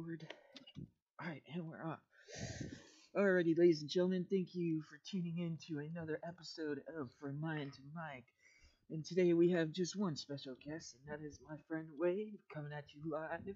[0.00, 0.26] record.
[1.22, 1.98] Alright, and we're on.
[3.16, 7.72] Alrighty, ladies and gentlemen, thank you for tuning in to another episode of From Mind
[7.74, 8.24] to Mike.
[8.90, 12.72] And today we have just one special guest, and that is my friend Wade coming
[12.72, 13.54] at you live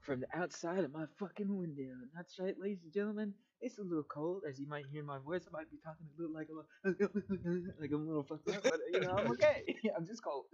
[0.00, 1.82] from the outside of my fucking window.
[1.82, 5.18] And that's right, ladies and gentlemen, it's a little cold, as you might hear my
[5.18, 5.42] voice.
[5.46, 6.88] I might be talking a little like a
[7.80, 9.76] like I'm a little fucked up, but you know I'm okay.
[9.96, 10.46] I'm just cold.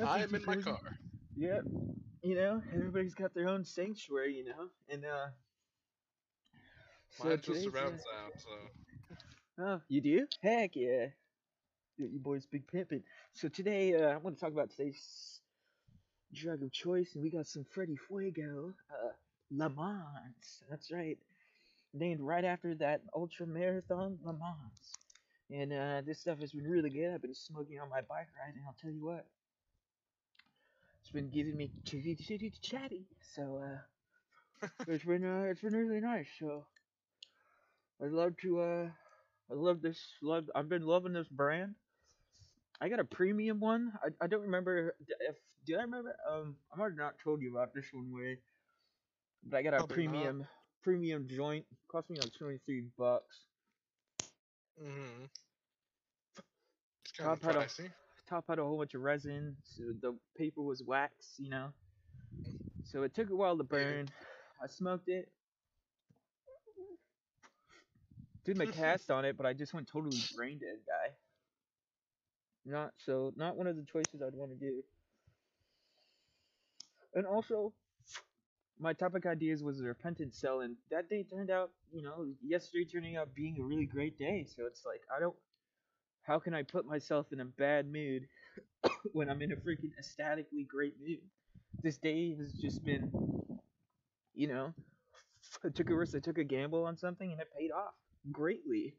[0.04, 0.98] I'm in my car.
[1.36, 1.64] Yep.
[2.24, 5.26] You know, everybody's got their own sanctuary, you know, and uh.
[7.10, 8.50] So just surround sound, so
[9.58, 10.26] Oh, you do?
[10.42, 11.08] Heck yeah.
[11.98, 13.02] You, boys big pimpin'.
[13.34, 15.40] So today, uh, I'm gonna talk about today's
[16.32, 19.12] drug of choice, and we got some Freddy Fuego, uh,
[19.50, 20.64] Le Mans.
[20.70, 21.18] That's right.
[21.92, 24.92] Named right after that ultra marathon, Le Mans.
[25.50, 27.12] And uh, this stuff has been really good.
[27.12, 29.26] I've been smoking on my bike ride, and I'll tell you what,
[31.14, 33.08] been giving me chitty chitty chatty.
[33.22, 33.78] So uh,
[34.86, 36.28] it's been uh, it's been really nice.
[36.38, 36.66] So
[38.00, 38.92] I'd love to uh.
[39.50, 40.16] I love this.
[40.22, 40.50] Love.
[40.54, 41.76] I've been loving this brand.
[42.80, 43.98] I got a premium one.
[44.02, 46.16] I, I don't remember if did I remember.
[46.28, 48.40] Um, I might have not told you about this one way,
[49.44, 50.34] but I got a Probably not.
[50.34, 50.46] premium
[50.82, 51.66] premium joint.
[51.88, 53.48] Cost me like twenty three bucks.
[54.78, 55.24] hmm
[57.02, 57.68] it's kind of on.
[58.26, 61.38] Top had a whole bunch of resin, so the paper was wax.
[61.38, 61.74] You know,
[62.84, 64.12] so it took a while to burn.
[64.62, 65.32] I smoked it.
[68.44, 71.16] Did my cast on it, but I just went totally brain dead, guy.
[72.64, 74.84] Not so, not one of the choices I'd want to do.
[77.14, 77.74] And also,
[78.78, 82.84] my topic ideas was a repentant cell, and that day turned out, you know, yesterday
[82.84, 84.44] turning out being a really great day.
[84.44, 85.36] So it's like, I don't,
[86.24, 88.26] how can I put myself in a bad mood
[89.12, 91.20] when I'm in a freaking ecstatically great mood?
[91.82, 93.12] This day has just been,
[94.34, 94.72] you know,
[95.64, 97.94] I took a risk, I took a gamble on something, and it paid off
[98.32, 98.94] greatly,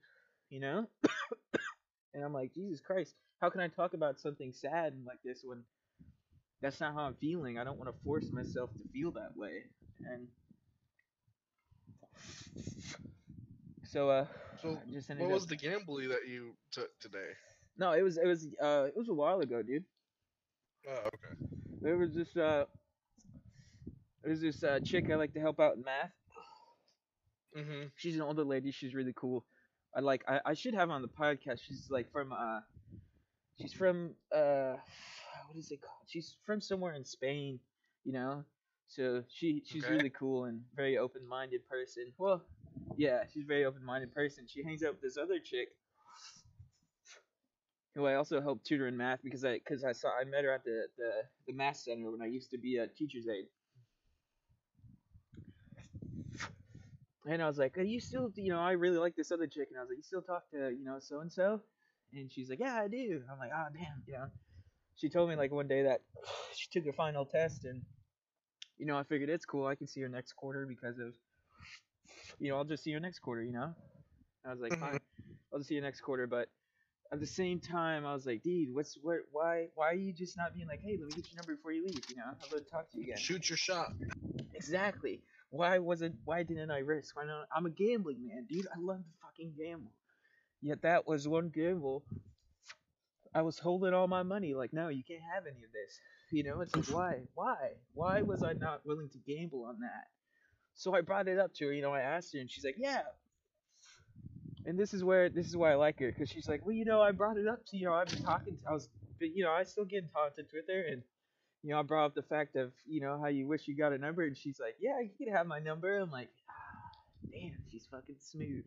[0.49, 0.87] you know?
[2.13, 5.63] and I'm like, Jesus Christ, how can I talk about something sad like this when
[6.61, 7.57] that's not how I'm feeling?
[7.59, 9.63] I don't want to force myself to feel that way.
[10.05, 10.27] And
[13.83, 14.25] so, uh,
[14.65, 15.31] So, just what up.
[15.33, 17.31] was the gambly that you took today?
[17.77, 19.85] No, it was it was uh it was a while ago, dude.
[20.87, 21.35] Oh, okay.
[21.81, 22.65] There was this uh
[24.21, 26.11] there was this uh chick I like to help out in math.
[27.55, 28.71] hmm She's an older lady.
[28.71, 29.45] She's really cool.
[29.95, 30.23] I like.
[30.27, 31.59] I, I should have on the podcast.
[31.61, 32.61] She's like from uh,
[33.59, 34.75] she's from uh,
[35.47, 36.05] what is it called?
[36.07, 37.59] She's from somewhere in Spain,
[38.03, 38.43] you know.
[38.87, 39.93] So she she's Okay.
[39.93, 42.13] really cool and very open minded person.
[42.17, 42.41] Well,
[42.97, 44.46] yeah, she's a very open minded person.
[44.47, 45.69] She hangs out with this other chick.
[47.96, 50.52] Who I also help tutor in math because I because I saw I met her
[50.52, 51.12] at the, the
[51.47, 53.46] the math center when I used to be a teacher's aide.
[57.28, 59.69] And I was like, "Are you still, you know, I really like this other chick."
[59.69, 61.62] And I was like, "You still talk to, you know, so and so?"
[62.13, 64.28] And she's like, "Yeah, I do." I'm like, "Oh, damn," you know.
[64.96, 66.02] She told me like one day that
[66.56, 67.81] she took her final test, and
[68.78, 69.66] you know, I figured it's cool.
[69.66, 71.13] I can see her next quarter because of,
[72.39, 73.73] you know, I'll just see you next quarter, you know.
[74.45, 74.77] I was like.
[74.79, 74.99] "Fine,
[75.53, 76.49] I'll just see you next quarter," but
[77.11, 79.19] at the same time, I was like, "Dude, what's what?
[79.31, 79.67] Why?
[79.75, 81.85] Why are you just not being like, hey, let me get your number before you
[81.85, 82.03] leave?
[82.09, 83.94] You know, I'd love to talk to you again." Shoot your shot.
[84.53, 85.21] Exactly.
[85.49, 87.15] Why wasn't why didn't I risk?
[87.15, 87.47] Why not?
[87.55, 88.67] I'm a gambling man, dude.
[88.67, 89.91] I love to fucking gamble.
[90.61, 92.03] Yet that was one gamble.
[93.33, 94.53] I was holding all my money.
[94.53, 95.99] Like, no, you can't have any of this.
[96.31, 97.19] You know, it's like why?
[97.35, 97.71] Why?
[97.94, 100.07] Why was I not willing to gamble on that?
[100.75, 101.74] So I brought it up to her.
[101.74, 103.02] You know, I asked her, and she's like, yeah.
[104.66, 106.86] And this is where this is why I like her, cause she's like, well, you
[106.86, 108.58] know, I brought it up to you know, I've been talking.
[108.58, 111.03] To, I was, but you know, I still get in touch with her, and
[111.62, 113.94] you know, I brought up the fact of, you know, how you wish you got
[113.94, 115.97] a number, and she's like, yeah, you can have my number.
[115.97, 116.97] I'm like, ah,
[117.31, 118.63] damn, she's fucking smooth.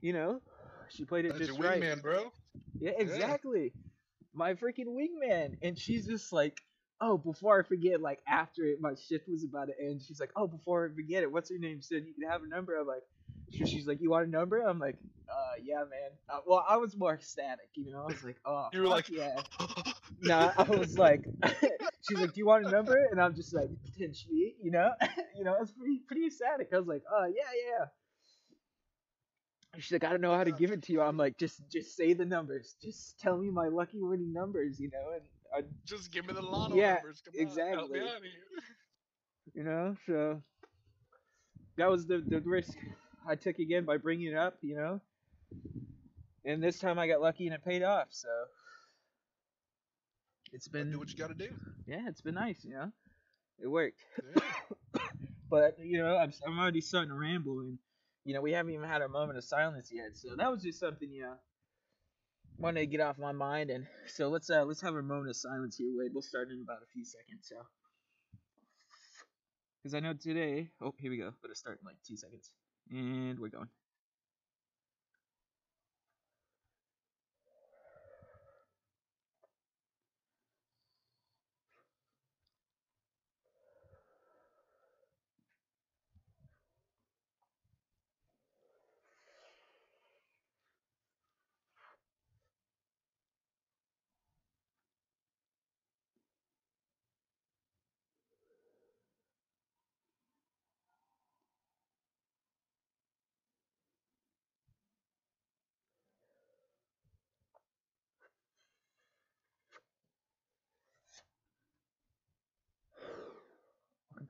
[0.00, 0.40] You know,
[0.90, 1.82] she played it That's just your right.
[1.82, 2.32] wingman, bro.
[2.78, 3.72] Yeah, exactly.
[4.34, 6.60] My freaking wingman, and she's just like,
[7.00, 10.02] oh, before I forget, like after it, my shift was about to end.
[10.02, 11.82] She's like, oh, before I forget it, what's her name?
[11.82, 12.76] Said you can have a number.
[12.76, 13.02] I'm like,
[13.50, 14.60] she's like, you want a number?
[14.60, 14.96] I'm like,
[15.28, 16.10] uh, yeah, man.
[16.28, 18.02] Uh, well, I was more ecstatic, you know.
[18.02, 19.40] I was like, oh, You were like, yeah.
[20.20, 21.24] Nah, I was like,
[22.08, 22.96] she's like, do you want a number?
[23.10, 24.90] And I'm just like, potentially, you know,
[25.36, 26.68] you know, it's pretty pretty ecstatic.
[26.72, 27.86] I was like, oh yeah, yeah.
[29.80, 31.02] She's like, I don't know how to give it to you.
[31.02, 32.76] I'm like, just just say the numbers.
[32.80, 35.22] Just tell me my lucky winning numbers, you know, and
[35.54, 37.22] I, Just give me the lotto Yeah, numbers.
[37.24, 38.00] Come on, exactly.
[38.00, 38.08] here.
[39.54, 40.42] you know, so
[41.76, 42.76] that was the the risk
[43.26, 45.00] I took again by bringing it up, you know.
[46.44, 48.08] And this time I got lucky and it paid off.
[48.10, 48.28] So
[50.52, 51.48] It's been do what you gotta do.
[51.86, 52.92] yeah, it's been nice, you know.
[53.58, 54.00] It worked.
[54.36, 55.00] Yeah.
[55.50, 57.78] but you know, I'm I'm already starting to ramble, and
[58.24, 60.16] you know, we haven't even had our moment of silence yet.
[60.16, 61.34] So that was just something, you know,
[62.58, 63.70] wanted to get off my mind.
[63.70, 66.10] And so let's uh let's have a moment of silence here, Wade.
[66.14, 67.48] We'll start in about a few seconds.
[67.48, 67.56] So,
[69.82, 70.70] because I know today.
[70.80, 71.32] Oh, here we go.
[71.42, 72.50] Better start in like two seconds,
[72.90, 73.68] and we're going.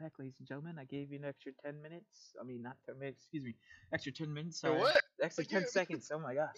[0.04, 0.76] Back, ladies and gentlemen.
[0.78, 2.34] I gave you an extra 10 minutes.
[2.38, 3.54] I mean, not 10 minutes, excuse me.
[3.92, 4.60] Extra 10 minutes.
[4.60, 4.78] Sorry.
[4.78, 5.00] what?
[5.22, 6.10] Extra 10 seconds.
[6.12, 6.56] Oh my gosh.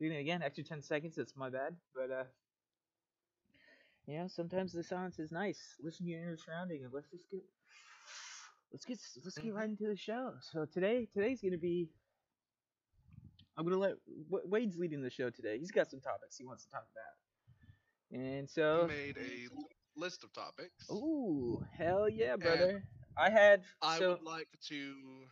[0.00, 0.42] Doing it again.
[0.42, 1.14] Extra 10 seconds.
[1.14, 1.76] That's my bad.
[1.94, 2.24] But, uh,
[4.08, 5.76] you know, sometimes the silence is nice.
[5.80, 7.42] Listen to your inner surrounding and let's just get.
[8.72, 10.32] Let's get let's get right into the show.
[10.40, 11.88] So today today's gonna be.
[13.56, 13.94] I'm gonna let
[14.28, 15.58] Wa- Wade's leading the show today.
[15.58, 20.32] He's got some topics he wants to talk about, and so made a list of
[20.32, 21.02] topics.
[21.02, 22.84] ooh hell yeah brother.
[23.16, 25.28] I had I so would like to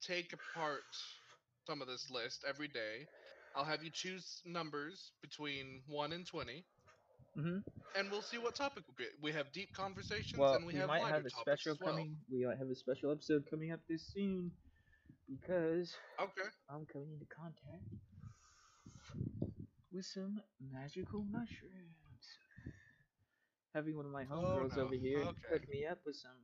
[0.00, 0.84] take apart
[1.66, 3.08] some of this list every day.
[3.54, 6.64] I'll have you choose numbers between 1 and 20,
[7.36, 7.58] hmm
[7.94, 9.06] and we'll see what topic will be.
[9.20, 11.82] We have deep conversations, Well, and we, we have might have a special well.
[11.84, 12.18] coming.
[12.30, 14.52] We might have a special episode coming up this soon
[15.28, 16.48] because Okay.
[16.68, 17.84] I'm coming into contact
[19.92, 22.01] with some magical mushrooms.
[23.74, 24.82] Having one of my Oh, homegirls no.
[24.84, 25.48] over here Okay.
[25.50, 26.36] hook me up with some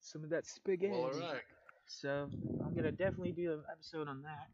[0.00, 0.92] some of that spaghetti.
[0.92, 1.42] Well, alright.
[1.86, 2.28] So
[2.64, 4.48] I'm gonna definitely do an episode on that.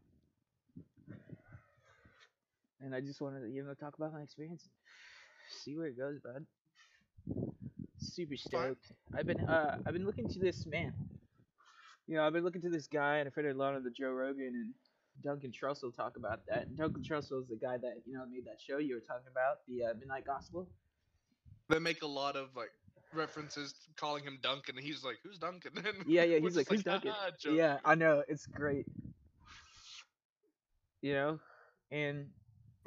[2.81, 4.69] And I just wanted to, you know, talk about my experience,
[5.49, 6.45] see where it goes, bud.
[7.97, 8.91] Super stoked.
[9.15, 10.93] I've been, uh, I've been looking to this man.
[12.07, 13.89] You know, I've been looking to this guy, and I've heard a lot of the
[13.89, 14.73] Joe Rogan and
[15.23, 16.75] Duncan Trussell talk about that.
[16.75, 19.65] Duncan Trussell is the guy that you know made that show you were talking about,
[19.67, 20.67] the uh, Midnight Gospel.
[21.69, 22.71] They make a lot of like
[23.13, 26.83] references calling him Duncan, and he's like, "Who's Duncan?" And Yeah, yeah, he's like, "Who's
[26.83, 28.85] Duncan?" "Ah, Yeah, I know it's great.
[31.01, 31.39] You know,
[31.91, 32.27] and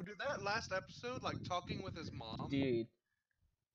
[0.05, 2.87] Dude, that last episode, like talking with his mom, dude,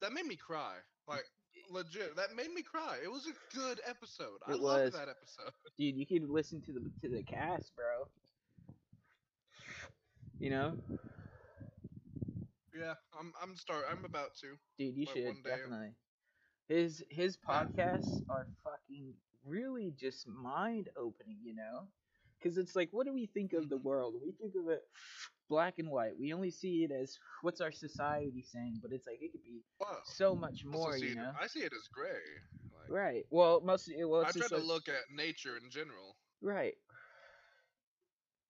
[0.00, 0.76] that made me cry.
[1.08, 1.24] Like
[1.68, 2.98] legit, that made me cry.
[3.02, 4.38] It was a good episode.
[4.46, 5.52] I It loved that episode.
[5.78, 8.06] dude, you could listen to the to the cast, bro.
[10.38, 10.76] You know,
[12.78, 13.84] Yeah, I'm I'm start.
[13.90, 14.56] I'm about to.
[14.78, 15.94] dude, you should definitely.
[16.68, 19.12] His his podcasts are fucking
[19.44, 21.88] really just mind opening, you know,
[22.38, 23.82] because it's like, what do we think of the Mhm.
[23.82, 24.14] world?
[24.24, 24.82] We think of it
[25.48, 26.16] black and white.
[26.18, 29.62] We only see it as what's our society saying, but it's like it could be
[29.80, 30.00] Wow.
[30.04, 31.34] so much more, you it- know.
[31.38, 32.22] I see it as gray.
[32.72, 33.26] Like, Right.
[33.30, 36.16] Well, most well, I try to like- look at nature in general.
[36.40, 36.78] Right.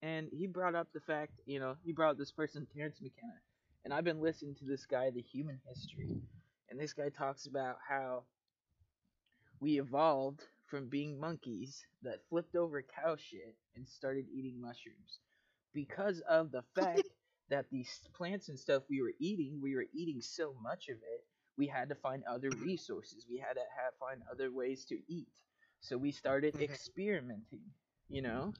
[0.02, 3.40] And he brought up the fact, you know, he brought up this person, Terence McKenna.
[3.84, 6.22] And I've been listening to this guy, The Human History.
[6.70, 8.24] And this guy talks about how
[9.60, 15.18] we evolved from being monkeys that flipped over cow shit and started eating mushrooms.
[15.74, 17.02] Because of the fact
[17.50, 21.24] that these plants and stuff we were eating, we were eating so much of it,
[21.58, 23.26] we had to find other resources.
[23.28, 25.28] We had to have, find other ways to eat.
[25.80, 26.62] So we started Mhm.
[26.62, 27.74] experimenting,
[28.08, 28.54] you know?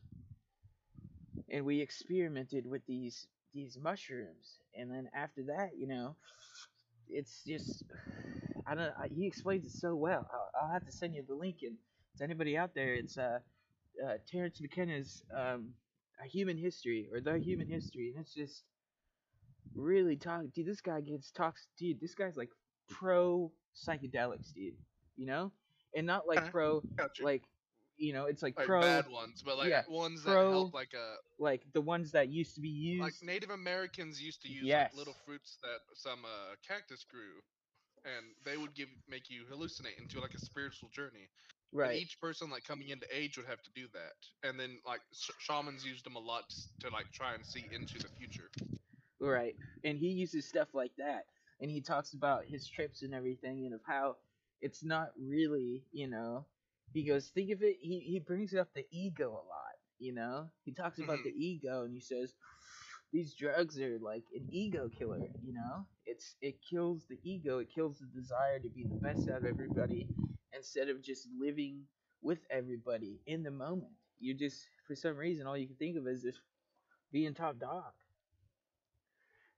[1.49, 4.59] And we experimented with these these mushrooms.
[4.77, 6.17] And then after that, you know,
[7.09, 7.85] it's just
[8.67, 10.27] I don't I, he explains it so well.
[10.33, 11.77] I'll, I'll have to send you the link and
[12.19, 13.39] to anybody out there, it's uh,
[14.07, 15.75] uh Terence McKenna's um
[16.23, 18.65] a human history or the human history and it's just
[19.75, 22.51] really talk dude this guy gets talks dude this guy's like
[22.89, 24.75] pro psychedelics dude
[25.17, 25.51] you know
[25.97, 27.25] and not like pro Gotcha.
[27.25, 27.43] like
[28.03, 30.75] you know it's like, like pro bad ones, but like yeah, ones pro- that help
[30.75, 34.49] like a like the ones that used to be used like Native Americans used to
[34.49, 34.91] use Yes.
[34.91, 37.41] like little fruits that some uh, cactus grew,
[38.05, 41.31] and they would give make you hallucinate into like a spiritual journey.
[41.73, 44.79] And right each person like coming into age would have to do that, and then
[44.87, 48.51] like sh- shamans used them a lot to like try and see into the future.
[49.21, 49.55] Right.
[49.85, 51.25] And he uses stuff like that.
[51.61, 54.17] And he talks about his trips and everything and of how
[54.61, 56.45] it's not really, you know,
[56.93, 60.49] he goes, think of it, he, he brings up the ego a lot, you know?
[60.65, 61.25] He talks about Mhm.
[61.25, 62.35] the ego and he says,
[63.13, 65.29] these drugs are like an ego killer.
[65.43, 67.59] You know, it's it kills the ego.
[67.59, 70.09] It kills the desire to be the best out of everybody
[70.55, 71.85] instead of just living
[72.23, 73.93] with everybody in the moment.
[74.19, 76.41] You just for some reason all you can think of is just
[77.13, 77.93] being top dog.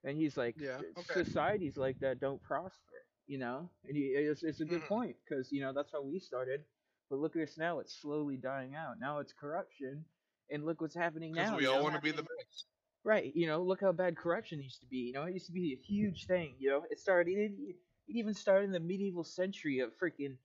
[0.03, 1.13] And he's like, Yeah, okay.
[1.13, 3.69] societies like that don't prosper, you know.
[3.87, 4.87] And he, it's it's a good Mhm.
[4.87, 6.63] point because you know that's how we started.
[7.09, 8.99] But look at us now; it's slowly dying out.
[8.99, 10.05] Now it's corruption,
[10.49, 11.57] and look what's happening Because now.
[11.57, 12.65] we all want to be the best.
[13.03, 14.97] Right, you know, look how bad corruption used to be.
[14.97, 16.55] You know, it used to be a huge thing.
[16.57, 17.37] You know, it started.
[17.37, 17.75] It, it
[18.07, 20.37] even started in the medieval century of freaking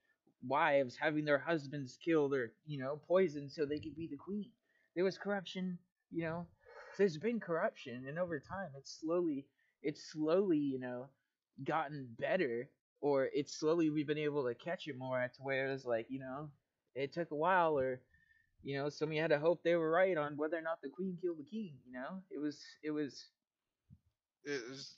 [0.47, 4.51] wives having their husbands killed or you know poisoned so they could be the queen.
[4.95, 5.79] There was corruption.
[6.11, 6.47] You know,
[6.99, 9.47] there's been corruption, and over time, it's slowly,
[9.83, 11.07] it's slowly, you know,
[11.65, 12.69] gotten better,
[13.01, 16.21] or it's slowly we've been able to catch it more to where it's like, you
[16.21, 16.51] know,
[16.95, 18.01] it took a while, or
[18.63, 20.81] you know, some of you had to hope they were right on whether or not
[20.83, 21.79] the queen killed the king.
[21.87, 23.31] You know, it was it was
[24.45, 24.97] It was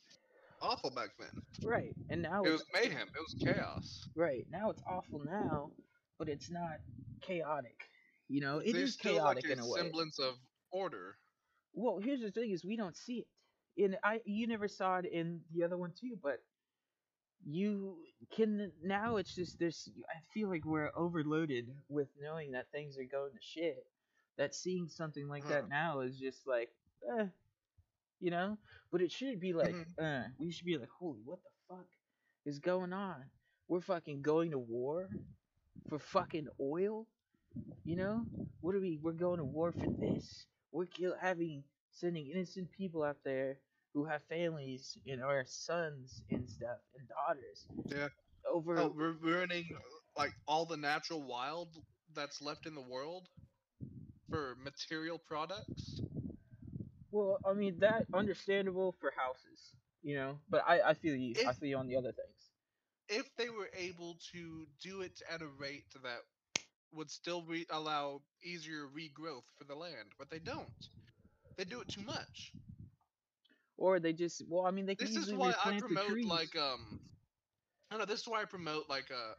[0.61, 1.43] awful back then.
[1.65, 3.09] right, and now It was mayhem.
[3.09, 4.09] It was chaos.
[4.15, 5.71] right now it's awful now,
[6.19, 6.81] but it's not
[7.21, 7.89] chaotic.
[8.29, 9.81] You know, it There's is chaotic like a in a way.
[9.81, 10.35] semblance of
[10.71, 11.19] order.
[11.75, 13.29] Well, here's the thing: is we don't see it.
[13.77, 16.41] In I, you never saw it in the other one too, but
[17.47, 17.97] you
[18.35, 19.17] can now.
[19.17, 19.89] It's just there's.
[20.09, 23.87] I feel like we're overloaded with knowing that things are going to shit.
[24.39, 26.71] That seeing something like that now is just like,
[27.19, 27.27] eh,
[28.21, 28.59] you know.
[28.91, 30.25] But it should be like, Mhm.
[30.27, 31.87] uh, we should be like, holy, what the fuck
[32.45, 33.25] is going on?
[33.69, 35.11] We're fucking going to war
[35.89, 37.07] for fucking oil.
[37.85, 38.27] You know,
[38.61, 38.99] what are we?
[39.03, 40.47] We're going to war for this.
[40.73, 43.59] We're kill having sending innocent people out there
[43.95, 47.67] who have families and are sons and stuff and daughters.
[47.87, 48.09] Yeah.
[48.51, 49.67] Over Oh, we're ruining
[50.17, 51.69] like all the natural wild
[52.15, 53.29] that's left in the world
[54.29, 56.01] for material products.
[57.11, 60.39] well, I mean that understandable for houses, you know.
[60.49, 61.35] But I I feel you.
[61.47, 62.51] I If- feel you on the other things.
[63.09, 66.23] If they were able to do it at a rate that
[66.93, 70.89] would still re- allow easier regrowth for the land, but they don't.
[71.57, 72.55] They do it too much.
[73.77, 76.57] Or they just well, I mean they can This is easily why I promote like
[76.57, 77.01] um
[77.91, 79.35] I don't know, this is why I promote like uh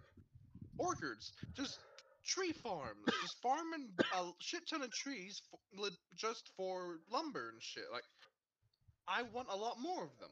[0.77, 1.33] orchards.
[1.55, 1.79] Just
[2.25, 2.99] tree farms.
[3.21, 7.83] just farming a shit ton of trees for, just for lumber and shit.
[7.91, 8.03] Like
[9.07, 10.29] I want a lot more of them.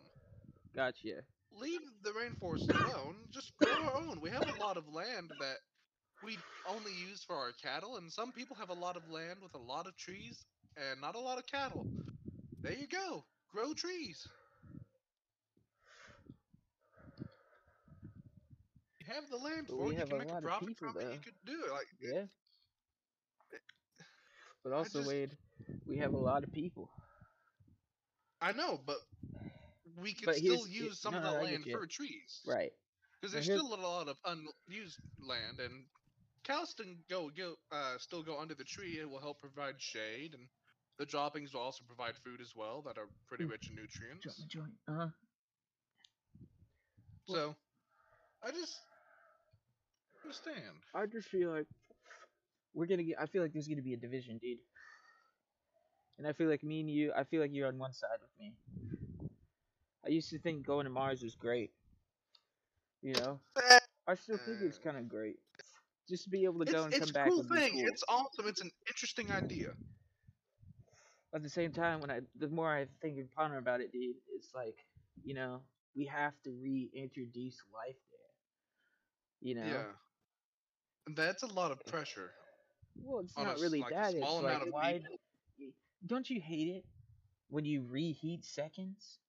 [0.76, 1.22] Gotcha.
[1.54, 3.16] Leave the rainforest alone.
[3.32, 4.22] Just grow our own.
[4.22, 5.58] We have a lot of land that
[6.24, 6.38] we
[6.70, 9.58] only use for our cattle, and some people have a lot of land with a
[9.58, 10.46] lot of trees
[10.78, 11.86] and not a lot of cattle.
[12.62, 13.24] There you go.
[13.52, 14.28] Grow trees.
[19.00, 19.94] You have the land But for we it.
[19.94, 21.14] You have can make a of profit from it.
[21.14, 21.72] You could do it.
[21.72, 22.26] Like Yeah.
[24.64, 25.38] But also, just- Wade,
[25.88, 26.90] we have a lot of people.
[28.42, 28.98] I know, but
[29.98, 32.42] we could But still use some no, of no, that I get land for trees.
[32.46, 32.72] Right.
[33.20, 35.86] Because there's still a lot of unused land, and
[36.44, 39.00] cows still go go uh, still go under the tree.
[39.00, 40.48] It will help provide shade, and
[40.98, 43.52] the droppings will also provide food as well that are pretty Mm.
[43.52, 44.24] rich in nutrients.
[44.38, 44.74] Joint, joint.
[44.88, 45.10] Uh huh.
[47.28, 47.56] Well- So,
[48.44, 48.80] I just
[50.24, 50.84] understand.
[50.94, 51.68] I just feel like
[52.74, 53.20] we're gonna get.
[53.20, 54.60] I feel like there's gonna be a division, dude.
[56.18, 57.12] And I feel like me and you.
[57.14, 58.54] I feel like you're on one side with me.
[60.06, 61.72] I used to think going to Mars was great.
[63.02, 63.40] You know,
[64.08, 65.38] I still think it's kind of great.
[66.08, 67.72] Just to be able to It's, go and come a back cool would be thing.
[67.74, 67.88] cool.
[67.88, 68.48] It's awesome.
[68.48, 69.70] It's an interesting idea.
[71.34, 74.18] At the same time, when I the more I think and ponder about it, dude,
[74.34, 74.86] it's like
[75.24, 75.62] you know
[75.96, 78.32] we have to reintroduce life there.
[79.42, 79.86] You know.
[79.86, 79.94] Yeah.
[81.06, 82.32] And That's a lot of pressure.
[83.02, 84.16] Well, it's on a not really like that.
[84.16, 85.00] It's small like amount of why?
[85.00, 85.18] people.
[86.06, 86.86] Don't you hate it
[87.50, 89.20] when you reheat seconds?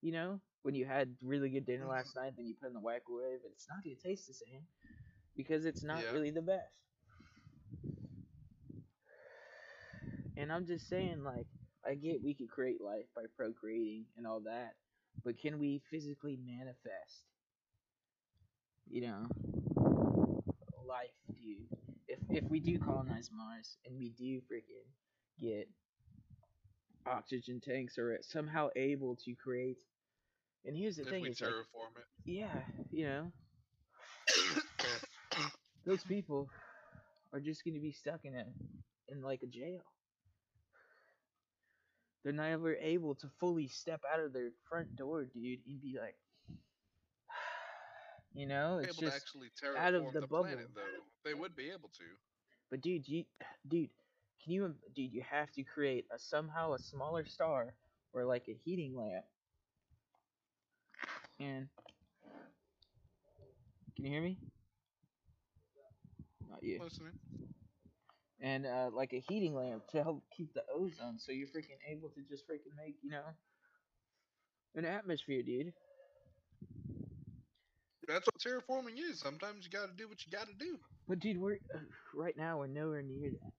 [0.00, 1.88] You know, when you had really good dinner Mhm.
[1.88, 4.66] last night, then you put in the microwave, and it's not gonna taste the same
[5.36, 6.10] because it's not Yeah.
[6.10, 6.87] really the best.
[10.38, 11.46] And I'm just saying, like,
[11.86, 14.74] I get we could create life by procreating and all that,
[15.24, 17.24] but can we physically manifest?
[18.88, 19.26] You know,
[20.86, 21.10] life,
[21.42, 21.68] dude.
[22.08, 24.86] If if we do colonize Mars and we do freaking
[25.40, 25.68] get
[27.06, 29.78] oxygen tanks or somehow able to create,
[30.64, 33.32] and here's the If thing: we is like, terraform yeah, you know,
[35.86, 36.48] those people
[37.32, 38.44] are just gonna be stuck in a
[39.08, 39.82] in like a jail.
[42.28, 46.14] They're never able to fully step out of their front door, dude, and be like,
[48.34, 49.16] you know, it's able to just.
[49.16, 50.44] actually out of the the, bubble.
[50.44, 50.82] planet, though.
[51.24, 52.04] They would be able to.
[52.70, 53.24] But dude, you,
[53.66, 53.88] dude,
[54.44, 57.72] can you, dude, you have to create a somehow a smaller star
[58.12, 59.24] or like a heating lamp.
[61.40, 61.68] And
[63.96, 64.36] can you hear me?
[66.50, 66.78] Not you.
[66.82, 67.12] Listening.
[68.40, 72.08] And uh, like a heating lamp to help keep the ozone, so you're freaking able
[72.10, 73.24] to just freaking make you know
[74.76, 75.72] an atmosphere, dude.
[78.06, 79.20] That's what terraforming is.
[79.20, 80.78] Sometimes you gotta do what you gotta do.
[81.08, 81.80] But dude, we're uh,
[82.14, 83.52] right now we're nowhere near that.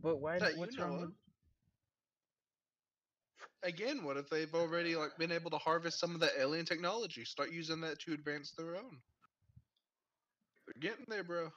[0.00, 0.38] But why?
[0.38, 1.00] That what's wrong?
[1.00, 1.10] With,
[3.64, 7.24] Again, what if they've already like been able to harvest some of the alien technology?
[7.24, 9.00] Start using that to advance their own.
[10.66, 11.50] They're getting there, bro.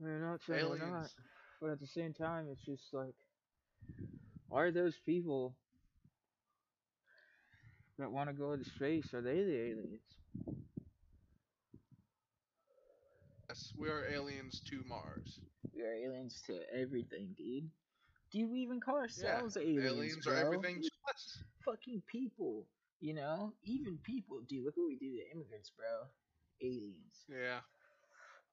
[0.00, 0.86] We're not saying we're not.
[0.88, 1.14] Aliens.
[1.60, 3.14] But at the same time, it's just like,
[4.50, 5.54] are those people
[7.98, 9.12] that want to go into space?
[9.12, 10.00] Are they the aliens?
[13.48, 15.40] Yes, we are aliens to Mars.
[15.74, 17.68] We are aliens to everything, dude.
[18.32, 19.84] Do we even call Yeah, ourselves aliens?
[19.92, 20.34] aliens bro?
[20.34, 21.42] are everything to us.
[21.64, 22.66] fucking people.
[23.00, 24.40] You know, even people.
[24.48, 26.06] Dude, look what we do to immigrants, bro.
[26.62, 27.24] Aliens.
[27.28, 27.60] Yeah.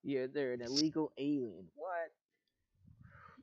[0.04, 1.68] Yeah, they're an illegal alien.
[1.76, 2.12] What?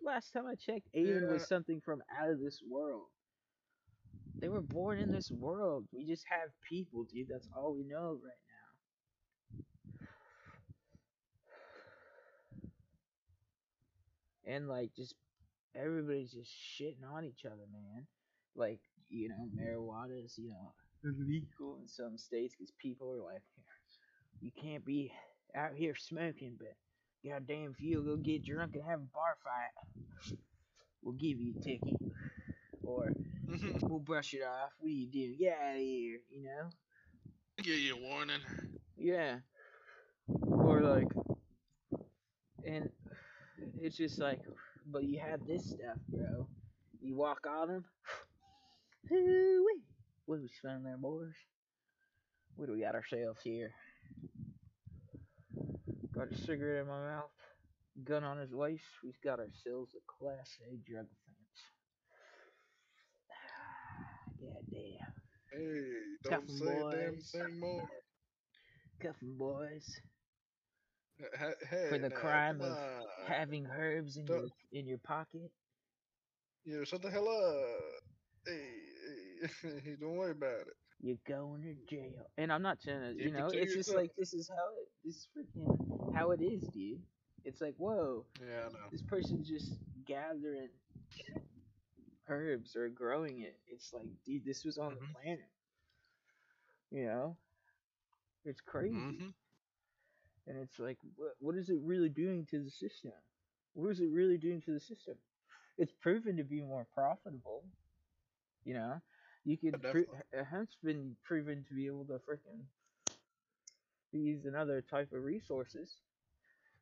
[0.02, 3.08] Last time I checked, alien was something from out of this world.
[4.40, 5.86] They were born in this world.
[5.92, 7.28] We just have people, dude.
[7.28, 8.40] That's all we know right
[14.46, 14.52] now.
[14.54, 15.14] And like, just
[15.74, 18.06] everybody's just shitting on each other, man.
[18.54, 23.42] Like, you know, marijuana is, you know, illegal in some states because people are like,
[24.40, 25.12] you can't be
[25.56, 26.74] out here smoking, but
[27.28, 30.36] goddamn, if you go get drunk and have a bar fight,
[31.02, 31.96] we'll give you a ticket.
[32.82, 33.12] Or
[33.82, 34.70] we'll brush it off.
[34.78, 35.36] What are you doing?
[35.38, 36.70] Get out of here, you know?
[37.62, 38.40] Give you a warning.
[38.96, 39.36] Yeah.
[40.50, 41.08] Or like,
[42.66, 42.90] and
[43.80, 44.40] it's just like,
[44.86, 46.46] but you have this stuff, bro.
[47.00, 47.84] You walk on them.
[50.26, 51.34] What we spending there, boys?
[52.56, 53.72] What do we got ourselves here?
[56.24, 57.30] Got a cigarette in my mouth,
[58.02, 58.84] gun on his waist.
[59.02, 61.60] We've got ourselves a class A drug offense.
[64.40, 65.12] God damn.
[65.52, 65.90] Hey,
[66.22, 67.88] don't Cuffin' say a damn thing more.
[69.02, 70.00] Cuffing boys.
[71.18, 72.78] Hey, hey, For the crime of
[73.26, 75.50] having herbs in Don't- your in your pocket.
[76.64, 78.46] Yeah, shut the hell up.
[78.46, 78.70] Hey,
[79.62, 80.74] hey, don't worry about it.
[81.00, 82.30] You're going to jail.
[82.38, 84.88] And I'm not trying to, you it know, it's just like this is how it,
[85.04, 87.02] this freaking how it is, dude.
[87.44, 88.90] It's like, whoa, Yeah, I know.
[88.90, 90.68] this person's just gathering
[92.28, 93.58] herbs or growing it.
[93.66, 94.98] It's like, dude, this was on Mhm.
[94.98, 95.50] the planet.
[96.90, 97.36] You know,
[98.44, 99.20] it's crazy.
[99.20, 99.30] hmm
[100.46, 103.12] And it's like, what, what is it really doing to the system?
[103.74, 105.14] What is it really doing to the system?
[105.78, 107.64] It's proven to be more profitable.
[108.64, 109.00] You know,
[109.44, 109.80] you could.
[109.82, 112.64] Yeah, Pro- uh, hemp's been proven to be able to freaking
[114.18, 115.96] used in other type of resources.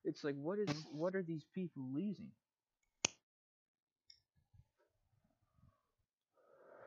[0.05, 0.93] It's like, what is, Mhm.
[0.93, 2.31] what are these people losing?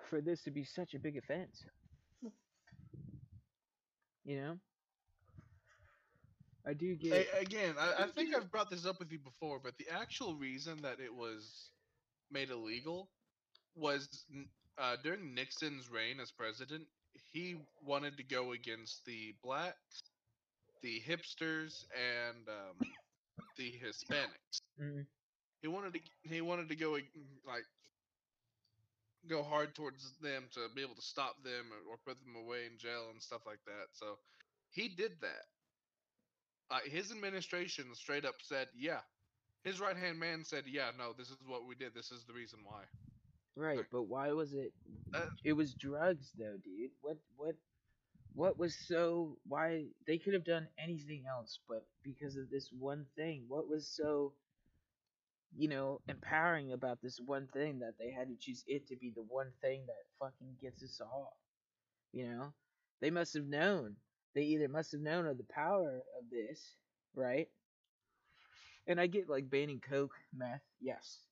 [0.09, 1.65] For this to be such a big offense.
[4.23, 4.59] You know?
[6.67, 7.13] I do get.
[7.13, 10.35] Hey, again, I, I think I've brought this up with you before, but the actual
[10.35, 11.69] reason that it was
[12.31, 13.11] made illegal
[13.75, 14.25] was
[14.79, 16.87] uh, during Nixon's reign as president.
[17.31, 20.01] He wanted to go against the blacks,
[20.81, 22.75] the hipsters, and um,
[23.57, 24.61] the Hispanics.
[24.79, 25.05] Mm,
[25.61, 26.91] He wanted to he wanted to go
[27.45, 27.65] like
[29.27, 32.65] go hard towards them to be able to stop them or, or put them away
[32.65, 33.87] in jail and stuff like that.
[33.93, 34.17] So
[34.69, 35.45] he did that.
[36.69, 39.01] Uh, his administration straight up said, "Yeah."
[39.63, 41.93] His right hand man said, "Yeah, no, this is what we did.
[41.93, 42.85] This is the reason why."
[43.55, 44.73] right, but why was it?
[45.13, 46.91] Uh, it was drugs, though, dude.
[47.01, 47.55] What, what,
[48.35, 49.39] what was so?
[49.47, 53.87] Why they could have done anything else, but because of this one thing, what was
[53.87, 54.33] so?
[55.55, 59.11] You know, empowering about this one thing that they had to choose it to be
[59.11, 61.37] the one thing that fucking gets us all
[62.11, 62.53] You know,
[63.01, 63.97] they must have known.
[64.33, 66.77] They either must have known of the power of this,
[67.15, 67.49] right?
[68.87, 71.27] And I get like banning coke, meth, yes,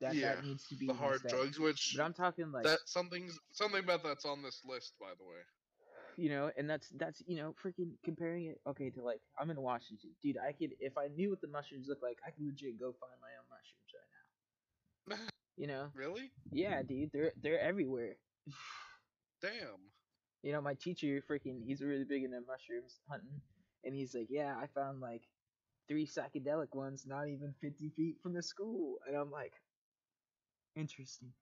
[0.00, 2.80] that Yeah, that needs to be the hard drugs, which But I'm talking like that
[2.86, 5.42] something's something about that's on this list, by the way.
[6.16, 9.60] You know, and that's that's you know, freaking comparing it okay to like I'm in
[9.60, 10.36] Washington, dude.
[10.38, 13.12] I could if I knew what the mushrooms look like, I could legit go find
[13.20, 15.32] my own mushrooms right now.
[15.58, 16.30] You know, really?
[16.52, 18.16] yeah, dude, they're they're everywhere.
[19.40, 19.80] Damn.
[20.42, 23.40] You know, my teacher freaking he's really big into mushrooms hunting,
[23.84, 25.22] and he's like, yeah, I found like
[25.88, 29.54] three psychedelic ones, not even 50 feet from the school, and I'm like,
[30.76, 31.32] interesting.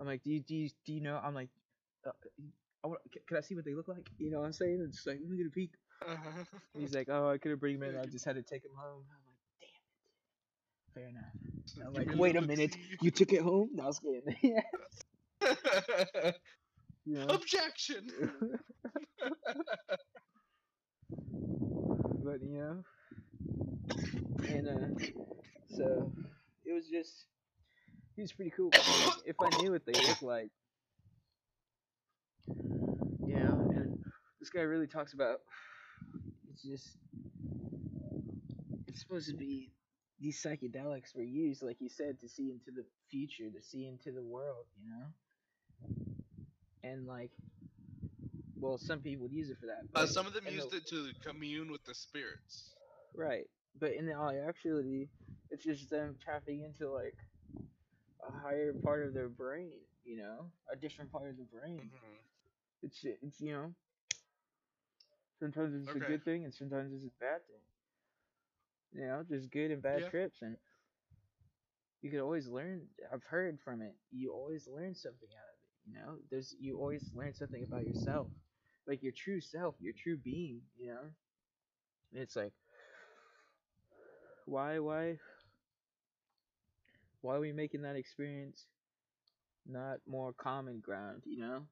[0.00, 1.20] I'm like, do you do you, do you know?
[1.22, 1.50] I'm like,
[2.06, 2.12] uh,
[2.84, 3.00] I want.
[3.12, 4.08] Can, can I see what they look like?
[4.18, 4.84] You know what I'm saying?
[4.88, 5.72] It's like, let me get a peek.
[6.06, 6.44] Uh-huh.
[6.74, 7.96] And he's like, oh, I couldn't bring him in.
[7.96, 9.04] I just had to take him home.
[9.10, 9.38] I'm like,
[10.94, 11.04] damn it.
[11.04, 11.32] Fair enough.
[11.66, 12.76] So I'm like, wait a minute.
[13.00, 13.70] You took it home?
[13.72, 14.60] No, I was kidding.
[17.06, 17.24] yeah.
[17.28, 18.08] Objection.
[22.24, 22.84] but you know
[24.48, 25.04] and uh
[25.76, 26.12] so
[26.64, 27.26] it was just
[28.16, 28.70] he was pretty cool
[29.26, 30.50] if i knew what they looked like
[33.26, 33.98] you know and
[34.40, 35.40] this guy really talks about
[36.50, 36.96] it's just
[38.86, 39.70] it's supposed to be
[40.20, 44.12] these psychedelics were used like you said to see into the future to see into
[44.12, 45.06] the world you know
[46.84, 47.30] and like
[48.60, 50.74] well some people would use it for that Uh, some of them in the- used
[50.74, 52.74] it to commune with the spirits.
[53.14, 53.48] Right.
[53.78, 55.08] But in all actuality,
[55.50, 57.16] it's just them tapping into like
[58.26, 59.72] a higher part of their brain,
[60.04, 61.90] you know, a different part of the brain.
[61.92, 62.18] Mhm.
[62.82, 63.74] It's it's you know,
[65.42, 67.60] sometimes it's a good thing and sometimes it's a bad thing.
[68.92, 70.10] You know, there's good and bad Yeah.
[70.10, 70.56] trips, and
[72.02, 72.82] you can always learn.
[73.12, 73.94] I've heard from it.
[74.10, 75.90] You always learn something out of it.
[75.90, 78.28] You know, there's you always learn something about yourself,
[78.86, 80.62] like your true self, your true being.
[80.78, 81.10] You know,
[82.12, 82.52] and it's like,
[84.46, 85.18] why, why,
[87.22, 88.66] why are we making that experience
[89.66, 91.22] not more common ground?
[91.24, 91.66] You know,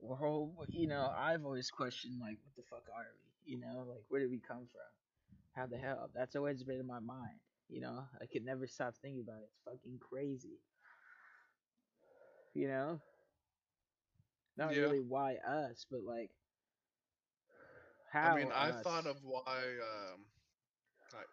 [0.00, 3.06] or you know, I've always questioned like, what the fuck are
[3.46, 3.52] we?
[3.52, 4.90] You know, like where did we come from?
[5.54, 6.10] How the hell?
[6.14, 7.40] That's always been in my mind.
[7.68, 9.50] You know, I could never stop thinking about it.
[9.50, 10.58] It's fucking crazy.
[12.54, 13.00] You know?
[14.56, 14.82] Not Yeah.
[14.82, 16.30] really why us, but like
[18.12, 20.24] how I mean, I thought of why, um,
[21.14, 21.28] like,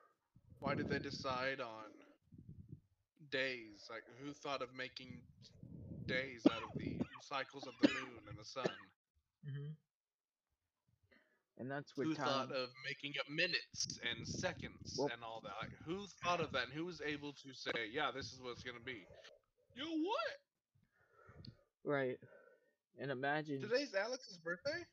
[0.60, 1.92] why did they decide on
[3.32, 3.88] days?
[3.90, 5.22] Like, who thought of making
[6.08, 8.66] days out of the cycles of the moon and the sun?
[9.48, 9.72] Mm-hmm.
[11.58, 15.42] And that's where who time thought of making up minutes and seconds Well- and all
[15.44, 15.54] that?
[15.62, 16.66] Like, who thought of that?
[16.66, 19.06] And who was able to say, "Yeah, this is what it's gonna be"?
[19.76, 20.38] Yo, what?
[21.84, 22.20] Right.
[23.00, 24.86] And imagine Today's Alex's birthday.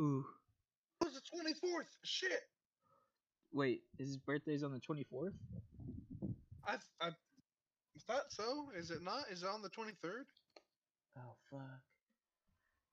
[0.00, 0.24] Ooh.
[1.00, 1.88] It was the twenty fourth.
[2.04, 2.42] Shit.
[3.52, 5.34] Wait, his birthday's on the twenty fourth?
[6.66, 7.10] I I
[8.06, 8.68] thought so.
[8.76, 9.24] Is it not?
[9.30, 10.26] Is it on the twenty third?
[11.16, 11.60] Oh fuck.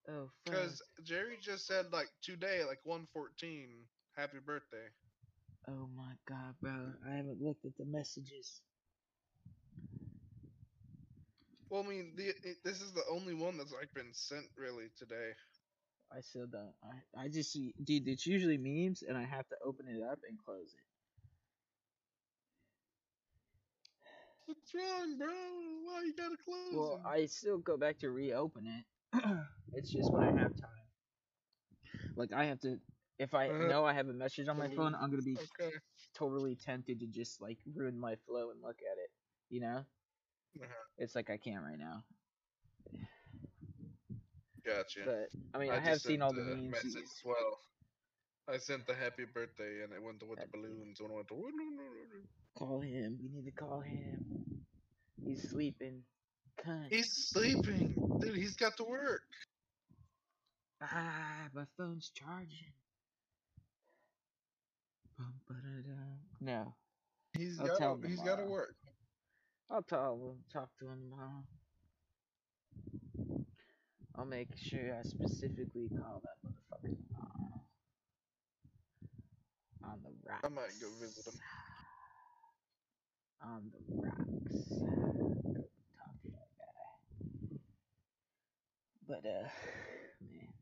[0.10, 0.46] Oh fuck.
[0.46, 3.70] Because Jerry just said like today, like one fourteen.
[4.16, 4.88] Happy birthday.
[5.68, 6.72] Oh my god, bro.
[7.08, 8.62] I haven't looked at the messages.
[11.70, 14.86] Well, I mean, the, it, this is the only one that's like been sent really
[14.98, 15.32] today.
[16.16, 16.74] I still don't.
[16.84, 18.08] I I just see, dude.
[18.08, 20.95] It's usually memes, and I have to open it up and close it.
[24.46, 25.28] What's wrong, bro?
[25.28, 26.74] Why you gotta close?
[26.74, 27.02] Well?
[27.06, 28.86] I still go back to reopen it.
[29.74, 30.70] it's just when I have time.
[32.16, 32.80] Like I have to.
[33.18, 33.68] If I Uh-huh.
[33.70, 35.72] know I have a message on my phone, I'm gonna be okay.
[36.14, 39.10] totally tempted to just like ruin my flow and look at it.
[39.50, 39.86] You know?
[40.62, 40.84] Uh-huh.
[40.98, 42.04] It's like I can't right now.
[44.66, 45.06] Gotcha.
[45.06, 46.72] But I mean, I, just have seen all the memes.
[46.72, 47.60] message as well.
[48.48, 51.28] I sent the happy birthday and it went to with the balloons and it went
[51.30, 51.36] to.
[52.58, 53.18] Call him.
[53.22, 54.20] We need to call him.
[55.26, 56.04] He's sleeping.
[56.64, 56.88] Cunt.
[56.90, 58.36] He's sleeping, dude.
[58.36, 59.24] He's got to work.
[60.82, 62.72] Ah, my phone's charging.
[66.42, 66.76] No,
[67.38, 67.78] He's I'll got.
[67.78, 68.76] tell to him He's got to work.
[69.72, 70.16] I'll talk.
[70.18, 71.44] We'll talk to him tomorrow.
[74.16, 77.55] I'll make sure I specifically call that motherfucker tomorrow.
[79.86, 80.42] On the rocks.
[80.44, 81.40] I might go visit him.
[83.42, 84.70] On the rocks.
[84.70, 85.64] Go
[85.98, 86.94] talk to that guy.
[89.08, 89.48] But uh,
[90.22, 90.54] man,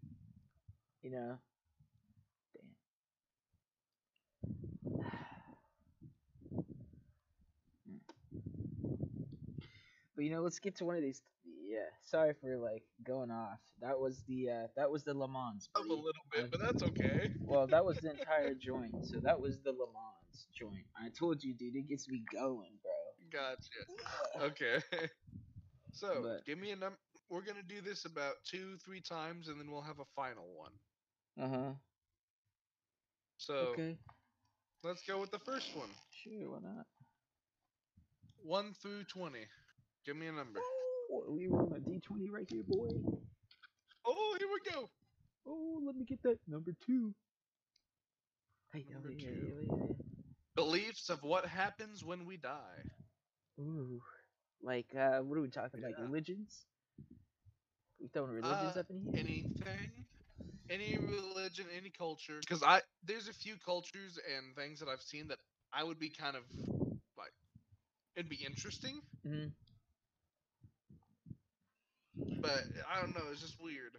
[1.01, 1.37] you know,
[2.53, 2.75] damn.
[10.15, 11.21] But you know, let's get to one of these.
[11.65, 13.59] Yeah, sorry for like going off.
[13.81, 15.69] That was the uh, that was the Le Mans.
[15.77, 17.31] A little bit, but that's okay.
[17.39, 18.93] Well, that was the entire joint.
[19.05, 20.85] So that was the Le Mans joint.
[20.97, 22.91] I told you, dude, it gets me going, bro.
[23.31, 24.45] Gotcha.
[24.51, 24.83] Okay.
[25.95, 26.93] So But- give me a num.
[27.29, 30.71] We're gonna do this about two, three times, and then we'll have a final one.
[31.39, 31.73] Uh huh.
[33.37, 33.95] So Okay.
[34.83, 35.89] let's go with the first one.
[36.23, 36.87] Sure, why not?
[38.43, 39.45] One through twenty.
[40.05, 40.59] Give me a number.
[41.11, 42.87] Oh, we were on a D twenty right here, boy.
[44.05, 44.89] Oh, here we go.
[45.47, 47.13] Oh, let me get that number two.
[48.73, 49.49] Hey, Number hey, hey, two.
[49.49, 49.95] hey, hey.
[50.55, 52.83] Beliefs of what happens when we die.
[53.59, 54.01] Ooh,
[54.61, 55.81] like uh, what are we talking?
[55.81, 56.05] Like Yeah.
[56.05, 56.65] religions?
[57.99, 59.15] We throwing religions Uh, up in here?
[59.15, 60.05] anything
[60.69, 65.27] any religion any culture because i there's a few cultures and things that i've seen
[65.27, 65.39] that
[65.73, 66.43] i would be kind of
[67.17, 67.33] like
[68.15, 69.47] it'd be interesting hmm
[72.41, 73.97] but i don't know it's just weird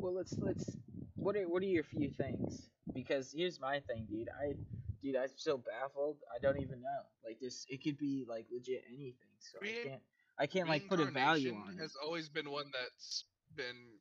[0.00, 0.76] Well, let's let's.
[1.16, 2.70] What are what are your few things?
[2.94, 4.28] Because here's my thing, dude.
[4.28, 4.54] I,
[5.02, 6.16] dude, I'm so baffled.
[6.34, 7.02] I don't even know.
[7.24, 9.34] Like this, it could be like legit anything.
[9.38, 10.02] So I can't.
[10.38, 11.80] I can't like put a value on it.
[11.80, 13.98] has always been one that's been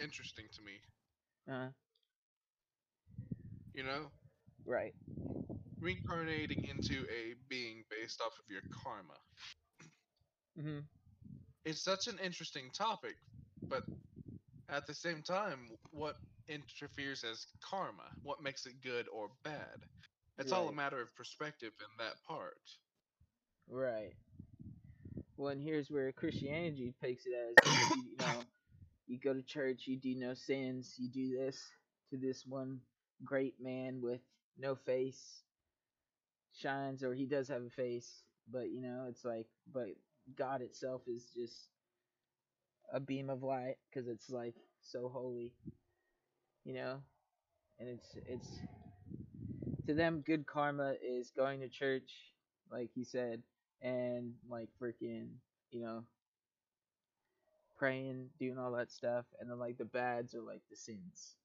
[0.00, 0.80] interesting to me
[1.48, 1.68] Uh,
[3.74, 4.10] you know
[4.66, 4.94] right.
[5.80, 9.18] reincarnating into a being based off of your karma
[10.58, 10.78] Mm hmm
[11.64, 13.16] it's such an interesting topic
[13.68, 13.84] but
[14.68, 16.16] at the same time what
[16.48, 18.04] interferes as karma?
[18.22, 19.76] What makes it good or bad?
[20.38, 22.58] It's all a matter of perspective in that part.
[23.68, 24.14] Right.
[25.36, 28.40] Well, and here's where Christianity takes it as you, you know,
[29.06, 31.60] you go to church, you do no sins, you do this
[32.10, 32.80] to this one
[33.24, 34.20] great man with
[34.58, 35.42] no face
[36.52, 39.88] shines, or he does have a face, but you know, it's like, but
[40.36, 41.68] God itself is just
[42.92, 45.52] a beam of light because it's like so holy,
[46.64, 46.96] you know,
[47.78, 48.60] and it's it's
[49.86, 52.10] to them good karma is going to church,
[52.70, 53.42] like he said,
[53.82, 55.28] and like freaking,
[55.70, 56.04] you know,
[57.76, 61.36] praying, doing all that stuff, and then like the bads are like the sins.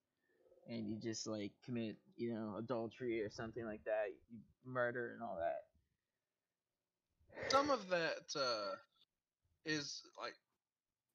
[0.69, 5.23] And you just like commit, you know, adultery or something like that, you murder and
[5.23, 5.63] all that.
[7.47, 8.75] Some of that uh
[9.65, 10.35] is like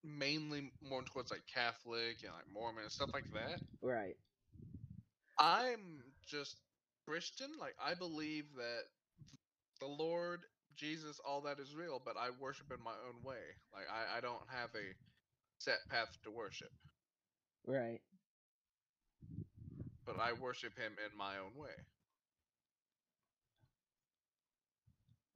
[0.05, 4.17] mainly more towards like catholic and like mormon and stuff like that Right.
[5.39, 6.61] i'm just
[7.07, 8.83] christian like i believe that
[9.81, 13.85] the lord jesus all that is real but i worship in my own way like
[13.93, 14.95] i, I don't have a
[15.59, 16.71] set path to worship
[17.67, 18.01] Right.
[20.07, 21.75] but i worship him in my own way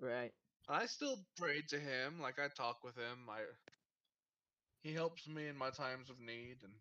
[0.01, 0.33] Right.
[0.69, 3.29] I still pray to him, like I talk with him.
[3.29, 3.43] I
[4.83, 6.75] he helps me in my times of need, and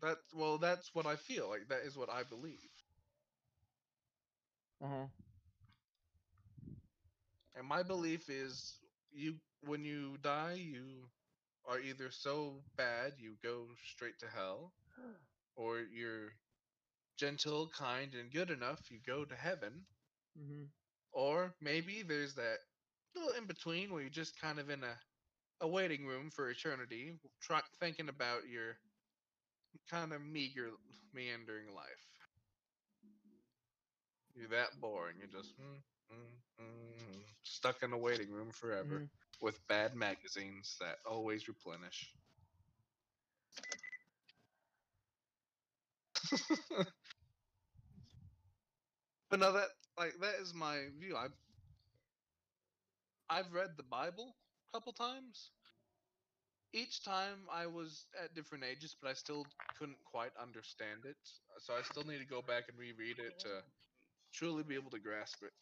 [0.00, 1.68] that's well, that's what I feel like.
[1.68, 2.70] That is what I believe,
[4.80, 5.06] Uh huh.
[7.54, 8.78] and my belief is
[9.12, 11.08] you when you die, you
[11.64, 14.72] are either so bad you go straight to hell,
[15.56, 16.32] or you're
[17.16, 19.86] gentle, kind, and good enough you go to heaven,
[20.38, 20.64] Mm-hmm.
[21.12, 22.58] or maybe there's that
[23.18, 24.98] little in between where you're just kind of in a
[25.60, 28.78] a waiting room for eternity, try, thinking about your
[29.90, 30.70] kind of meager,
[31.12, 32.06] meandering life.
[34.34, 35.16] You're that boring.
[35.18, 39.10] You're just mm, mm, mm, mm, stuck in a waiting room forever Mhm.
[39.40, 42.14] with bad magazines that always replenish.
[49.30, 51.16] but no, that like that is my view.
[51.16, 51.32] I've
[53.30, 54.36] I've read the Bible
[54.72, 55.50] a couple times.
[56.72, 59.46] Each time I was at different ages, but I still
[59.78, 61.16] couldn't quite understand it.
[61.58, 63.62] So I still need to go back and reread it to
[64.32, 65.52] truly be able to grasp it.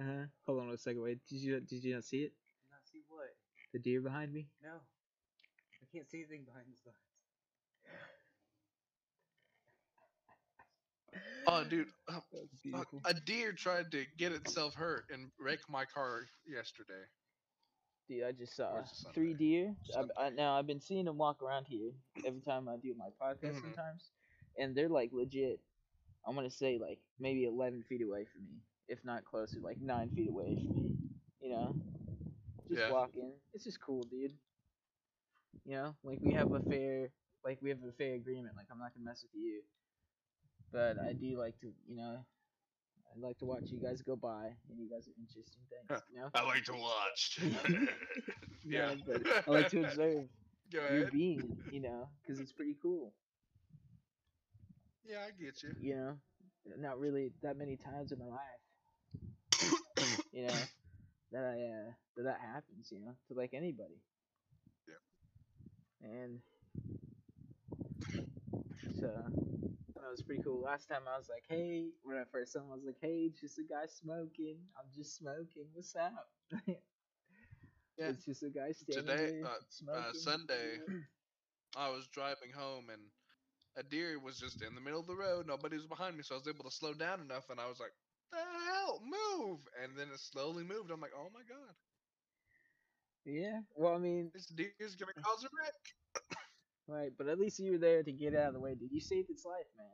[0.00, 0.26] Uh huh.
[0.46, 1.02] Hold on a second.
[1.02, 1.18] Wait.
[1.28, 2.32] Did you did you not see it?
[2.70, 3.34] Not see what?
[3.72, 4.48] The deer behind me.
[4.62, 4.80] No.
[5.82, 6.96] I can't see anything behind these vines.
[11.46, 12.20] Oh, dude, uh,
[12.72, 17.04] That's a deer tried to get itself hurt and wreck my car yesterday.
[18.08, 19.74] Dude, I just saw Or is it three deer.
[19.96, 21.92] I, I, now I've been seeing them walk around here
[22.24, 23.60] every time I do my podcast Mhm.
[23.62, 24.10] sometimes,
[24.58, 25.60] and they're like legit.
[26.26, 30.10] I'm gonna say like maybe 11 feet away from me, if not closer, like nine
[30.10, 30.96] feet away from me.
[31.40, 31.74] You know,
[32.68, 32.90] just Yeah.
[32.90, 33.32] walking.
[33.54, 34.32] It's just cool, dude.
[35.64, 37.10] You know, like we have a fair,
[37.44, 38.56] like we have a fair agreement.
[38.56, 39.62] Like I'm not gonna mess with you,
[40.72, 42.24] but I do like to, you know.
[43.14, 46.20] I like to watch you guys go by, and you guys are interesting things, you
[46.20, 46.28] know.
[46.34, 47.40] I like to watch.
[48.64, 50.28] Yeah, but I like to observe
[50.70, 53.14] your being, you know, because it's pretty cool.
[55.04, 55.74] Yeah, I get you.
[55.80, 56.18] You know,
[56.78, 58.60] not really that many times in my life,
[60.32, 60.54] you know,
[61.32, 64.02] that I uh, that that happens, you know, to like anybody.
[64.88, 64.94] Yeah.
[66.02, 66.40] And
[69.00, 69.08] so
[70.08, 70.62] that was pretty cool.
[70.62, 73.28] Last time I was like, hey, when I first saw him, I was like, hey,
[73.28, 74.56] it's just a guy smoking.
[74.74, 75.66] I'm just smoking.
[75.74, 76.32] What's up?
[77.98, 78.10] Yeah.
[78.10, 80.78] It's just a guy standing Today, there uh, uh, Sunday,
[81.76, 83.02] I was driving home and
[83.76, 85.48] a deer was just in the middle of the road.
[85.48, 87.50] Nobody was behind me, so I was able to slow down enough.
[87.50, 87.90] And I was like,
[88.30, 90.92] "The hell, move!" And then it slowly moved.
[90.92, 91.74] I'm like, "Oh my god!"
[93.24, 93.62] Yeah.
[93.74, 95.74] Well, I mean, This deer's gonna cause a wreck.
[96.88, 98.74] Right, but at least you were there to get it out of the way.
[98.74, 99.86] Did you saved its life, man?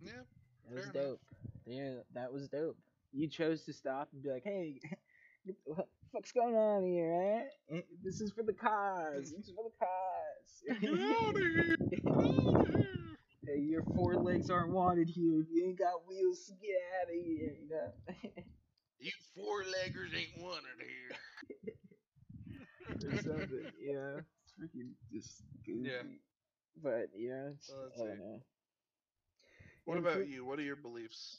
[0.00, 0.22] Yeah.
[0.68, 1.10] That was Fair enough.
[1.10, 1.20] dope.
[1.66, 2.76] Yeah, that was dope.
[3.12, 4.80] You chose to stop and be like, "Hey,
[5.64, 7.12] what the fuck's going on here,
[7.70, 7.76] eh?
[7.76, 9.32] Eh, This is for the cause.
[9.36, 11.76] This is for the cause." Get out of here!
[11.90, 12.86] Get out of here!
[13.46, 15.40] hey, your four legs aren't wanted here.
[15.40, 17.56] If you ain't got wheels, get out of here.
[17.62, 18.30] You know.
[19.02, 21.72] You four leggers ain't wanted here.
[23.08, 23.72] or something.
[23.80, 24.20] You know,
[24.60, 25.88] freaking just goofy.
[25.88, 26.02] Yeah.
[26.82, 28.40] But yeah, it's, Oh, I don't know.
[29.84, 30.44] What Yeah, about for- you?
[30.44, 31.38] What are your beliefs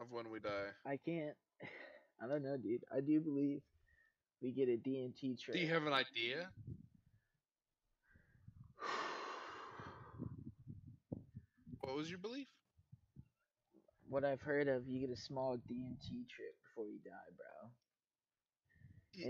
[0.00, 0.68] of when we die?
[0.86, 1.36] I can't.
[2.22, 2.84] I don't know, dude.
[2.94, 3.62] I do believe
[4.40, 5.56] we get a DMT trip.
[5.56, 6.50] Do you have an idea?
[11.80, 12.46] What was your belief?
[14.08, 17.70] what I've heard of, you get a small DMT trip before you die, bro.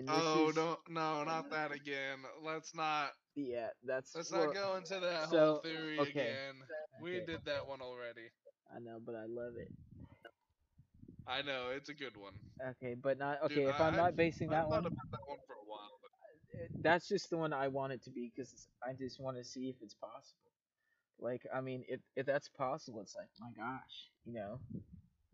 [0.08, 2.24] Oh is- no, no, not that again.
[2.42, 3.12] Let's not.
[3.34, 4.16] Yeah, that's.
[4.16, 6.10] Let's well, not go into that so, whole theory okay.
[6.10, 6.54] again.
[7.00, 7.26] We Okay.
[7.26, 8.30] did that one already.
[8.74, 9.70] I know, but I love it.
[11.26, 12.34] I know it's a good one.
[12.60, 13.68] Okay, but not Dude, okay.
[13.68, 15.98] if I'm not basing I that thought one, about that one for a while.
[16.02, 16.10] But
[16.58, 19.44] uh, that's just the one I want it to be because I just want to
[19.44, 20.50] see if it's possible.
[21.18, 24.60] Like, I mean, if if that's possible, it's like, my gosh, you know,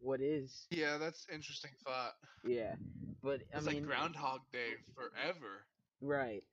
[0.00, 0.68] what is?
[0.70, 2.14] yeah, that's interesting thought.
[2.44, 2.76] Yeah,
[3.22, 5.66] but I It's mean, like Groundhog Day forever.
[6.00, 6.44] right?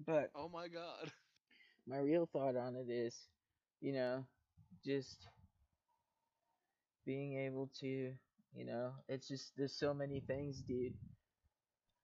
[0.00, 1.12] But Oh my god.
[1.86, 3.28] my real thought on it is,
[3.80, 4.26] you know,
[4.84, 5.28] just
[7.04, 8.14] being able to,
[8.54, 10.94] you know, it's just there's so many things, dude.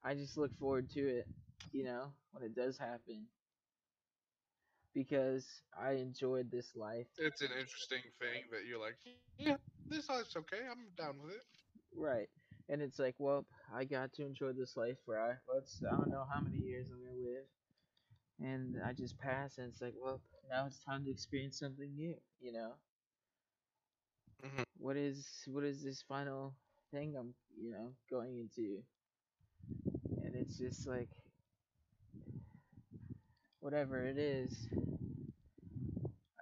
[0.05, 1.29] I just look forward to it,
[1.73, 3.29] you know, when it does happen.
[4.95, 7.07] Because I enjoyed this life.
[7.19, 8.97] It's an interesting thing that you're like,
[9.39, 9.57] yeah,
[9.89, 10.61] this life's okay.
[10.71, 11.47] I'm down with it.
[11.97, 12.29] Right.
[12.69, 16.11] And it's like, well, I got to enjoy this life for I let's I don't
[16.11, 17.47] know how many years I'm gonna live.
[18.41, 22.17] And I just pass and it's like, well, now it's time to experience something new,
[22.41, 22.73] you know?
[24.43, 24.65] Mhm.
[24.79, 26.55] What is what is this final
[26.91, 28.83] thing I'm you know, going into?
[30.25, 31.11] And it's just like
[33.63, 34.69] whatever it is,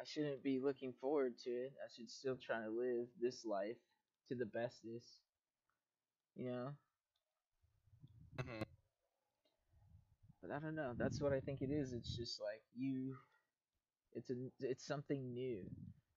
[0.01, 1.75] I shouldn't be looking forward to it.
[1.85, 3.79] I should still try to live this life
[4.29, 5.21] to the bestest.
[6.37, 6.75] You know?
[8.39, 8.65] Mhm.
[10.43, 10.95] But I don't know.
[10.97, 11.93] That's what I think it is.
[11.93, 13.17] It's just like you
[14.15, 15.65] it's a it's something new.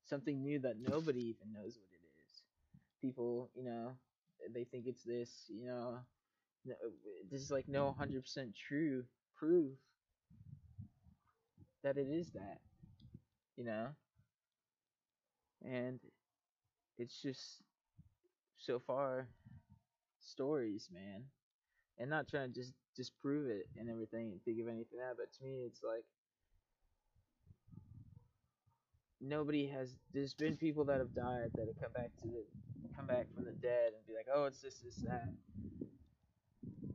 [0.06, 2.44] Something new that nobody even knows what it is.
[3.02, 3.98] People, you know,
[4.54, 6.00] they think it's this, you know,
[6.66, 6.76] no,
[7.30, 9.74] there's like no 100% true proof
[11.84, 12.60] that it is that,
[13.58, 13.90] you know?
[15.64, 16.00] And
[16.98, 17.62] it's just
[18.58, 19.28] so far
[20.22, 21.24] stories, man.
[22.00, 25.32] And not trying to just disprove it and everything and think of anything that, but
[25.38, 26.06] to me it's like
[29.22, 32.44] nobody has there's been people that have died that have come back to the
[32.96, 35.30] come back from the dead and be like, Oh, it's this, this, that.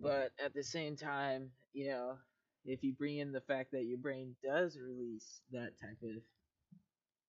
[0.01, 2.16] But at the same time, you know,
[2.64, 6.23] if you bring in the fact that your brain does release that type of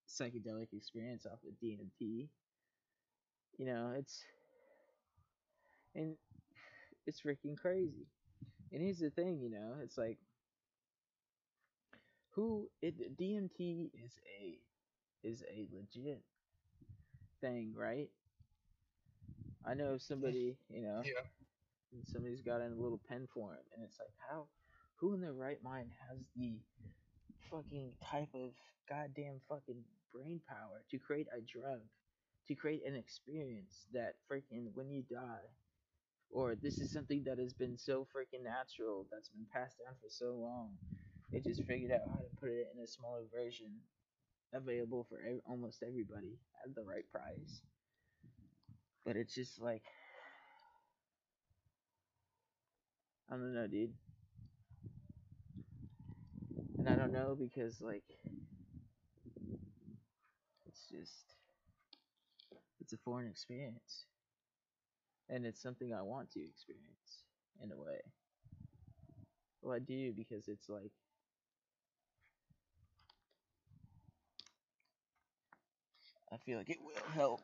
[0.08, 2.28] psychedelic experience off of DMT,
[3.58, 4.24] you know, it's
[5.94, 6.16] and
[7.06, 8.06] it's freaking crazy.
[8.72, 10.18] And here's the thing, you know, it's like
[12.30, 14.58] who it DMT is a
[15.22, 16.22] is a legit
[17.40, 18.10] thing, right?
[19.64, 21.22] I know somebody, you know, Yeah.
[21.92, 24.46] and somebody's got in a little pen for him, and it's like, how,
[25.00, 26.58] who in their right mind has the
[27.50, 28.52] fucking type of
[28.88, 29.82] goddamn fucking
[30.14, 31.80] brain power to create a drug,
[32.48, 35.48] to create an experience that freaking when you die,
[36.30, 40.08] or this is something that has been so freaking natural that's been passed down for
[40.10, 40.70] so long,
[41.32, 43.72] they just figured out how to put it in a smaller version
[44.54, 47.62] available for almost everybody at the right price.
[49.04, 49.82] But it's just like
[53.30, 53.94] I don't know, dude.
[56.80, 58.04] And I don't know because like
[60.66, 61.36] it's just
[62.80, 64.06] it's a foreign experience.
[65.30, 67.22] And it's something I want to experience
[67.62, 68.00] in a way.
[69.62, 70.92] Well, I do because it's like
[76.32, 77.42] I feel like it will help.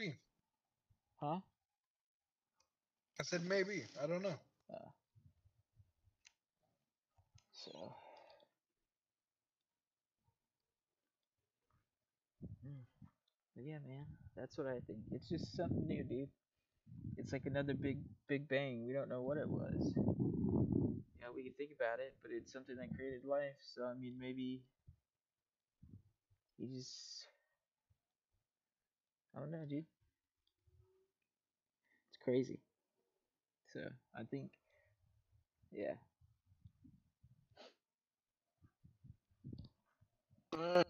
[0.00, 0.12] Hmm.
[1.20, 1.40] Huh?
[3.22, 3.84] I said maybe.
[4.02, 4.34] I don't know.
[7.52, 7.94] So.
[12.66, 12.82] Mm.
[13.54, 14.06] But yeah, man,
[14.36, 15.00] that's what I think.
[15.12, 16.28] It's just something new, dude.
[17.16, 17.98] It's like another big
[18.28, 18.86] big bang.
[18.86, 19.92] We don't know what it was.
[21.20, 23.56] Yeah, we can think about it, but it's something that created life.
[23.74, 24.62] So I mean, maybe
[26.58, 27.28] he just
[29.36, 29.84] I don't know, dude.
[32.10, 32.60] It's crazy.
[33.72, 33.80] So
[34.14, 34.50] I think,
[35.72, 35.94] yeah,
[40.52, 40.82] Uh,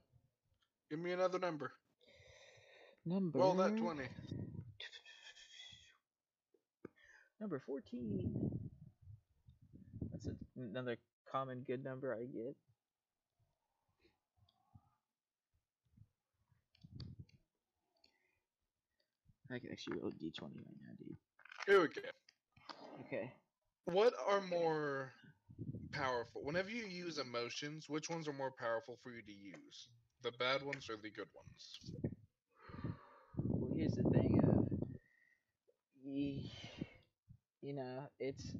[0.90, 1.70] give me another number.
[3.06, 3.38] number.
[3.38, 4.02] Roll that 20.
[7.40, 8.50] Number fourteen.
[10.10, 10.96] That's a, another
[11.30, 12.56] common good number I get.
[19.52, 21.16] I can actually roll d twenty right now, dude.
[21.66, 22.00] Here we go.
[23.06, 23.32] Okay.
[23.84, 25.12] What are more
[25.92, 26.42] powerful?
[26.44, 29.88] Whenever you use emotions, which ones are more powerful for you to use?
[30.22, 31.80] The bad ones or the good ones?
[33.36, 34.68] Well, here's the thing of,
[37.62, 38.52] you know, it's.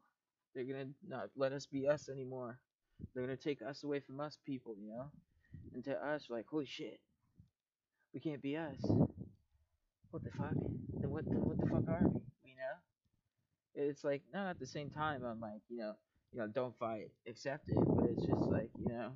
[0.54, 2.58] They're gonna not let us be us anymore.
[3.14, 5.10] They're gonna take us away from us people, you know.
[5.74, 7.00] And to us, like, holy shit,
[8.18, 8.74] we can't be us.
[10.10, 10.54] What the fuck?
[11.00, 11.24] Then what?
[11.24, 12.20] Then what the fuck are we?
[12.44, 12.74] You know?
[13.74, 15.22] It's like not at the same time.
[15.24, 15.92] I'm like, you know,
[16.32, 17.76] you know, don't fight, accept it.
[17.76, 19.12] But it's just like, you know.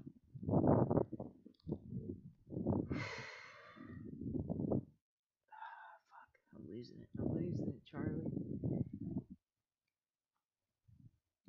[2.93, 3.03] fuck,
[6.55, 7.09] I'm losing it.
[7.19, 8.23] I'm losing it, Charlie.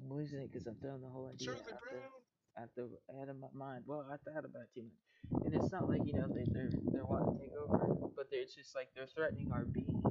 [0.02, 2.33] I'm losing it because I'm throwing the whole idea Charlie out there Brown.
[2.58, 3.84] At the head of my mind.
[3.86, 6.72] Well, I thought about it too much, and it's not like you know they they're
[6.92, 10.04] they're wanting to take over, but they're it's just like they're threatening our being,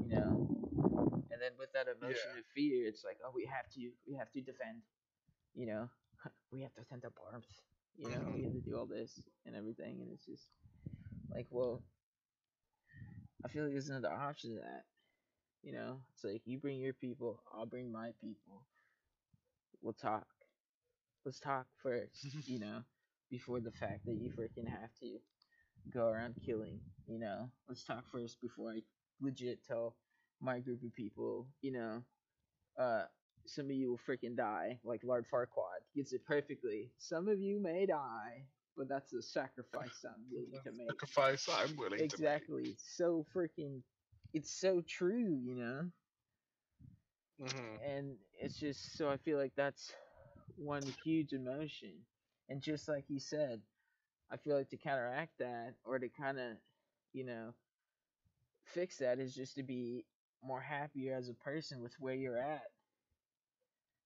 [0.00, 0.48] you know.
[1.30, 2.40] And then with that emotion Yeah.
[2.40, 4.82] of fear, it's like oh we have to we have to defend,
[5.54, 5.88] you know,
[6.52, 7.46] we have to send our arms,
[7.96, 8.44] you know, we mm-hmm.
[8.44, 10.50] have to do all this and everything, and it's just
[11.30, 11.82] like well,
[13.44, 14.84] I feel like there's another option to that.
[15.62, 18.66] You know, it's like you bring your people, I'll bring my people.
[19.82, 20.26] We'll talk.
[21.26, 22.84] Let's talk first, you know,
[23.30, 25.18] before the fact that you freaking have to
[25.92, 27.50] go around killing, you know.
[27.68, 28.82] Let's talk first before I
[29.20, 29.96] legit tell
[30.40, 32.04] my group of people, you know,
[32.78, 33.04] uh,
[33.46, 36.92] some of you will freaking die, like Lord Farquaad gets it perfectly.
[36.98, 38.46] Some of you may die,
[38.76, 40.88] but that's a sacrifice I'm willing to make.
[40.90, 42.10] Sacrifice I'm willing to make.
[42.12, 42.76] Exactly.
[42.78, 43.82] So freaking,
[44.34, 45.90] it's so true, you know.
[47.40, 47.80] Mhm.
[47.84, 49.92] and it's just so I feel like that's
[50.56, 52.06] one huge emotion.
[52.48, 53.62] And just like you said,
[54.30, 56.56] I feel like to counteract that or to kind of,
[57.12, 57.54] you know,
[58.64, 60.06] fix that is just to be
[60.42, 62.62] more happier as a person with where you're at.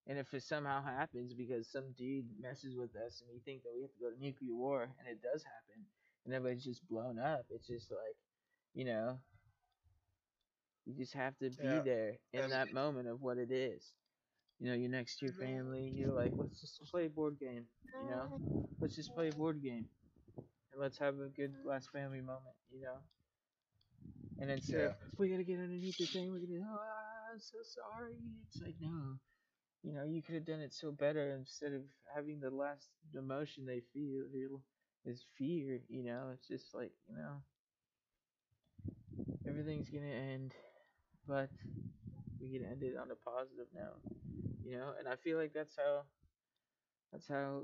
[0.06, 3.72] And if it somehow happens because some dude messes with us and we think that
[3.74, 5.86] we have to go to nuclear war, and it does happen,
[6.24, 8.16] and everybody's just blown up, it's just like,
[8.74, 9.20] you know,
[10.86, 13.94] you just have to be Yeah, there in and- that moment of what it is.
[14.60, 17.64] You know, you're next to your family, you're like, let's just play a board game,
[18.02, 18.40] you know?
[18.80, 19.86] Let's just play a board game.
[20.72, 22.98] And let's have a good last family moment, you know?
[24.40, 28.16] And instead of, we gotta get underneath the thing, we're gonna, oh, I'm so sorry.
[28.48, 29.18] It's like, no.
[29.82, 31.82] You know, you could have done it so better instead of
[32.14, 34.62] having the last emotion they feel feel
[35.06, 36.30] is fear, you know?
[36.34, 37.42] It's just like, you know,
[39.46, 40.52] everything's gonna end,
[41.28, 41.50] but
[42.40, 44.00] we can end it on a positive note,
[44.64, 44.92] you know?
[44.98, 46.02] And I feel like that's how,
[47.12, 47.62] that's how,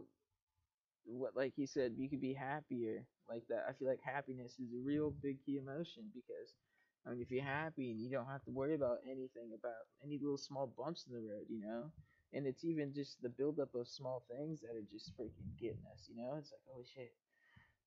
[1.05, 3.67] what, like he said, you could be happier like that.
[3.69, 6.55] I feel like happiness is a real big key emotion because,
[7.07, 10.19] I mean, if you're happy and you don't have to worry about anything, about any
[10.19, 11.91] little small bumps in the road, you know?
[12.33, 16.09] and it's even just the buildup of small things that are just freaking getting us.
[16.09, 17.13] You know, it's like holy shit.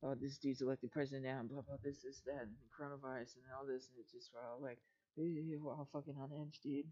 [0.01, 3.51] Oh, this dude's elected president now, and blah blah this, this, that, and coronavirus, and
[3.51, 4.80] all this, and it's just all like,
[5.18, 6.88] we're all fucking on edge, dude.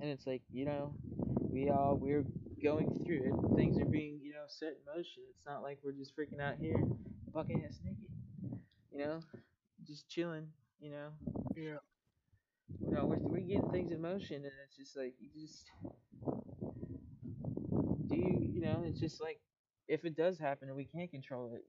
[0.00, 0.94] And it's like, you know,
[1.50, 2.24] we all we're
[2.62, 3.56] going through it.
[3.56, 5.22] Things are being, you know, set in motion.
[5.36, 6.80] It's not like we're just freaking out here,
[7.34, 8.60] fucking ass naked.
[8.92, 9.20] You know,
[9.86, 10.48] just chilling.
[10.80, 11.08] You know.
[11.56, 11.78] Yeah.
[12.80, 15.64] You know, we're we're getting things in motion, and it's just like you just
[18.08, 19.40] do you, you know, it's just like
[19.88, 21.64] if it does happen and we can't control it,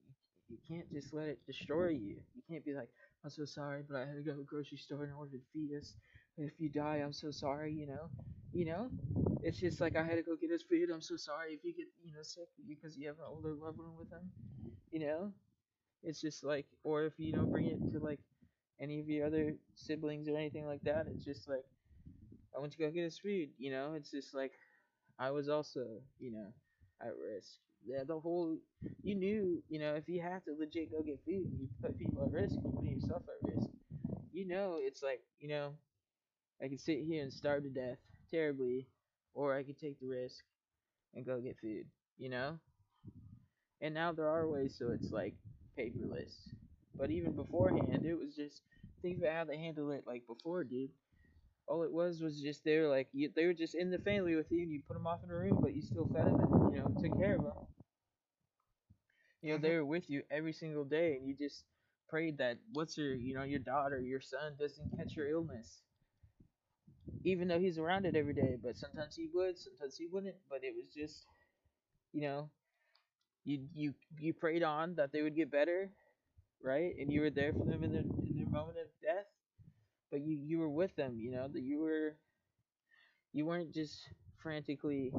[0.50, 2.18] you, can't just let it destroy you.
[2.36, 2.90] You can't be like,
[3.24, 5.44] I'm so sorry, but I had to go to the grocery store in order to
[5.54, 5.94] feed us.
[6.40, 8.10] If you die, I'm so sorry, you know.
[8.54, 8.90] You know,
[9.44, 10.90] it's just like I had to go get his food.
[10.92, 13.78] I'm so sorry if you get, you know, sick because you have an older loved
[13.80, 14.32] one with them.
[14.92, 15.34] You know,
[16.04, 18.20] it's just like, or if you don't bring it to like
[18.80, 21.66] any of your other siblings or anything like that, it's just like
[22.56, 23.50] I went to go get his food.
[23.58, 24.54] You know, it's just like
[25.20, 25.86] I was also,
[26.20, 26.48] you know,
[27.02, 27.60] at risk.
[27.86, 28.58] Yeah, the whole
[29.04, 32.24] you knew, you know, if you have to legit go get food, you put people
[32.26, 33.70] at risk, you put yourself at risk.
[34.34, 35.74] You know, it's like, you know,
[36.62, 37.98] I could sit here and starve to death
[38.32, 38.88] terribly,
[39.34, 40.44] or I could take the risk
[41.16, 41.86] and go get food,
[42.18, 42.60] you know?
[43.82, 45.36] And now there are ways so it's like
[45.78, 46.50] paperless.
[46.96, 48.62] But even beforehand, it was just
[49.02, 50.90] think about how they handled it like before, dude.
[51.68, 54.36] All it was was just they were like you, they were just in the family
[54.36, 56.40] with you, and you put them off in a room, but you still fed them
[56.42, 57.54] and you know took care of them.
[59.42, 59.78] You know they mm-hmm.
[59.78, 61.64] were with you every single day, and you just
[62.10, 65.82] prayed that what's your you know your daughter, your son doesn't catch your illness.
[67.24, 70.36] Even though he's around it every day, but sometimes he would, sometimes he wouldn't.
[70.50, 71.26] But it was just,
[72.14, 72.50] you know,
[73.46, 75.92] you you you prayed on that they would get better,
[76.64, 76.94] right?
[77.00, 79.28] And you were there for them in their in their moment of death.
[80.12, 82.18] But you you were with them, you know, that you were
[83.34, 84.10] you weren't just
[84.42, 85.12] frantically,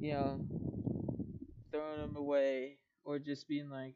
[0.00, 0.40] you know,
[1.70, 3.94] throwing them away or just being like,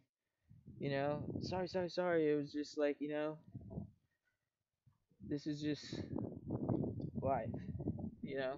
[0.81, 2.31] you know, sorry, sorry, sorry.
[2.31, 3.39] It was just like, you know,
[5.29, 5.85] this is just
[7.29, 7.51] life,
[8.22, 8.55] you know.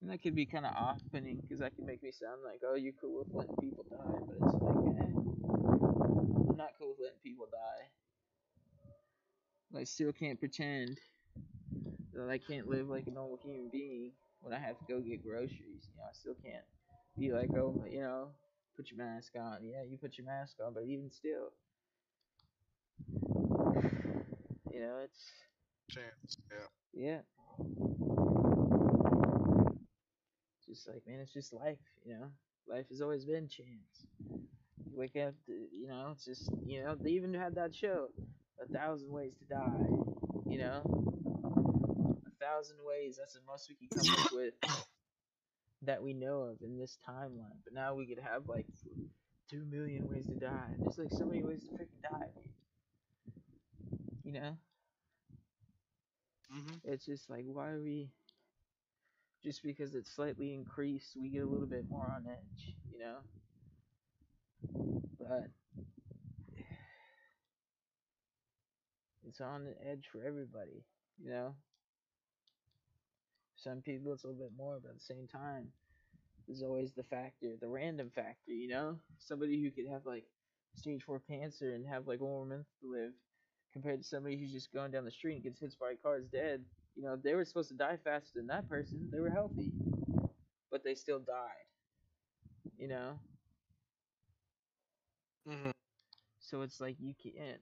[0.00, 2.76] And that could be kind of off-putting because that could make me sound like, oh,
[2.76, 5.12] you're cool with letting people die, but it's like, eh,
[6.50, 7.88] I'm not cool with letting people die.
[9.78, 10.98] I still can't pretend
[12.14, 15.24] that I can't live like a normal human being when I have to go get
[15.24, 15.88] groceries.
[15.88, 16.64] You know, I still can't
[17.18, 18.28] be like, oh, you know,
[18.76, 19.58] put your mask on.
[19.64, 21.52] Yeah, you put your mask on, but even still,
[24.72, 25.24] you know, it's
[25.90, 26.36] Chance.
[26.92, 27.10] Yeah.
[27.10, 27.20] yeah.
[30.68, 32.28] Just like man, it's just life, you know.
[32.68, 34.04] Life has always been chance.
[34.28, 36.94] You wake up, to, you know, it's just you know.
[37.00, 38.08] They even had that show,
[38.62, 39.86] A Thousand Ways to Die.
[40.46, 40.82] You know,
[42.26, 43.16] a thousand ways.
[43.18, 44.54] That's the most we can come up with
[45.82, 47.58] that we know of in this timeline.
[47.64, 48.66] But now we could have like
[49.50, 50.74] two million ways to die.
[50.78, 52.28] There's like so many ways to freaking die.
[54.28, 54.58] You know.
[56.54, 56.74] Mm-hmm.
[56.84, 58.10] It's just like, why are we?
[59.42, 63.16] Just because it's slightly increased, we get a little bit more on edge, you know.
[65.18, 65.48] But
[69.26, 70.84] it's on the edge for everybody,
[71.18, 71.54] you know.
[73.56, 75.68] Some people it's a little bit more, but at the same time,
[76.46, 78.98] there's always the factor, the random factor, you know.
[79.20, 80.24] Somebody who could have like
[80.74, 83.12] stage four cancer and have like one more month to live,
[83.78, 86.18] compared to somebody who's just going down the street and gets hit by a car
[86.18, 86.64] is dead.
[86.96, 89.08] You know, they were supposed to die faster than that person.
[89.12, 89.72] They were healthy,
[90.70, 91.66] but they still died.
[92.78, 93.20] You know,
[95.48, 95.70] Mm-hmm.
[96.40, 97.60] so it's like you can't.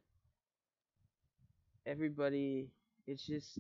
[1.87, 2.71] Everybody,
[3.07, 3.59] it's just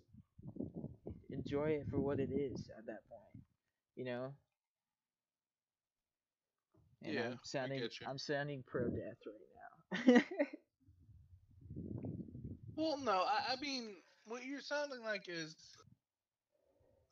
[1.30, 3.44] enjoy it for what it is at that point.
[3.96, 4.34] You know.
[7.04, 7.88] And Yeah, I'm sounding.
[8.04, 10.20] I'm sounding pro death right now.
[12.76, 13.96] Well, no, I, I mean,
[14.26, 15.56] what you're sounding like is,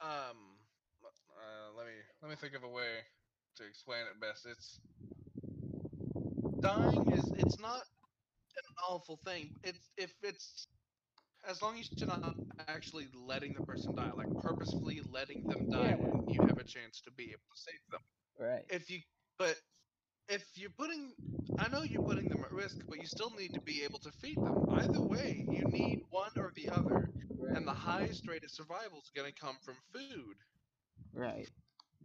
[0.00, 0.58] um,
[1.04, 1.92] uh, let me
[2.22, 3.00] let me think of a way
[3.56, 4.46] to explain it best.
[4.46, 4.80] It's
[6.60, 7.82] dying is it's not
[8.56, 9.50] an awful thing.
[9.64, 10.68] It's if it's
[11.48, 12.34] as long as you're not
[12.68, 15.96] actually letting the person die, like purposefully letting them die Yeah.
[15.96, 18.00] when you have a chance to be able to save them.
[18.38, 18.64] right.
[18.68, 19.00] If you,
[19.38, 19.56] but
[20.28, 21.12] if you're putting,
[21.58, 24.12] I know you're putting them at risk, but you still need to be able to
[24.12, 24.66] feed them.
[24.70, 27.56] Either way, you need one or the other, Right.
[27.56, 30.36] and the highest rate of survival is going to come from food.
[31.12, 31.48] Right.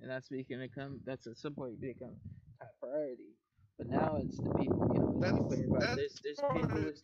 [0.02, 2.16] And that's become come that's at some point become
[2.60, 3.36] top priority.
[3.78, 7.04] But now it's the people you know That's about that's there's there's people that's.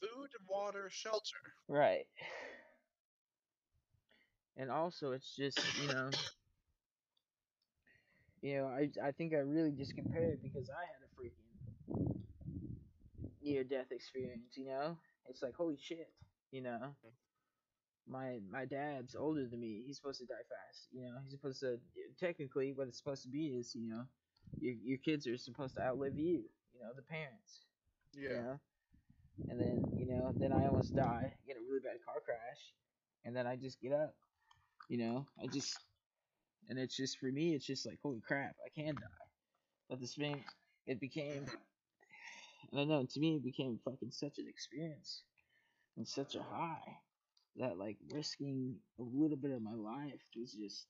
[0.00, 1.36] Food, water, shelter.
[1.68, 2.06] Right.
[4.56, 6.10] and also it's just you know
[8.46, 12.22] you know I I think I really just compare it because I had a freaking
[13.42, 14.56] near death experience.
[14.56, 14.96] You know,
[15.28, 16.10] it's like holy shit.
[16.52, 16.94] You know,
[18.08, 19.82] my my dad's older than me.
[19.86, 20.88] He's supposed to die fast.
[20.92, 21.78] You know, he's supposed to
[22.20, 24.04] technically what it's supposed to be is you know
[24.60, 26.44] your your kids are supposed to outlive you.
[26.72, 27.64] You know, the parents.
[28.14, 28.30] Yeah.
[28.30, 28.60] You know?
[29.50, 32.72] And then, you know, then I almost die, get a really bad car crash,
[33.24, 34.14] and then I just get up.
[34.88, 35.76] You know, I just,
[36.68, 39.02] and it's just for me, it's just like, holy crap, I can die.
[39.88, 40.42] But this thing,
[40.86, 41.46] it became,
[42.72, 45.22] I don't know, to me, it became fucking such an experience
[45.96, 46.98] and such a high
[47.56, 50.86] that like risking a little bit of my life was just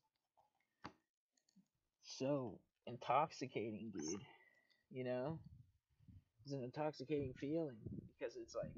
[2.02, 4.20] so intoxicating, dude.
[4.90, 5.38] You know?
[6.44, 7.76] It's an intoxicating feeling
[8.18, 8.70] because it's like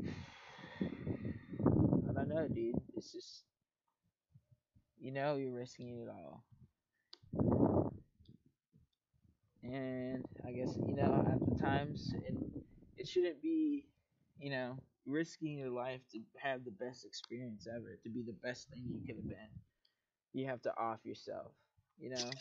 [2.08, 2.80] I don't know, dude.
[2.96, 3.44] It's just
[5.00, 6.44] you know you're risking it all.
[9.62, 12.34] And I guess you know at the times it
[12.96, 13.86] it shouldn't be,
[14.38, 18.68] you know, risking your life to have the best experience ever, to be the best
[18.70, 19.50] thing you could have been.
[20.32, 21.52] You have to off yourself,
[21.98, 22.38] you know?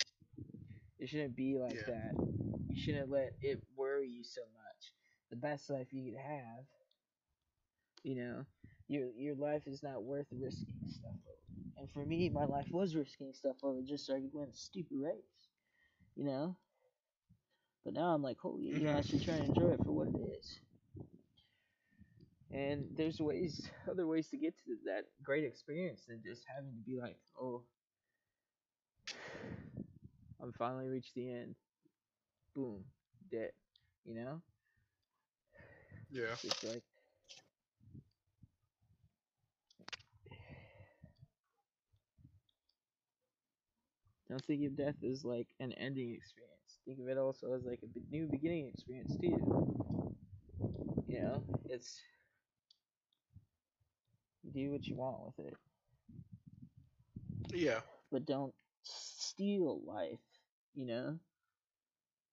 [0.99, 1.93] It shouldn't be like Yeah.
[1.93, 2.15] that.
[2.69, 4.93] You shouldn't let it worry you so much.
[5.29, 6.65] The best life you could have,
[8.03, 8.45] you know,
[8.87, 11.11] your your life is not worth risking stuff.
[11.77, 14.55] And for me, my life was risking stuff over just so I could win a
[14.55, 15.49] stupid race,
[16.15, 16.55] you know.
[17.85, 20.07] But now I'm like, holy, you know, I should try and enjoy it for what
[20.07, 20.59] it is.
[22.51, 26.81] And there's ways, other ways to get to that great experience than just having to
[26.81, 27.63] be like, oh,
[30.41, 31.55] I'm finally reached the end.
[32.55, 32.83] Boom,
[33.31, 33.51] dead.
[34.05, 34.41] You know?
[36.09, 36.33] Yeah.
[36.43, 36.83] It's like
[44.29, 46.79] don't think of death as like an ending experience.
[46.85, 49.43] Think of it also as like a new beginning experience too.
[51.07, 52.01] You know, it's
[54.53, 55.57] do what you want with it,
[57.53, 57.81] Yeah.
[58.11, 58.53] but don't
[58.83, 60.19] steal life.
[60.73, 61.19] You know,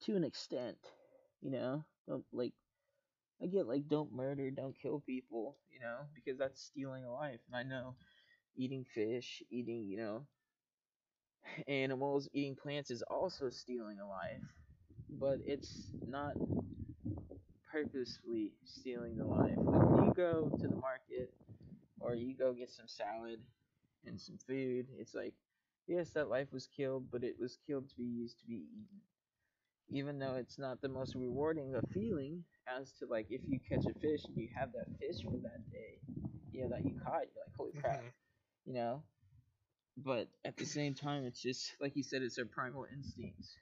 [0.03, 0.79] to an extent.
[1.41, 2.53] You know, don't like.
[3.43, 5.57] I get like don't murder, don't kill people.
[5.71, 7.97] You know, because that's stealing a life, and I know
[8.57, 10.27] eating fish, eating you know
[11.69, 14.43] animals, eating plants is also stealing a life,
[15.19, 16.35] but it's not
[17.71, 19.57] purposefully stealing the life.
[19.59, 21.33] Like when you go to the market
[22.01, 23.41] or you go get some salad
[24.07, 25.35] and some food, it's like,
[25.87, 29.01] yes, that life was killed, but it was killed to be used to be eaten.
[29.91, 33.85] Even though it's not the most rewarding of feeling, as to like if you catch
[33.87, 36.01] a fish and you have that fish for that day,
[36.53, 38.13] you know, that you caught, you're like, holy crap, Mhm.
[38.67, 39.03] you know?
[39.97, 43.57] But at the same time, it's just, like you said, it's our primal instincts.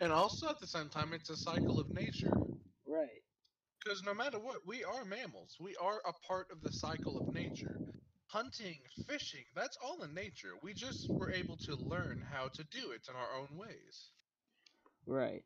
[0.00, 2.32] And also at the same time, it's a cycle of nature.
[2.86, 3.22] Right.
[3.82, 5.56] Because no matter what, we are mammals.
[5.60, 7.78] We are a part of the cycle of nature.
[8.26, 8.78] Hunting,
[9.08, 10.50] fishing, that's all in nature.
[10.62, 14.10] We just were able to learn how to do it in our own ways.
[15.06, 15.44] Right.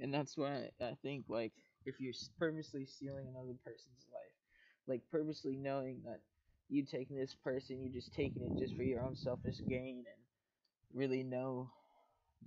[0.00, 1.52] And that's why I think like
[1.84, 4.36] if you're purposely stealing another person's life,
[4.86, 6.20] like purposely knowing that
[6.68, 10.22] you taking this person, you're just taking it just for your own selfish gain and
[10.92, 11.70] really no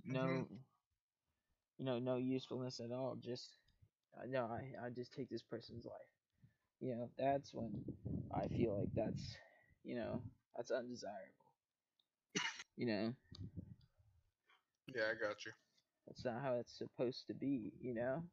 [0.04, 0.56] no mm-hmm.
[1.78, 3.16] you know, no usefulness at all.
[3.20, 3.56] Just
[4.26, 5.94] no, I I just take this person's life.
[6.80, 7.84] You know, that's when
[8.32, 9.36] I feel like that's
[9.84, 10.22] you know,
[10.56, 11.52] that's undesirable.
[12.76, 13.14] You know,
[14.86, 15.52] Yeah, I got you.
[16.06, 18.24] That's not how it's supposed to be, you know?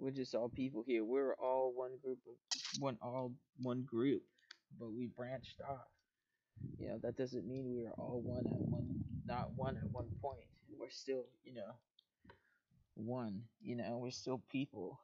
[0.00, 1.04] We're just all people here.
[1.04, 2.36] We're all one group of
[2.80, 4.22] one all one group,
[4.78, 5.88] but we branched off.
[6.78, 10.08] You know, that doesn't mean we are all one at one not one at one
[10.22, 10.46] point.
[10.78, 11.74] We're still, you know,
[12.96, 15.00] one, you know, we're still people.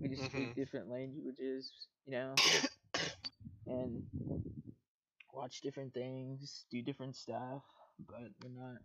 [0.00, 0.54] We just speak Mhm.
[0.54, 1.72] different languages,
[2.06, 2.34] you know,
[3.66, 4.04] and
[5.32, 7.62] watch different things, do different stuff,
[8.06, 8.78] but we're not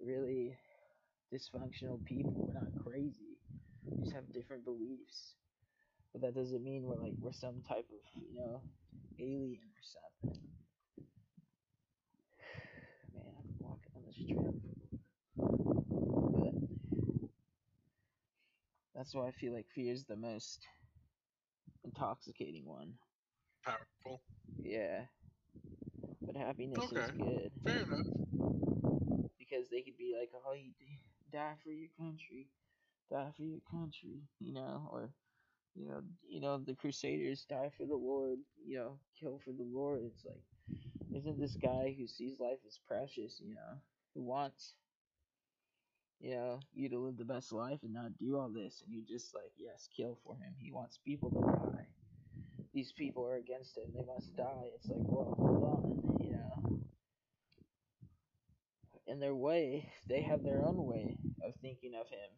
[0.00, 0.58] really
[1.32, 2.32] dysfunctional people.
[2.46, 3.38] We're not crazy.
[3.84, 5.36] We just have different beliefs.
[6.12, 8.62] But that doesn't mean we're like we're some type of, you know,
[9.18, 10.48] alien or something.
[13.14, 14.52] Man, I've been walking on this trail
[16.32, 16.52] but
[18.94, 20.66] that's why I feel like fear is the most
[21.84, 22.94] intoxicating one.
[23.64, 24.22] Powerful.
[24.62, 25.02] Yeah.
[26.26, 27.52] But happiness is good.
[27.64, 28.06] Fair enough.
[29.38, 30.72] because they could be like, "Oh, you
[31.32, 32.48] die for your country,
[33.10, 35.14] die for your country," you know, or
[35.74, 39.64] you know, you know, the Crusaders die for the Lord, you know, kill for the
[39.64, 40.02] Lord.
[40.04, 40.42] It's like,
[41.14, 43.80] isn't this guy who sees life as precious, you know,
[44.14, 44.74] who wants,
[46.20, 49.04] you know, you to live the best life and not do all this, and you
[49.04, 50.54] just like, yes, kill for him.
[50.58, 51.88] He wants people to die.
[52.72, 53.92] These people are against him.
[53.94, 54.70] They must die.
[54.74, 56.80] It's like, well, hold on, you know.
[59.10, 62.30] In their way, they have their own way of thinking of him.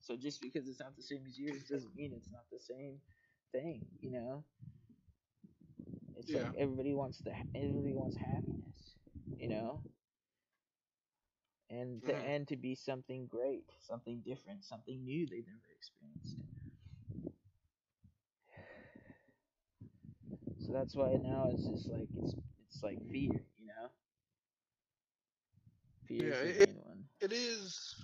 [0.00, 3.00] So just because it's not the same as yours doesn't mean it's not the same
[3.52, 4.44] thing, you know.
[6.16, 8.96] It's like everybody wants the everybody wants happiness,
[9.38, 9.84] you know.
[11.70, 12.24] And the Mhm.
[12.24, 16.36] end to be something great, something different, something new they've never experienced.
[20.58, 22.34] So that's why now it's just like it's
[22.66, 23.44] it's like fear,
[26.16, 26.76] Yeah, it-
[27.20, 27.94] it is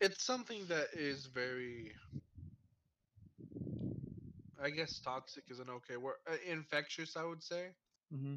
[0.00, 1.94] it's something that is very
[4.62, 7.70] i guess toxic is an okay word uh, infectious i would say
[8.14, 8.36] Mm-hmm.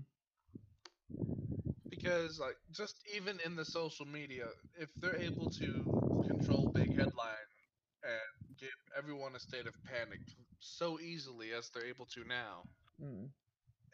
[1.90, 4.46] because like just even in the social media
[4.76, 5.86] if they're able to
[6.26, 7.50] control big headline
[8.04, 10.20] and give everyone a state of panic
[10.60, 12.64] so easily as they're able to now
[13.02, 13.32] Mm.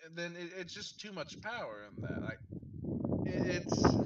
[0.06, 2.40] and then it, it's just too much power in that like
[3.26, 3.98] it, it's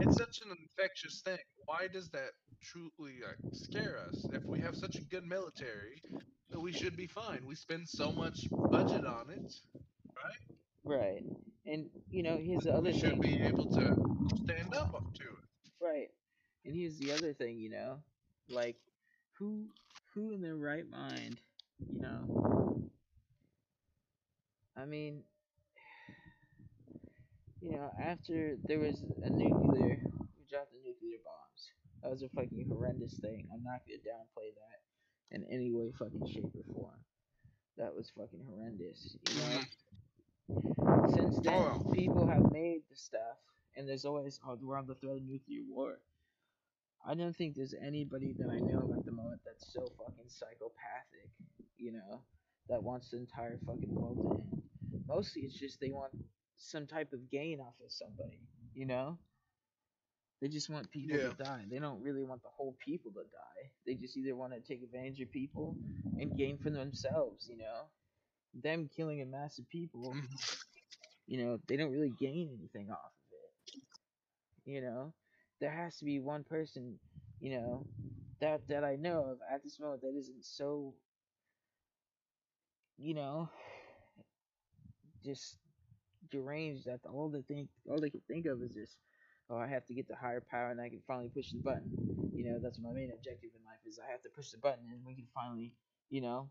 [0.00, 0.24] it's mm-hmm.
[0.24, 2.30] such an infectious thing why does that
[2.62, 6.02] truly like, scare us if we have such a good military
[6.50, 9.54] that we should be fine we spend so much budget on it
[10.16, 10.56] right?
[10.84, 11.24] Right.
[11.66, 13.20] And you know, here's the other we should thing.
[13.20, 13.96] be able to
[14.44, 16.08] stand up to it Right.
[16.64, 17.98] And here's the other thing, you know,
[18.48, 18.76] like
[19.38, 19.66] who
[20.14, 21.40] who in their right mind,
[21.78, 22.82] you know.
[24.76, 25.22] I mean,
[27.60, 30.00] you know, after there was a nuclear,
[30.38, 31.72] we dropped the nuclear bombs.
[32.02, 33.48] That was a fucking horrendous thing.
[33.52, 37.00] I'm not gonna downplay that in any way, fucking shape or form.
[37.76, 39.60] That was fucking horrendous, you know.
[41.14, 43.38] Since then, people have made the stuff,
[43.76, 45.98] and there's always oh, we're on the threat of nuclear war.
[47.06, 50.28] I don't think there's anybody that I know of at the moment that's so fucking
[50.28, 51.30] psychopathic,
[51.78, 52.22] you know,
[52.68, 54.62] that wants the entire fucking world to end.
[55.06, 56.12] Mostly, it's just they want
[56.60, 59.18] some type of gain off of somebody, you know.
[60.40, 61.28] They just want people Yeah.
[61.30, 61.66] to die.
[61.70, 63.72] They don't really want the whole people to die.
[63.86, 65.76] They just either want to take advantage of people
[66.18, 67.90] and gain for themselves, you know.
[68.54, 70.14] Them killing a mass of people
[71.26, 73.74] you know, they don't really gain anything off of it.
[74.64, 75.14] You know,
[75.60, 76.98] there has to be one person,
[77.40, 77.86] you know,
[78.40, 80.94] that that I know of at this moment that isn't so,
[82.98, 83.48] you know,
[85.24, 85.58] just
[86.30, 88.98] deranged that all they think, all they can think of is just,
[89.50, 91.92] oh, I have to get the higher power and I can finally push the button.
[92.34, 94.84] You know, that's my main objective in life is I have to push the button
[94.90, 95.74] and we can finally,
[96.10, 96.50] you know,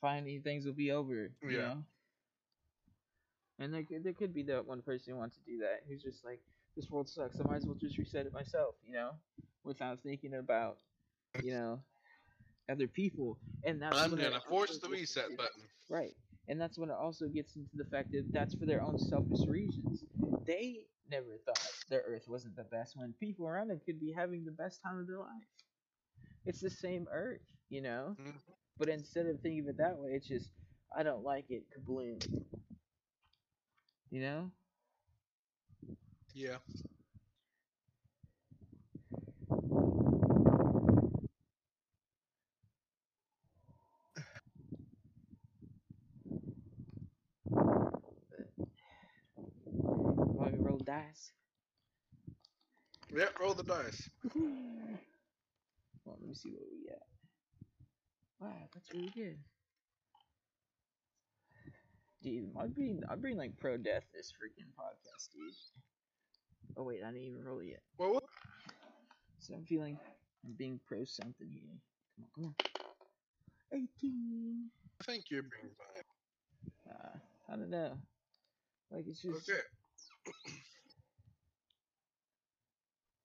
[0.00, 1.32] finally things will be over.
[1.42, 1.62] You Yeah.
[1.62, 1.84] know.
[3.58, 6.02] And there could, there could be that one person who wants to do that, who's
[6.02, 6.40] just like,
[6.76, 7.40] this world sucks.
[7.40, 9.12] I might as well just reset it myself, you know,
[9.64, 10.78] without thinking about,
[11.42, 11.80] you know,
[12.68, 13.38] other people.
[13.64, 16.14] And that's i'm gonna force the reset button Right.
[16.48, 19.46] And that's when it also gets into the fact that that's for their own selfish
[19.46, 20.04] reasons.
[20.46, 24.44] They never thought their Earth wasn't the best when people around them could be having
[24.44, 25.46] the best time of their life.
[26.46, 28.16] It's the same Earth, you know?
[28.18, 28.40] Mhm.
[28.78, 30.50] But instead of thinking of it that way, it's just,
[30.96, 32.44] I don't like it, kabloom.
[34.10, 34.50] You know?
[36.34, 36.58] yeah
[50.32, 51.32] You want me to roll dice?
[53.14, 54.08] yeah roll the dice
[56.08, 57.02] Well, let me see what we got.
[58.40, 59.36] Wow, that's really good.
[62.22, 65.52] Dude, I'm being I'm being like pro death this freaking podcast, dude.
[66.78, 67.82] Oh wait, I didn't even roll it yet.
[67.98, 68.24] well what?
[69.40, 69.98] So I'm feeling
[70.46, 71.76] I'm being pro something here.
[72.16, 73.78] Come on, come on.
[73.78, 74.70] Eighteen.
[75.00, 77.18] i think you're being fine Uh,
[77.52, 77.98] I don't know.
[78.90, 79.60] Like it's just okay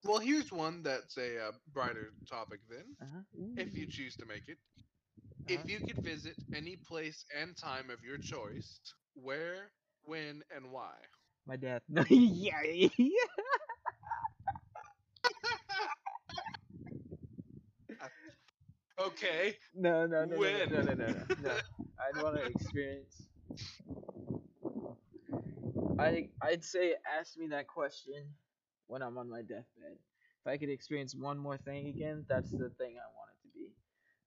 [0.03, 3.21] well here's one that's a uh, brighter topic then uh-huh.
[3.57, 4.57] if you choose to make it
[5.49, 5.61] uh-huh.
[5.61, 8.79] If you could visit any place and time of your choice,
[9.13, 9.71] where,
[10.03, 10.93] when, and why?
[11.45, 11.81] my death.
[12.09, 12.87] yeah,
[18.99, 19.55] okay.
[19.73, 20.39] No, no, no, When?
[20.39, 21.57] no, no, no, no, no, no.
[21.99, 23.27] I'd want to experience.
[25.99, 28.33] I I'd say ask me that question
[28.87, 29.97] when I'm on my deathbed.
[30.41, 33.53] If I could experience one more thing again, that's the thing I want it to
[33.59, 33.71] be.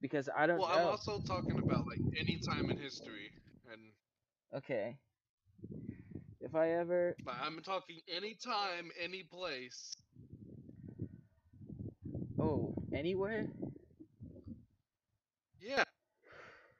[0.00, 0.74] because I don't Well, know.
[0.74, 3.32] I'm also talking about like any time in history,
[3.70, 3.92] and
[4.54, 4.98] Okay.
[6.40, 9.96] If I ever but I'm talking any time, any place.
[12.40, 13.46] oh anywhere
[15.60, 15.84] Yeah.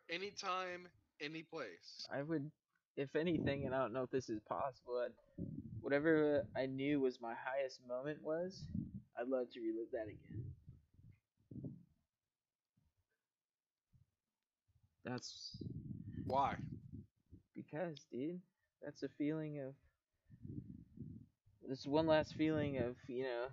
[0.09, 0.89] Anytime,
[1.21, 2.07] any place.
[2.13, 2.51] I would,
[2.97, 5.13] if anything, and I don't know if this is possible, I'd,
[5.87, 8.65] whatever I knew was my highest moment was,
[9.17, 10.45] I'd love to relive that again.
[15.05, 15.57] That's
[16.27, 16.57] Why?
[17.55, 18.41] because, dude,
[18.83, 19.75] that's a feeling of.
[21.69, 23.47] This one last feeling of, you know,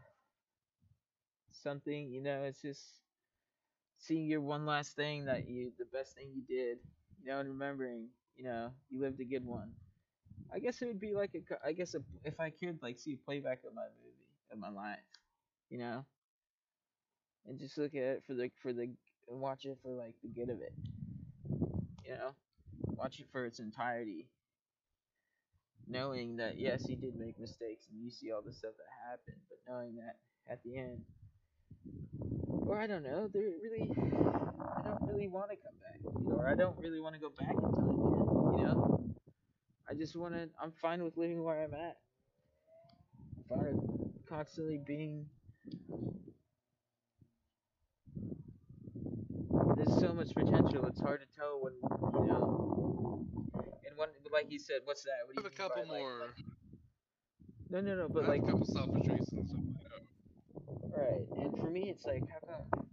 [1.51, 2.84] something, you know, it's just
[3.97, 6.79] seeing your one last thing that you, the best thing you did,
[7.23, 9.71] you know, and remembering, you know, you lived a good one.
[10.54, 11.68] I guess it would be like a.
[11.68, 14.70] I guess a, if I could like see a playback of my movie of my
[14.70, 14.99] life,
[15.70, 16.06] you know,
[17.45, 18.84] and just look at it for the for the
[19.30, 20.74] and watch it for like the good of it,
[22.06, 22.32] you know,
[22.95, 24.28] watch it for its entirety,
[25.88, 29.41] knowing that yes, he did make mistakes and you see all the stuff that happened,
[29.49, 30.18] but knowing that
[30.51, 31.04] at the end,
[32.68, 33.89] or I don't know, there really,
[34.78, 37.51] I don't really want to come back, or I don't really want to go back
[37.54, 38.92] in time, you know.
[39.89, 40.49] I just want to.
[40.61, 41.97] I'm fine with living where I'm at.
[43.38, 45.25] I'm fine with constantly being.
[49.75, 50.86] There's so much potential.
[50.86, 53.25] It's hard to tell when you know.
[53.88, 55.11] And one, like he said, what's that?
[55.25, 56.19] What I do have you a mean by, couple like- more.
[56.21, 56.45] like-
[57.69, 58.03] no, no, no.
[58.05, 59.51] I But have like, a couple selfish reasons.
[60.95, 61.25] right.
[61.41, 62.86] And for me, it's like, how come?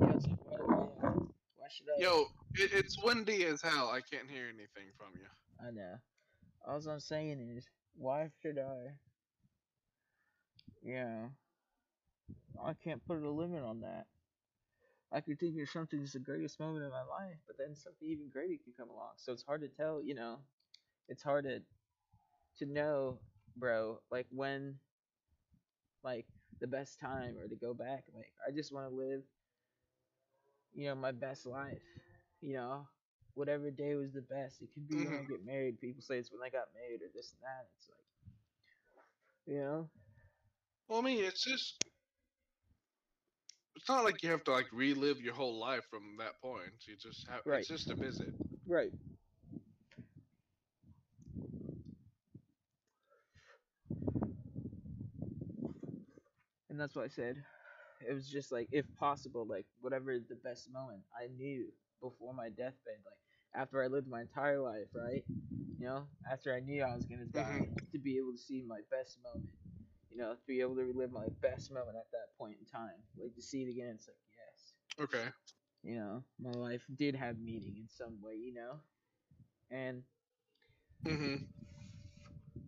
[0.00, 0.58] You know, it's like, why,
[1.00, 1.10] why,
[1.56, 2.00] why should I?
[2.00, 3.90] Yo, it, it's windy as hell.
[3.90, 5.26] I can't hear anything from you.
[5.66, 5.96] I know.
[6.66, 8.94] All I'm saying is, why should I?
[10.82, 11.28] Yeah.
[12.60, 14.06] I can't put a limit on that.
[15.12, 18.06] I could think of something that's the greatest moment of my life, but then something
[18.08, 19.12] even greater can come along.
[19.16, 20.38] So it's hard to tell, you know.
[21.08, 21.62] It's hard to
[22.58, 23.18] to know,
[23.56, 24.78] bro, like when
[26.02, 26.26] like
[26.60, 28.04] the best time or to go back.
[28.14, 29.22] Like I just want to live
[30.74, 31.80] you know, my best life.
[32.44, 32.88] You know,
[33.34, 34.62] whatever day was the best.
[34.62, 35.28] It could be when I Mhm.
[35.28, 35.80] get married.
[35.80, 37.68] People say it's when I got married or this and that.
[37.78, 38.04] It's like,
[39.46, 39.90] you know,
[40.88, 41.84] Well, I mean, it's just.
[43.76, 46.72] It's not like you have to like relive your whole life from that point.
[46.86, 47.42] You just have.
[47.44, 47.60] Right.
[47.60, 48.34] It's just a visit.
[48.66, 48.92] right.
[56.70, 57.36] And that's what I said.
[58.08, 61.66] It was just like, if possible, like whatever the best moment I knew
[62.04, 63.20] before my deathbed, like
[63.62, 65.24] after I lived my entire life, right?
[65.78, 68.80] You know, after I knew I was gonna die, to be able to see my
[68.90, 69.54] best moment,
[70.10, 73.02] you know, to be able to relive my best moment at that point in time,
[73.18, 75.32] like to see it again, it's like yes, Okay.
[75.82, 78.80] you know, my life did have meaning in some way, you know,
[79.70, 80.04] and
[81.06, 81.44] Mm-hmm.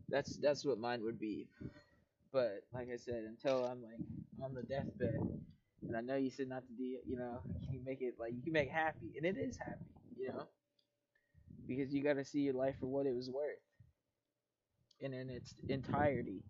[0.09, 1.49] that's that's what mine would be.
[2.32, 4.01] But like I said, until I'm like
[4.43, 5.20] on the deathbed,
[5.87, 8.32] and I know you said not to do, you know, can you make it like
[8.34, 9.84] you can make happy, and it is happy,
[10.18, 10.47] you know,
[11.66, 13.59] because you got to see your life for what it was worth,
[15.03, 16.43] and in its entirety,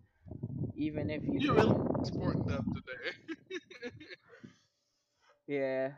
[0.75, 1.39] even if you.
[1.39, 3.91] You really sporting up today.
[5.47, 5.91] Yeah,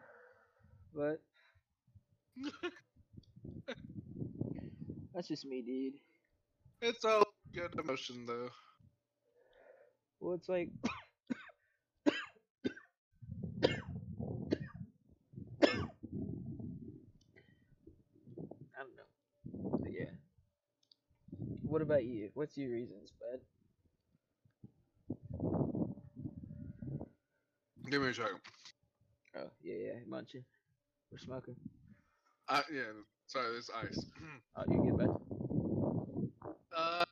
[0.94, 1.22] but
[5.14, 5.94] that's just me, dude.
[6.82, 7.24] it's all
[7.54, 8.50] good emotion though.
[10.20, 10.70] Well, it's like.
[18.76, 19.78] I don't know.
[19.82, 20.12] But yeah.
[21.70, 22.32] What about you?
[22.34, 23.40] What's your reasons, bud?
[27.92, 28.40] Give me a second.
[29.38, 30.44] Oh, yeah, yeah, munching.
[31.12, 31.56] We're smoking.
[32.48, 32.82] Uh, yeah.
[33.28, 34.06] Sorry, there's ice.
[34.56, 35.10] Oh, you get back.
[36.76, 37.06] uh,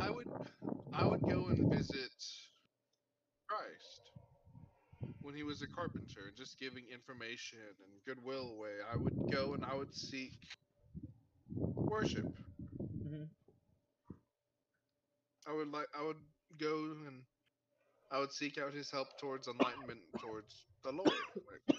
[0.00, 0.26] I would,
[0.92, 2.10] I would go and visit
[3.46, 4.12] Christ
[5.22, 8.72] when he was a carpenter, and just giving information and goodwill away.
[8.92, 10.32] I would go and I would seek
[11.76, 12.26] worship.
[13.06, 13.28] Mhm.
[15.48, 16.16] I would like, I would
[16.58, 17.22] go and
[18.12, 21.10] I would seek out his help towards enlightenment towards the Lord.
[21.36, 21.78] Like,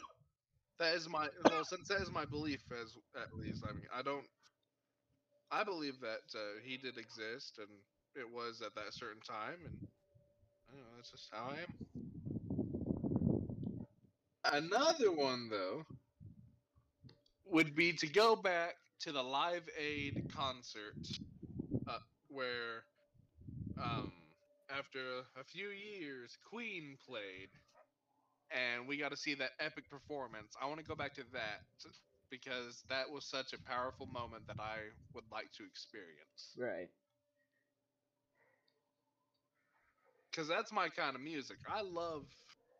[0.79, 3.63] that is my well, since that is my belief, as at least.
[3.69, 4.25] I mean, I don't.
[5.51, 7.67] I believe that uh, he did exist, and
[8.15, 9.87] it was at that certain time, and
[10.69, 10.87] I don't know.
[10.95, 11.91] That's just how I am.
[14.63, 15.85] Another one, though,
[17.45, 20.95] would be to go back to the Live Aid concert,
[21.87, 21.97] uh,
[22.29, 22.83] where,
[23.81, 24.11] um,
[24.69, 24.99] after
[25.39, 27.49] a few years, Queen played,
[28.51, 30.53] and we got to see that epic performance.
[30.61, 31.61] I want to go back to that
[32.29, 34.77] because that was such a powerful moment that I
[35.13, 36.55] would like to experience.
[36.57, 36.89] Right.
[40.31, 41.57] Because that's my kind of music.
[41.69, 42.23] I love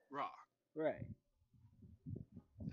[0.10, 0.32] rock.
[0.76, 1.06] Right.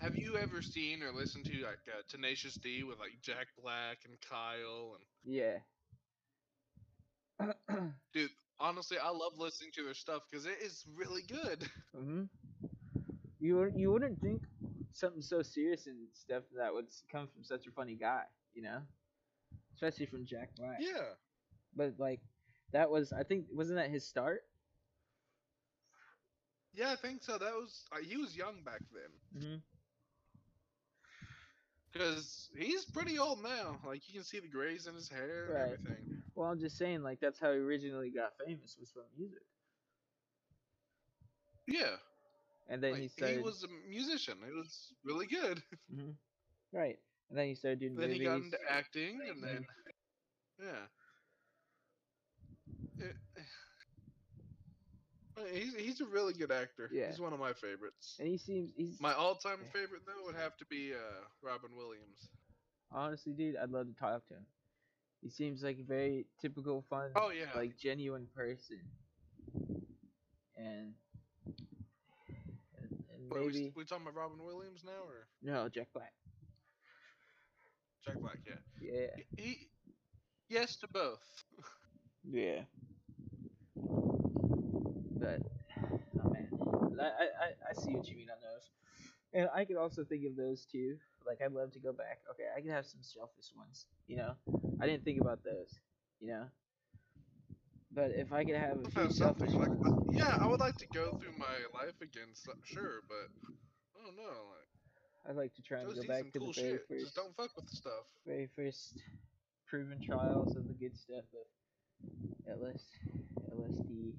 [0.00, 3.98] Have you ever seen or listened to like uh, Tenacious D with like Jack Black
[4.04, 5.58] and Kyle and Yeah.
[8.12, 8.30] dude?
[8.60, 11.68] Honestly, I love listening to their stuff because it is really good.
[11.94, 12.24] hmm
[13.40, 14.42] You you wouldn't think
[14.92, 18.24] something so serious and stuff that would come from such a funny guy,
[18.54, 18.80] you know?
[19.74, 20.78] Especially from Jack Black.
[20.80, 21.14] Yeah.
[21.74, 22.20] But like,
[22.72, 24.42] that was I think wasn't that his start?
[26.74, 27.38] Yeah, I think so.
[27.38, 29.10] That was uh, he was young back then.
[29.36, 29.77] Mm-hmm.
[31.92, 33.80] Because he's pretty old now.
[33.84, 36.22] Like you can see the grays in his hair and everything.
[36.34, 39.42] Well, I'm just saying like that's how he originally got famous was from music,
[41.66, 41.96] Yeah.
[42.68, 44.38] and then like, he he, was a musician.
[44.46, 45.62] It was really good.
[45.94, 46.14] Mhm.
[46.72, 46.98] Right.
[47.30, 48.20] And then he started doing then movies.
[48.20, 49.66] he got into acting, and then
[50.60, 50.86] yeah.
[52.98, 53.16] It-
[55.52, 56.88] he's he's a really good actor.
[56.92, 57.06] Yeah.
[57.08, 58.16] He's one of my favorites.
[58.18, 59.70] and he seems he's My all-time Yeah.
[59.80, 62.28] favorite though would have to be uh, Robin Williams.
[62.92, 64.46] honestly, dude, I'd love to talk to him.
[65.22, 67.46] He seems like a very typical, fun, Oh yeah.
[67.56, 68.80] like genuine person.
[70.56, 70.94] And
[72.28, 76.12] and, and What, we, maybe we talking about Robin Williams now or no Jack Black.
[78.04, 78.38] Jack Black?
[78.46, 78.54] Yeah.
[78.80, 79.22] Yeah.
[79.36, 79.68] He, he
[80.48, 81.22] yes to both.
[82.30, 82.60] Yeah.
[85.18, 85.40] But
[86.24, 86.48] oh man,
[87.00, 88.70] I, I I see what you mean on those,
[89.34, 90.96] and I could also think of those too.
[91.26, 92.20] Like I'd love to go back.
[92.30, 93.86] Okay, I could have some shellfish ones.
[94.06, 94.32] You know,
[94.80, 95.78] I didn't think about those.
[96.20, 96.44] You know.
[97.90, 100.86] But if I could have a few shellfish like ones, yeah, I would like to
[100.92, 103.28] go through my life again, so, sure, but
[103.96, 104.22] I don't know.
[104.52, 104.68] Like,
[105.30, 106.86] I'd like to try and go back to cool the very shit.
[106.88, 108.04] first, Just don't fuck with the stuff.
[108.26, 109.00] very first
[109.66, 112.84] proven trials of the good stuff of LS,
[113.52, 114.12] LSD.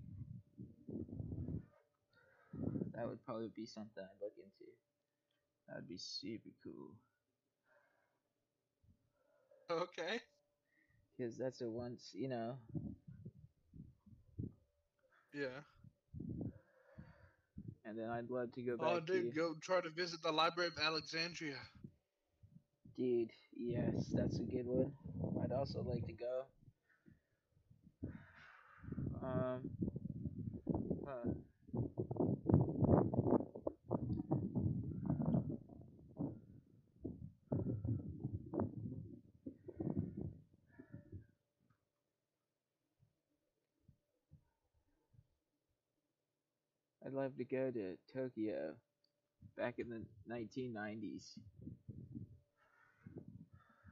[3.00, 4.70] That would probably be something I'd look into.
[5.70, 6.92] That'd be super cool.
[9.72, 10.20] Okay.
[11.18, 12.58] Because that's a once, you know,
[15.34, 15.62] Yeah.
[17.86, 19.06] and then I'd love to go back Oh, to.
[19.06, 21.60] dude, go try to visit the Library of Alexandria.
[22.98, 24.92] Dude, yes, that's a good one.
[25.44, 26.46] I'd also like to go.
[29.24, 29.70] Um,
[31.06, 31.32] huh.
[47.10, 48.76] I'd love to go to Tokyo
[49.58, 50.02] back in the
[50.32, 51.40] 1990s.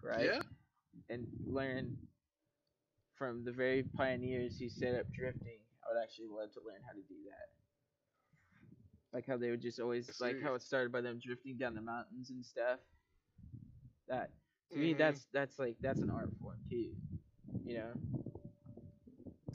[0.03, 0.25] Right?
[0.25, 0.41] Yeah.
[1.09, 1.97] and learn
[3.17, 5.59] from the very pioneers who set up drifting.
[5.83, 7.66] I would actually love to learn how to do that.
[9.13, 11.81] Like how they would just always like how it started by them drifting down the
[11.81, 12.79] mountains and stuff.
[14.07, 14.31] That
[14.71, 14.97] to me Mhm.
[14.97, 16.95] that's that's like that's an art form too.
[17.65, 17.93] You know?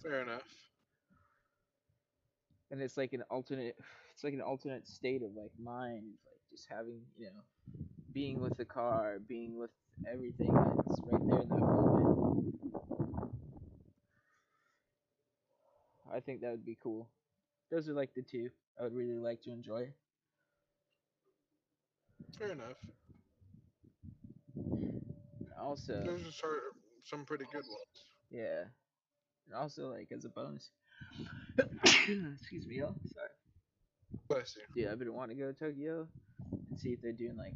[0.02, 0.42] Fair enough.
[2.70, 3.76] And it's like an alternate
[4.14, 8.56] it's like an alternate state of like mind, like just having, you know, being with
[8.56, 9.70] the car, being with
[10.10, 12.54] everything that's right there in that moment.
[16.12, 17.08] I think that would be cool.
[17.72, 19.88] Those are like the two I would really like to enjoy.
[22.38, 22.76] Fair enough.
[25.58, 28.04] Also, Those are some pretty good ones.
[28.30, 28.64] yeah.
[29.46, 30.70] And also like as a bonus.
[31.58, 32.94] Excuse me, y'all.
[33.14, 33.28] Sorry.
[34.28, 34.62] Bless you.
[34.82, 36.06] Dude, I've been wanting to go to Tokyo
[36.70, 37.54] and see if they're doing like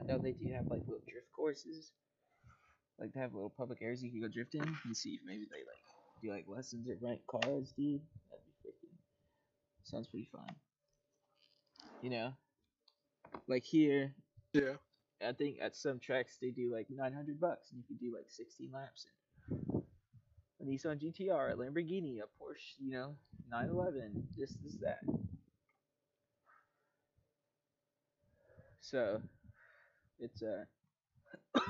[0.00, 1.92] I know they do have like little drift courses.
[2.98, 5.44] Like they have little public areas you can go drift in and see if maybe
[5.50, 5.78] they like
[6.22, 8.00] do like lessons or rent cars, dude.
[8.30, 8.43] That'd be freaking
[9.84, 10.48] sounds pretty fun.
[12.02, 12.32] You know?
[13.48, 14.14] Like here,
[14.52, 14.74] Yeah.
[15.26, 18.14] I think at some tracks they do like nine hundred bucks and you can do
[18.14, 19.82] like sixteen laps in.
[20.60, 23.16] A Nissan GTR, a Lamborghini, a Porsche, you know,
[23.50, 25.00] 911, this, this, that.
[28.80, 29.20] So,
[30.20, 30.64] it's uh,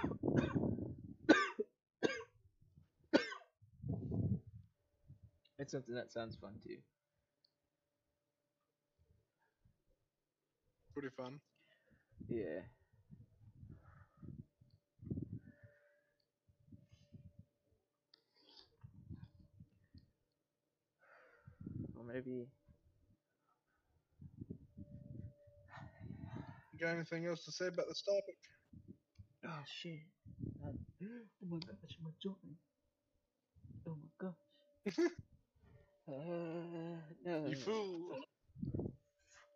[5.58, 6.76] it's something that sounds fun too.
[10.94, 11.40] Pretty fun.
[12.28, 12.60] Yeah.
[21.98, 22.46] Or maybe
[26.72, 28.36] You got anything else to say about this topic?
[29.46, 30.00] Oh shit.
[30.64, 30.72] Oh
[31.48, 32.36] my gosh, my joint.
[33.86, 34.98] Oh my gosh.
[36.08, 36.12] uh,
[37.24, 37.46] no.
[37.46, 38.18] You fool.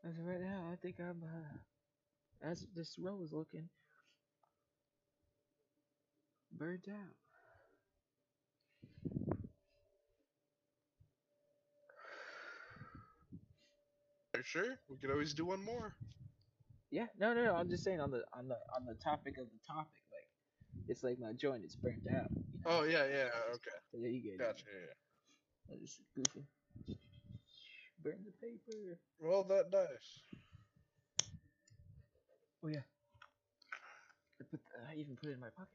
[0.05, 1.59] As of right now, I think I'm, uh,
[2.40, 3.68] as this row is looking,
[6.53, 7.14] burnt out.
[14.34, 14.78] Are you sure?
[14.88, 15.94] We could always do one more.
[16.90, 17.55] Yeah, no, no, no.
[17.55, 20.28] I'm just saying on the on the on the topic of the topic, like
[20.88, 22.30] it's like my joint is burnt out.
[22.30, 22.70] You know?
[22.70, 23.76] Oh yeah, yeah, okay.
[23.90, 24.44] So there you go.
[24.44, 24.64] Gotcha.
[24.66, 25.74] Yeah.
[25.74, 26.46] I just goofy.
[28.03, 28.99] Burn the paper.
[29.20, 30.22] Roll that dice.
[32.64, 32.80] Oh yeah.
[34.40, 35.68] I put the, I even put it in my pocket.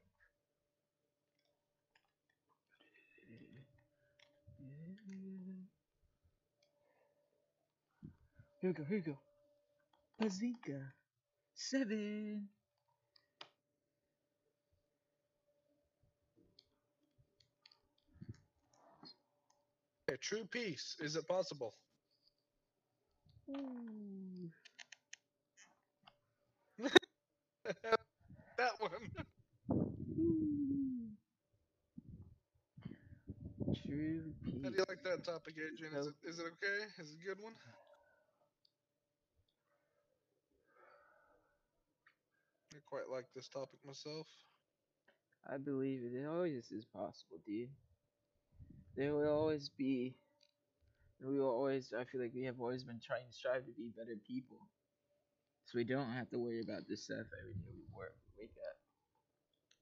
[8.60, 9.18] Here we go, here we go.
[10.22, 10.80] Bazinga.
[11.54, 12.48] Seven.
[20.10, 20.96] A true peace.
[21.00, 21.74] Is it possible?
[23.50, 24.50] Ooh.
[28.58, 29.10] that one.
[33.86, 34.54] True peace.
[34.64, 35.94] How do you like that topic, Adrian?
[35.96, 36.78] Is it is it okay?
[36.98, 37.54] Is it a good one?
[42.74, 44.26] I quite like this topic myself.
[45.48, 46.14] I believe it.
[46.14, 47.70] It always is possible, dude.
[48.96, 50.14] There will always be.
[51.24, 51.92] We will always.
[51.92, 54.68] I feel like we have always been trying to strive to be better people,
[55.66, 58.56] so we don't have to worry about this stuff every day we work, we wake
[58.70, 58.76] up.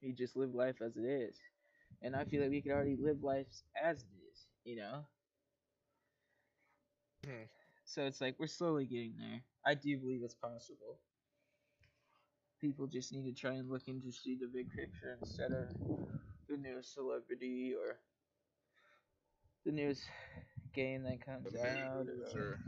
[0.02, 1.38] We just live life as it is,
[2.02, 3.46] and I feel like we could already live life
[3.82, 4.46] as it is.
[4.64, 5.06] You know.
[7.24, 7.48] Mhm.
[7.84, 9.42] So it's like we're slowly getting there.
[9.64, 11.00] I do believe it's possible.
[12.60, 15.68] People just need to try and look into see the big picture instead of
[16.48, 17.98] the newest celebrity or
[19.64, 20.02] the newest
[20.72, 22.06] game that comes out.
[22.34, 22.60] Or,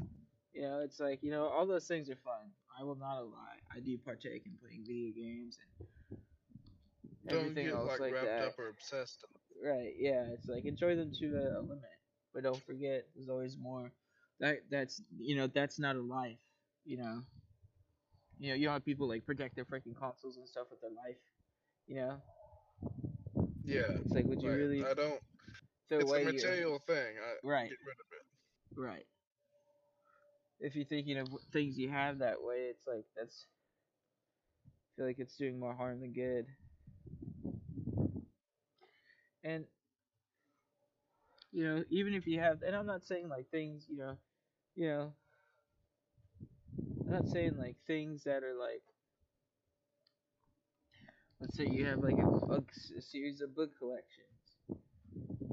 [0.53, 2.51] you know, it's like you know all those things are fun.
[2.79, 3.61] I will not lie.
[3.75, 5.59] I do partake in playing video games
[6.11, 6.19] and
[7.29, 8.49] Don't everything get else like, like wrapped that.
[8.49, 9.25] up or obsessed.
[9.65, 11.85] Right, yeah, it's like enjoy them to a, a limit,
[12.35, 13.93] but don't forget there's always more.
[14.41, 16.41] That that's you know that's not a life,
[16.85, 17.23] you know.
[18.39, 20.91] You know you don't have people like protect their freaking consoles and stuff with their
[20.91, 21.17] life,
[21.87, 22.17] you know.
[23.65, 23.87] Yeah.
[24.05, 24.59] It's like would you right.
[24.59, 25.21] really I don't.
[25.89, 27.17] Throw It's a material thing.
[27.19, 28.27] I right, get rid of it.
[28.77, 29.07] right.
[30.61, 33.47] If you're thinking of things you have that way, it's like that's.
[34.67, 36.47] I feel like it's doing more harm than good.
[39.45, 39.67] And
[41.53, 44.17] you know, even if you have, and I'm not saying like things, you know,
[44.75, 45.13] you know,
[47.07, 48.83] I'm not saying like things that are like,
[51.41, 52.57] let's say you have like a,
[52.99, 54.34] a series of book collections,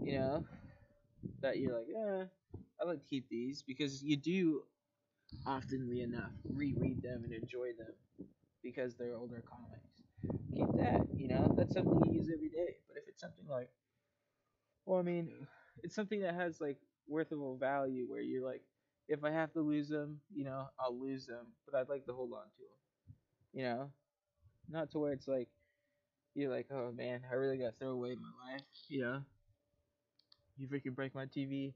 [0.03, 0.45] you know,
[1.41, 2.26] that you're like, eh,
[2.82, 4.64] I like to keep these because you do,
[5.47, 7.93] oftenly enough, reread them and enjoy them
[8.64, 10.03] because they're older comics.
[10.55, 12.78] Keep that, you know, that's something you use every day.
[12.88, 13.70] But if it's something like,
[14.86, 15.32] well, I mean,
[15.84, 16.78] it's something that has like
[17.12, 18.62] worthable value where you're like,
[19.07, 22.14] if I have to lose them, you know, I'll lose them, but I'd like to
[22.14, 22.77] hold on to them,
[23.53, 23.91] you know,
[24.69, 25.49] not to where it's like,
[26.36, 29.22] you're like, oh man, I really gotta throw away my life, you know.
[30.62, 31.76] You freaking break my TV,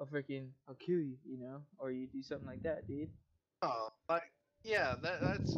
[0.00, 3.10] I'll freaking, I'll kill you, you know, or you do something like that, dude.
[3.62, 4.22] Oh, like
[4.64, 5.56] yeah, that that's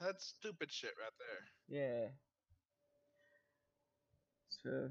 [0.00, 1.44] that's stupid shit right there.
[1.68, 2.08] Yeah.
[4.62, 4.90] So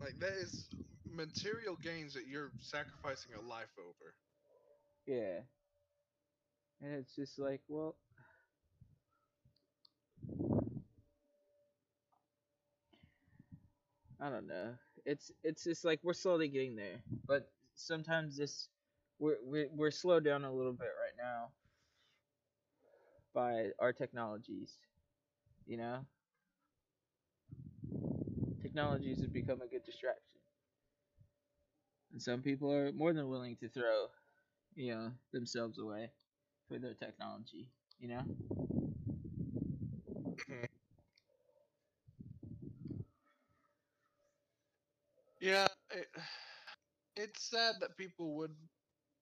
[0.00, 0.68] Like that is
[1.10, 4.14] material gains that you're sacrificing a life over.
[5.06, 5.40] yeah,
[6.80, 7.96] and it's just like, well,
[14.20, 14.74] I don't know.
[15.08, 18.68] It's it's just like we're slowly getting there, but sometimes this
[19.18, 21.52] we're we're we're slowed down a little bit right now
[23.34, 24.78] by our technologies.
[25.66, 26.06] You know,
[28.62, 30.40] technologies have become a good distraction,
[32.12, 34.06] and some people are more than willing to throw,
[34.74, 36.10] you know, themselves away
[36.68, 37.68] for their technology.
[38.00, 38.22] You know.
[45.48, 46.08] Yeah, it,
[47.16, 48.54] it's sad that people would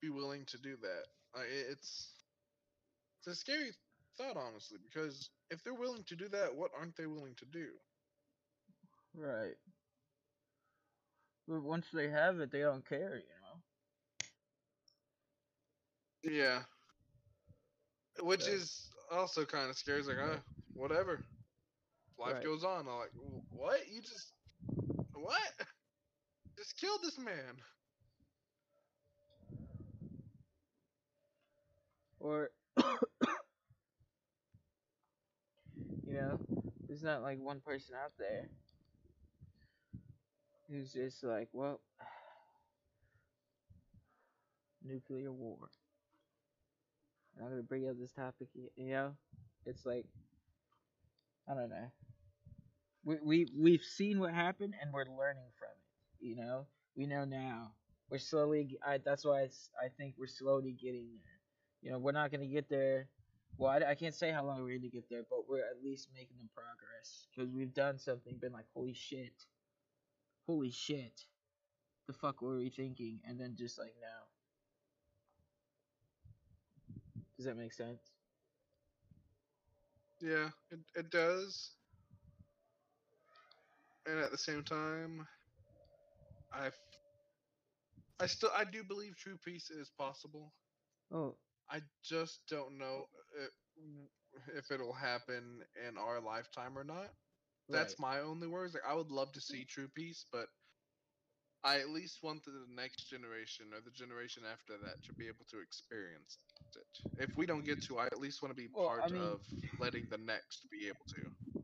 [0.03, 1.05] be willing to do that.
[1.35, 2.25] Like, it's
[3.19, 3.71] it's a scary
[4.17, 7.69] thought, honestly, because if they're willing to do that, what aren't they willing to do?
[9.15, 9.57] Right.
[11.49, 13.63] But once they have it, they don't care, you know.
[16.23, 16.65] Yeah.
[18.21, 20.01] Which So- is also kind of scary.
[20.01, 20.41] It's like, uh,
[20.75, 21.25] whatever.
[22.19, 22.45] Life Right.
[22.45, 22.89] goes on.
[22.89, 23.13] I'm like,
[23.51, 23.89] what?
[23.89, 24.35] You just
[25.15, 25.53] what?
[26.57, 27.61] Just killed this man.
[32.19, 32.85] Or, you
[36.07, 36.39] know,
[36.89, 38.49] there's not like one person out there
[40.71, 41.81] who's just like, well,
[44.85, 45.69] nuclear war.
[47.39, 49.13] I'm gonna bring up this topic, you know.
[49.67, 50.07] It's like,
[51.49, 51.91] I don't know.
[53.05, 55.51] We we we've seen what happened, and we're learning.
[56.21, 56.67] You know,
[56.97, 57.73] we know now.
[58.11, 58.79] We're slowly.
[58.87, 61.41] I, that's why I think we're slowly getting there.
[61.83, 63.09] You know, we're not gonna get there.
[63.59, 66.09] Well, I, I can't say how long we're gonna get there, but we're at least
[66.15, 68.39] making the progress because we've done something.
[68.39, 69.45] Been like, holy shit,
[70.47, 71.21] holy shit,
[72.07, 73.21] the fuck were we thinking?
[73.27, 74.27] And then just like now.
[77.37, 78.01] Does that make sense?
[80.21, 81.73] Yeah, it it does.
[84.07, 85.27] And at the same time,
[86.57, 86.71] I
[88.21, 90.53] I still I do believe true peace is possible.
[91.13, 91.35] Oh,
[91.71, 93.05] I just don't know
[93.41, 93.47] uh,
[94.57, 97.11] if, if it'll happen in our lifetime or not.
[97.69, 98.75] That's my only worries.
[98.75, 100.47] Like I would love to see true peace, but
[101.65, 105.45] I at least want the next generation or the generation after that to be able
[105.51, 106.39] to experience
[106.77, 107.23] it.
[107.23, 109.23] If we don't get to, I at least want to be Well, I part mean-
[109.23, 109.41] of
[109.81, 111.56] letting the next be able to.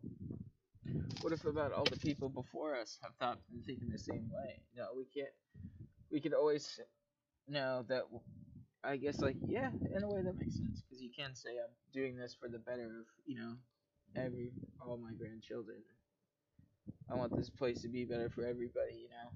[1.22, 4.60] What if about all the people before us have thought and thinking the same way?
[4.76, 5.32] No, we can't.
[6.10, 6.80] We could always
[7.48, 8.04] know that.
[8.84, 11.74] I guess like yeah, in a way that makes sense because you can't say I'm
[11.92, 13.56] doing this for the better of you know
[14.16, 15.78] every all my grandchildren.
[17.10, 19.30] I want this place to be better for everybody, you know.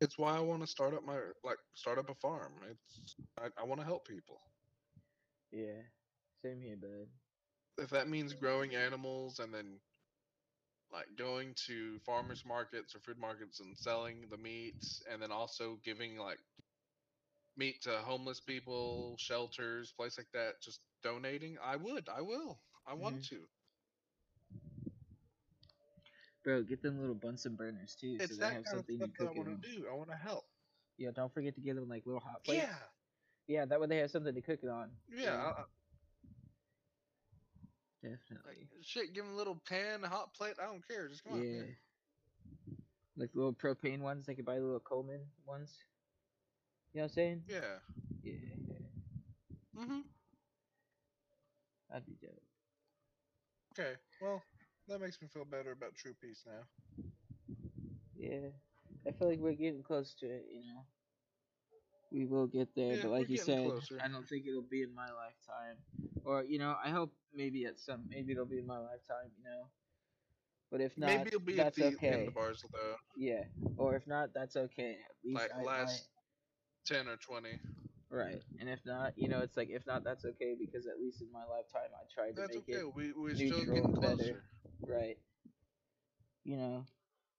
[0.00, 2.52] It's why I want to start up my like start up a farm.
[2.70, 4.40] It's I, I want to help people.
[5.52, 5.82] Yeah,
[6.42, 7.08] same here, bud.
[7.78, 9.78] If that means growing animals and then
[10.92, 15.78] like going to farmers markets or food markets and selling the meats and then also
[15.82, 16.38] giving like
[17.56, 22.08] meat to homeless people, shelters, place like that, just donating, I would.
[22.14, 22.60] I will.
[22.86, 23.36] I want mm-hmm.
[23.36, 23.42] to.
[26.44, 29.36] Bro, get them little Bunsen burners too, It's so they have something to I cook
[29.36, 29.84] in want to do.
[29.90, 30.44] I want to help.
[30.98, 32.64] Yeah, don't forget to give them like little hot plates.
[32.64, 32.74] Yeah.
[33.48, 34.90] Yeah, that way they have something to cook it on.
[35.14, 35.52] Yeah.
[38.02, 38.38] Definitely.
[38.46, 40.54] Like, shit, give them a little pan, a hot plate.
[40.60, 41.08] I don't care.
[41.08, 41.42] Just come on.
[41.42, 41.62] yeah.
[43.16, 45.72] Like little propane ones, they could buy little Coleman ones.
[46.92, 47.42] You know what I'm saying?
[47.48, 47.60] Yeah.
[48.22, 48.32] Yeah,
[49.78, 50.00] Mm-hmm.
[51.90, 52.42] that'd be dope.
[53.78, 53.92] Okay.
[54.20, 54.42] Well,
[54.88, 57.04] that makes me feel better about true peace now.
[58.14, 58.48] Yeah,
[59.06, 60.44] I feel like we're getting close to it.
[60.52, 60.84] You know,
[62.12, 63.98] we will get there, Yeah, but like you said, closer.
[64.02, 65.76] I don't think it'll be in my lifetime.
[66.24, 69.30] Or you know, I hope maybe at some, maybe it'll be in my lifetime.
[69.38, 69.62] You know,
[70.70, 72.08] but if not, Maybe it'll be that's at the okay.
[72.08, 73.44] end of ours though, Yeah,
[73.76, 74.98] or if not, that's okay.
[75.08, 76.08] At least like I, last
[76.84, 77.58] ten or twenty.
[78.10, 78.42] Right.
[78.60, 81.32] And if not, you know, it's like if not, that's okay because at least in
[81.32, 82.80] my lifetime, I tried to That's make okay.
[82.86, 84.16] it We we're still neutral getting and better.
[84.16, 84.44] closer.
[84.86, 85.18] right.
[86.44, 86.86] You know,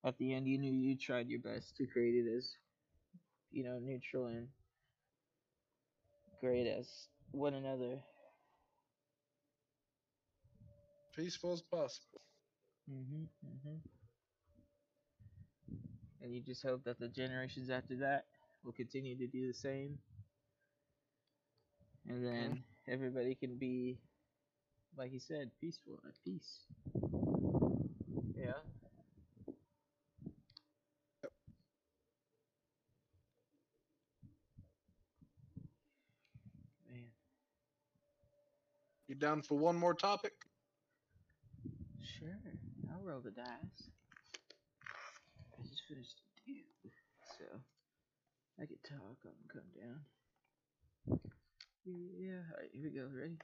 [0.04, 2.56] at the end, you knew you tried your best to create it as,
[3.52, 4.48] you know, neutral and
[6.44, 8.04] great as one another.
[11.16, 12.22] Peaceful as possible.
[12.90, 13.30] Mhm.
[13.44, 13.82] Mhm.
[16.22, 18.26] And you just hope that the generations after that
[18.64, 20.00] will continue to do the same.
[22.08, 24.00] And then everybody can be,
[24.98, 26.66] like you said, peaceful at peace.
[28.36, 28.54] Yeah.
[36.90, 37.12] Man.
[39.08, 40.34] You down for one more topic?
[42.02, 42.28] Sure,
[42.92, 43.46] I'll roll the dice.
[45.58, 46.92] I just finished a deal,
[47.38, 47.46] so
[48.62, 50.02] I can talk on the come down.
[51.86, 53.08] Yeah, alright, here we go.
[53.18, 53.38] Ready?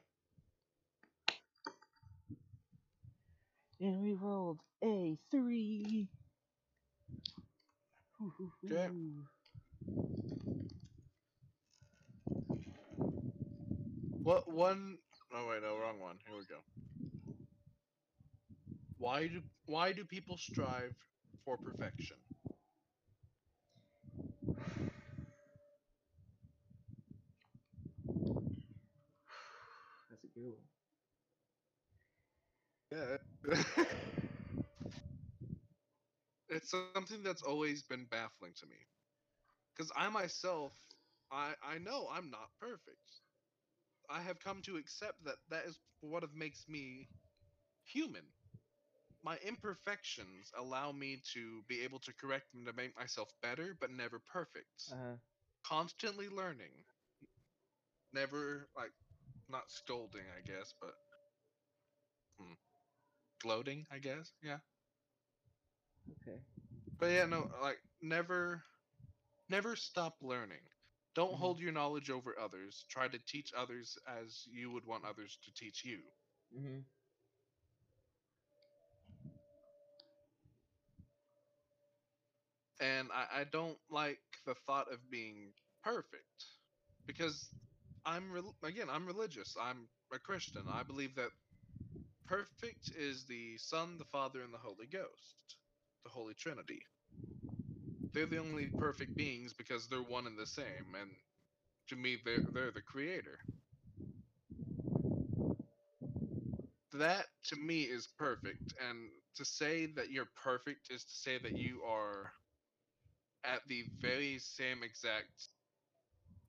[3.79, 6.09] And we rolled a three.
[8.61, 8.89] Okay.
[14.21, 14.97] What one
[15.33, 16.17] oh wait, no, wrong one.
[16.27, 16.57] Here we go.
[18.97, 20.93] Why do why do people strive
[21.45, 22.17] for perfection?
[30.09, 30.67] That's a good one.
[32.91, 33.17] Yeah.
[36.49, 38.77] it's something that's always been baffling to me.
[39.75, 40.73] Because I myself
[41.31, 43.21] I I know I'm not perfect.
[44.09, 47.09] I have come to accept that that is what makes me
[47.83, 48.25] human.
[49.23, 53.91] My imperfections allow me to be able to correct them to make myself better, but
[53.91, 54.81] never perfect.
[54.91, 55.15] Uh,
[55.63, 56.85] Constantly learning.
[58.13, 58.91] Never like
[59.49, 60.95] not scolding, I guess, but
[62.39, 62.53] hmm,
[63.41, 64.31] gloating, I guess.
[64.41, 64.59] Yeah.
[66.11, 66.39] okay.
[66.99, 68.63] But yeah, no, like never
[69.49, 70.61] never stop learning.
[71.15, 71.39] Don't Mhm.
[71.39, 72.85] hold your knowledge over others.
[72.89, 75.99] Try to teach others as you would want others to teach you.
[76.55, 76.79] Mm-hmm.
[82.81, 85.53] And I, I don't like the thought of being
[85.83, 86.45] perfect
[87.07, 87.49] because
[88.05, 89.55] I'm rel again, I'm religious.
[89.61, 90.63] I'm a Christian.
[90.69, 91.31] I believe that
[92.27, 95.57] perfect is the Son, the Father, and the Holy Ghost,
[96.03, 96.81] the Holy Trinity.
[98.13, 101.11] They're the only perfect beings because they're one and the same, and
[101.89, 103.39] to me, they're they're the Creator.
[106.93, 111.55] That to me is perfect, and to say that you're perfect is to say that
[111.55, 112.31] you are
[113.45, 115.49] at the very same exact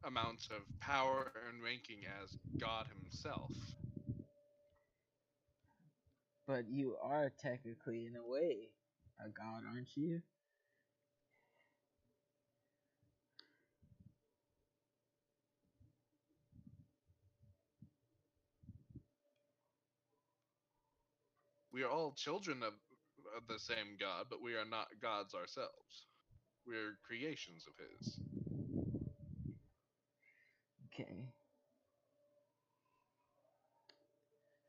[0.04, 3.52] amount of power and ranking as God Himself.
[6.46, 8.70] But you are technically, in a way,
[9.24, 10.22] a god, aren't you?
[21.72, 22.74] We are all children of,
[23.36, 26.06] of the same God, but we are not gods ourselves.
[26.66, 28.18] We're creations of His.
[30.92, 31.28] Okay.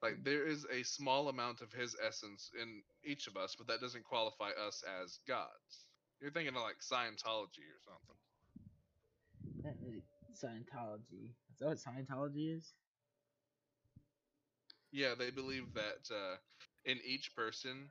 [0.01, 3.81] Like there is a small amount of His essence in each of us, but that
[3.81, 5.87] doesn't qualify us as gods.
[6.21, 8.17] You're thinking of like Scientology or something.
[9.63, 10.03] That is
[10.37, 11.33] Scientology.
[11.53, 12.73] Is that what Scientology is?
[14.91, 16.35] Yeah, they believe that uh,
[16.85, 17.89] in each person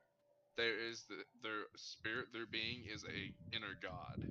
[0.57, 4.19] there is the, their spirit, their being is a inner God.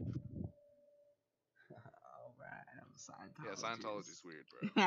[1.71, 3.45] Alright, I'm a Scientologist.
[3.45, 4.61] Yeah, Scientology's weird, bro.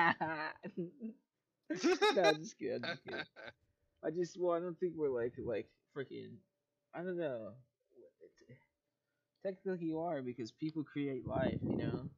[2.15, 2.77] no, I'm just kidding.
[2.77, 3.25] I'm just kidding.
[4.05, 5.67] I just, well, I don't think we're like, like,
[5.97, 6.37] freaking,
[6.95, 7.53] I don't know.
[9.45, 12.09] Technically, you are because people create life, you know?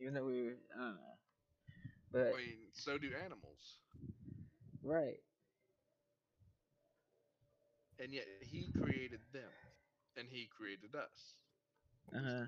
[0.00, 1.09] Even though we were, I don't know.
[2.12, 3.78] But, I mean, so do animals.
[4.82, 5.20] right.
[8.00, 9.52] And yet he created them.
[10.16, 11.34] And he created us.
[12.14, 12.46] Uh huh.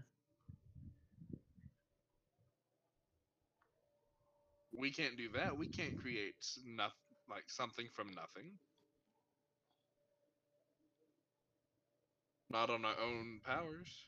[4.73, 5.57] We can't do that.
[5.57, 6.35] We can't create
[6.65, 8.59] nothing like something from nothing.
[12.51, 14.07] Not on our own powers.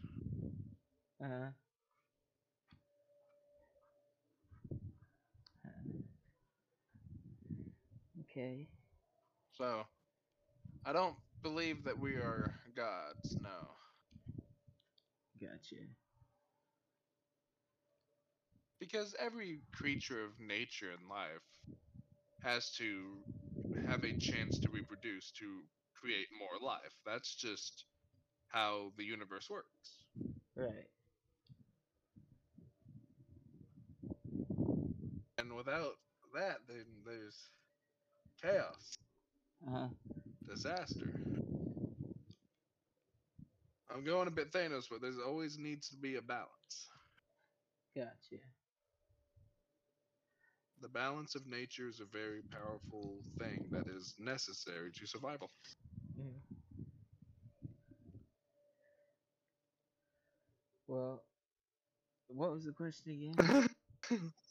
[1.20, 1.50] Uh
[8.34, 8.68] Okay.
[9.52, 9.86] So,
[10.84, 13.36] I don't believe that we are gods.
[13.42, 13.76] No.
[15.40, 15.76] Gotcha.
[18.78, 21.42] Because every creature of nature and life
[22.42, 23.18] has to
[23.86, 25.62] have a chance to reproduce to
[25.94, 26.94] create more life.
[27.06, 27.84] That's just
[28.48, 30.04] how the universe works.
[30.56, 30.88] Right.
[35.38, 35.98] And without
[36.34, 37.50] that, then there's
[38.44, 38.98] chaos,
[39.66, 39.88] Uh huh.
[40.46, 41.10] disaster.
[43.90, 46.90] I'm going a bit Thanos, but there's always needs to be a balance.
[47.94, 48.38] Gotcha.
[50.80, 55.50] The balance of nature is a very powerful thing that is necessary to survival.
[56.16, 56.42] Mhm.
[60.86, 61.24] Well,
[62.28, 63.68] what was the question again?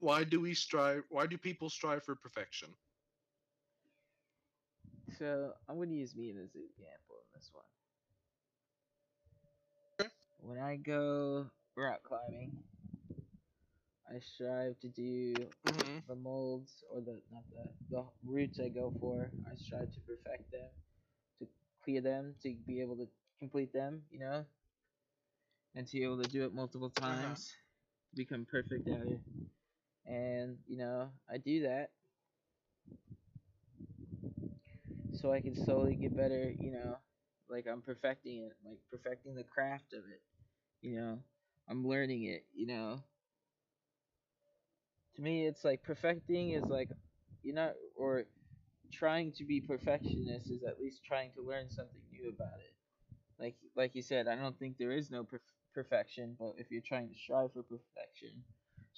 [0.00, 1.04] why do we strive?
[1.10, 2.68] Why do people strive for perfection?
[5.18, 7.64] So I'm going to use me as an example in this one.
[10.00, 10.10] Okay.
[10.40, 11.46] When I go
[11.76, 12.52] rock climbing,
[14.08, 15.34] I strive to do
[15.64, 16.02] Mhm.
[16.06, 19.30] the molds or the not the the routes I go for.
[19.50, 20.70] I strive to perfect them,
[21.40, 21.48] to
[21.84, 23.08] clear them, to be able to
[23.38, 24.02] complete them.
[24.10, 24.46] You know,
[25.74, 27.54] and to be able to do it multiple times,
[28.14, 29.20] become perfect at it.
[30.08, 31.90] And you know, I do that
[35.12, 36.96] so I can slowly get better, you know,
[37.50, 40.22] like I'm perfecting it, like perfecting the craft of it,
[40.82, 41.18] you know,
[41.68, 43.02] I'm learning it, you know.
[45.16, 46.90] To me, it's like perfecting is like,
[47.42, 48.26] you know, or
[48.92, 52.74] trying to be perfectionist is at least trying to learn something new about it.
[53.40, 56.82] Like like you said, I don't think there is no perf- perfection, but if you're
[56.82, 58.44] trying to strive for perfection,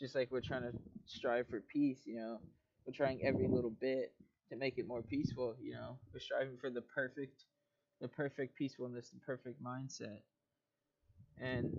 [0.00, 0.72] just like we're trying to
[1.06, 2.40] strive for peace, you know,
[2.86, 4.14] we're trying every little bit
[4.50, 5.98] to make it more peaceful, you know.
[6.12, 7.44] We're striving for the perfect
[8.00, 10.20] the perfect peacefulness, the perfect mindset.
[11.40, 11.72] And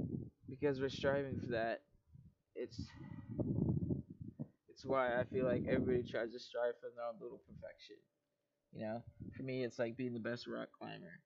[0.49, 1.83] because we're striving for that,
[2.55, 2.79] it's
[4.69, 7.97] it's why I feel like everybody tries to strive for their own little perfection.
[8.73, 9.03] You know,
[9.37, 11.19] for me, it's like being the best rock climber,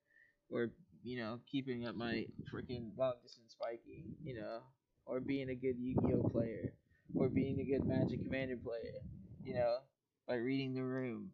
[0.50, 0.70] or
[1.04, 4.04] you know, keeping up my freaking long distance biking.
[4.22, 4.60] You know,
[5.06, 6.74] or being a good Yu-Gi-Oh player,
[7.14, 9.00] or being a good Magic Commander player.
[9.44, 9.78] You know,
[10.26, 11.30] by reading the room,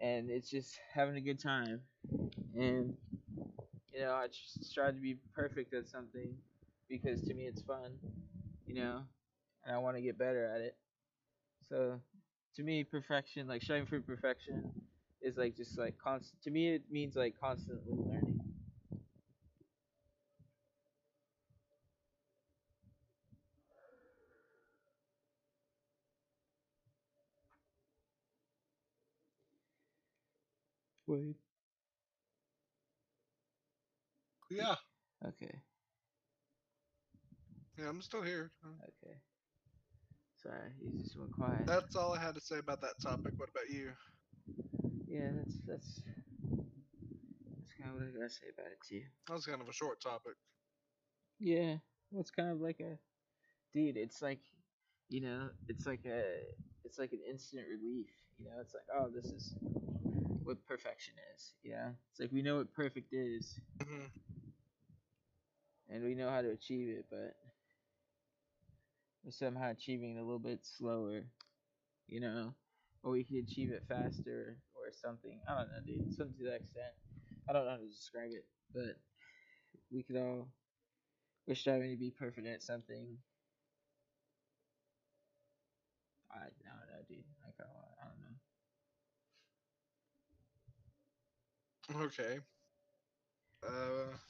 [0.00, 1.80] and it's just having a good time.
[2.54, 2.96] And
[3.92, 6.36] you know, I just strive to be perfect at something
[6.88, 7.92] because to me it's fun.
[8.66, 9.02] You know,
[9.64, 10.76] and I want to get better at it.
[11.68, 12.00] So,
[12.56, 14.70] to me, perfection, like striving for perfection,
[15.20, 16.42] is like just like constant.
[16.42, 18.31] To me, it means like constantly learning.
[31.06, 31.36] Wait.
[34.50, 34.76] Yeah,
[35.24, 35.62] Okay.
[37.78, 38.50] yeah, I'm still here.
[38.64, 38.68] Uh,
[39.04, 39.16] Okay.
[40.42, 41.66] Sorry, you just went quiet.
[41.66, 43.32] That's all I had to say about that topic.
[43.36, 43.92] What about you?
[45.06, 46.02] yeah, that's that's
[47.56, 49.02] that's kind of what I gotta say about it too.
[49.28, 50.34] That was kind of a short topic.
[51.38, 51.76] Yeah,
[52.10, 52.98] well, it's kind of like a,
[53.72, 53.96] dude.
[53.96, 54.40] It's like,
[55.08, 56.22] you know, it's like a,
[56.84, 58.08] it's like an instant relief.
[58.38, 59.54] You know, it's like, oh, this is
[60.52, 61.54] what perfection is.
[61.62, 64.06] You know, it's like we know what perfect is, hmm
[65.88, 67.36] and we know how to achieve it, but
[69.24, 71.22] we're somehow achieving it a little bit slower.
[72.08, 72.54] You know,
[73.02, 75.40] or we could achieve it faster or something.
[75.48, 76.14] I don't know, dude.
[76.14, 76.94] Something to that extent.
[77.48, 78.98] I don't know how to describe it, but
[79.92, 80.48] we could all.
[81.46, 83.18] We're striving to be perfect at something.
[86.32, 87.24] I, I don't know, dude.
[87.46, 88.36] I kind of, I don't know.
[91.96, 92.38] Okay.
[93.66, 93.70] Uh,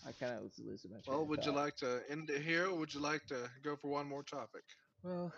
[0.06, 2.42] I kind of was losing my train well, of would you like to end it
[2.42, 4.62] here, or would you like to go for one more topic?
[5.02, 5.32] Well,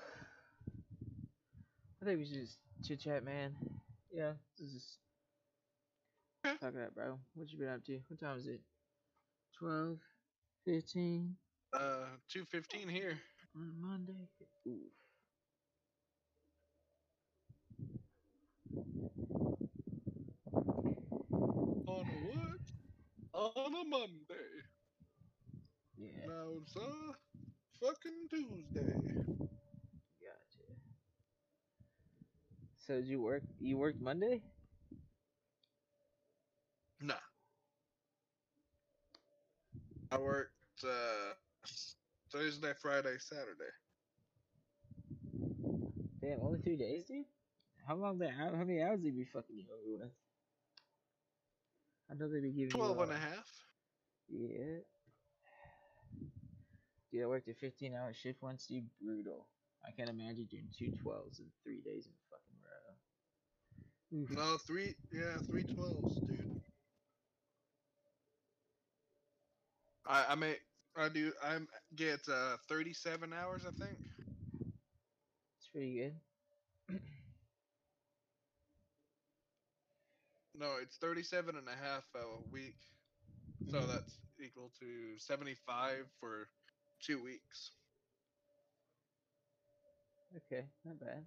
[2.03, 3.55] I think we should just chit chat, man.
[4.13, 4.99] Yeah, this is
[6.45, 6.57] Okay.
[6.61, 7.19] talk about, bro.
[7.35, 8.01] What you been up to?
[8.09, 8.61] What time is it?
[9.59, 9.99] 12,
[10.65, 11.37] 15
[11.73, 13.19] Uh, two fifteen here.
[13.57, 14.29] on Monday.
[14.67, 14.93] Oof.
[21.87, 22.61] On a what?
[23.35, 24.63] On a Monday.
[25.97, 27.15] Yeah, Now it's a
[27.85, 28.95] fucking Tuesday.
[30.21, 30.79] gotcha.
[32.79, 33.43] So did you work?
[33.61, 34.41] You worked Monday?
[37.01, 37.15] Nah.
[40.13, 40.53] I worked
[40.85, 41.35] uh
[42.31, 43.73] Thursday, Friday, Saturday.
[46.21, 47.25] Damn, only three days, dude.
[47.87, 48.19] How long?
[48.19, 50.13] They, how, how many hours they be fucking you over with?
[52.11, 53.03] I know they be giving Twelve you.
[53.03, 53.49] and a half.
[54.29, 54.79] Yeah.
[57.11, 58.89] Dude, I worked a 15 hour shift once, dude.
[59.01, 59.47] Brutal.
[59.87, 64.51] I can't imagine doing two 12s in three days in a fucking row.
[64.51, 66.61] No, three yeah, three twelves, dude.
[70.07, 70.61] I I make
[70.97, 71.59] I do I
[71.97, 73.99] get uh thirty seven hours I think.
[75.59, 75.95] It's pretty
[76.89, 77.01] good.
[80.55, 82.77] No, it's 37 and a half a week.
[83.67, 83.89] So Mhm.
[83.89, 86.49] that's equal to 75 for
[87.01, 87.73] two weeks.
[90.37, 91.27] Okay, not bad.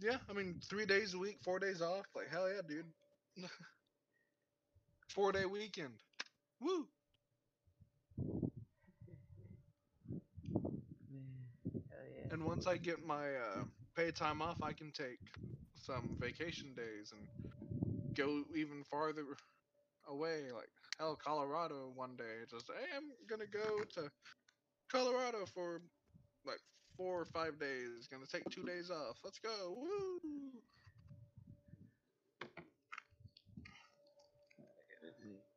[0.00, 2.06] Yeah, I mean, three days a week, four days off.
[2.14, 2.86] Like, hell yeah, dude.
[5.08, 5.98] Four day weekend.
[6.60, 6.88] Woo!
[11.10, 11.48] Man,
[11.90, 12.32] hell yeah.
[12.32, 13.64] And once I get my uh,
[13.94, 15.20] paid time off, I can take
[15.82, 19.24] some vacation days and go even farther
[20.08, 20.52] away.
[20.54, 22.44] Like, hell, Colorado one day.
[22.50, 24.10] Just, hey, I'm gonna go to
[24.90, 25.82] Colorado for
[26.44, 26.60] like
[26.96, 28.08] four or five days.
[28.10, 29.18] Gonna take two days off.
[29.24, 29.74] Let's go.
[29.76, 30.20] Woo!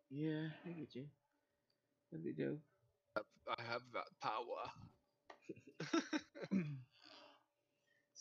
[0.09, 1.05] Yeah, I get you.
[2.11, 2.59] That'd be dope.
[3.17, 4.69] I have that power.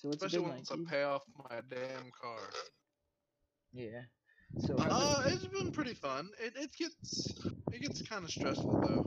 [0.03, 0.57] So what's Especially it been like?
[0.57, 2.41] once I pay off my damn car.
[3.73, 4.03] Yeah.
[4.59, 6.31] So Uh, it- it's been pretty fun.
[6.41, 7.35] It it gets
[7.73, 9.05] it gets kind of stressful though.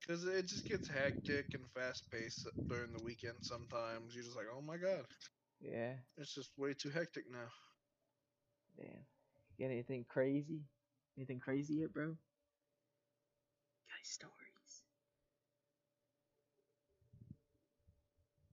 [0.00, 4.14] Because it just gets hectic and fast paced during the weekend sometimes.
[4.14, 5.06] You're just like, oh my god,
[5.60, 5.94] Yeah.
[6.16, 7.48] it's just way too hectic now.
[8.76, 9.06] Damn.
[9.58, 10.62] Got anything crazy?
[11.16, 12.06] Anything crazy yet, bro?
[12.08, 14.82] Got any stories?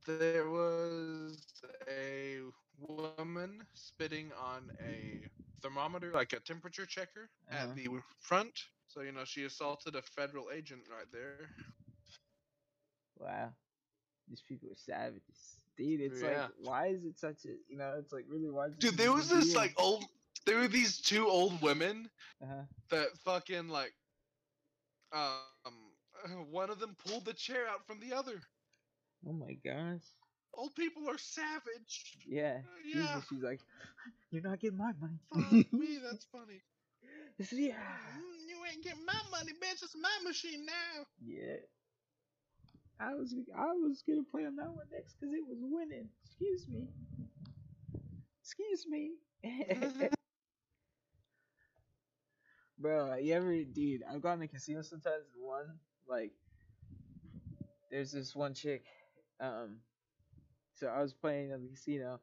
[0.05, 1.43] There was
[1.87, 2.39] a
[2.77, 5.27] woman spitting on a
[5.61, 7.75] thermometer, like a temperature checker, Uh-huh.
[7.75, 7.87] at the
[8.19, 8.67] front.
[8.87, 11.49] So, you know, she assaulted a federal agent right there.
[13.19, 13.53] Wow.
[14.27, 15.57] These people are savages.
[15.77, 16.47] Dude, it's Yeah.
[16.47, 19.11] like, why is it such a, you know, it's like really, why is Dude, there
[19.11, 20.05] was this, like, old.
[20.45, 22.09] There were these two old women
[22.41, 22.63] Uh-huh.
[22.89, 23.93] that fucking, like.
[25.13, 25.49] Um.
[26.51, 28.41] One of them pulled the chair out from the other.
[29.27, 30.01] Oh my gosh.
[30.53, 32.17] Old people are savage.
[32.27, 32.59] Yeah.
[32.63, 33.21] Uh, Jesus, yeah.
[33.29, 33.59] she's like,
[34.31, 35.19] you're not getting my money.
[35.33, 36.61] Fuck me, that's funny.
[37.37, 37.73] This is- yeah.
[38.47, 39.81] You ain't getting my money, bitch.
[39.83, 41.05] It's my machine now.
[41.25, 41.55] Yeah.
[42.99, 46.07] I was I was gonna play on that one next because it was winning.
[46.25, 46.87] Excuse me.
[48.43, 49.11] Excuse me.
[52.79, 54.03] Bro, you ever, dude?
[54.09, 55.23] I've gone to casinos sometimes.
[55.35, 55.65] and One
[56.07, 56.31] like,
[57.91, 58.83] there's this one chick.
[59.43, 59.79] Um,
[60.75, 62.19] so I was playing at the casino,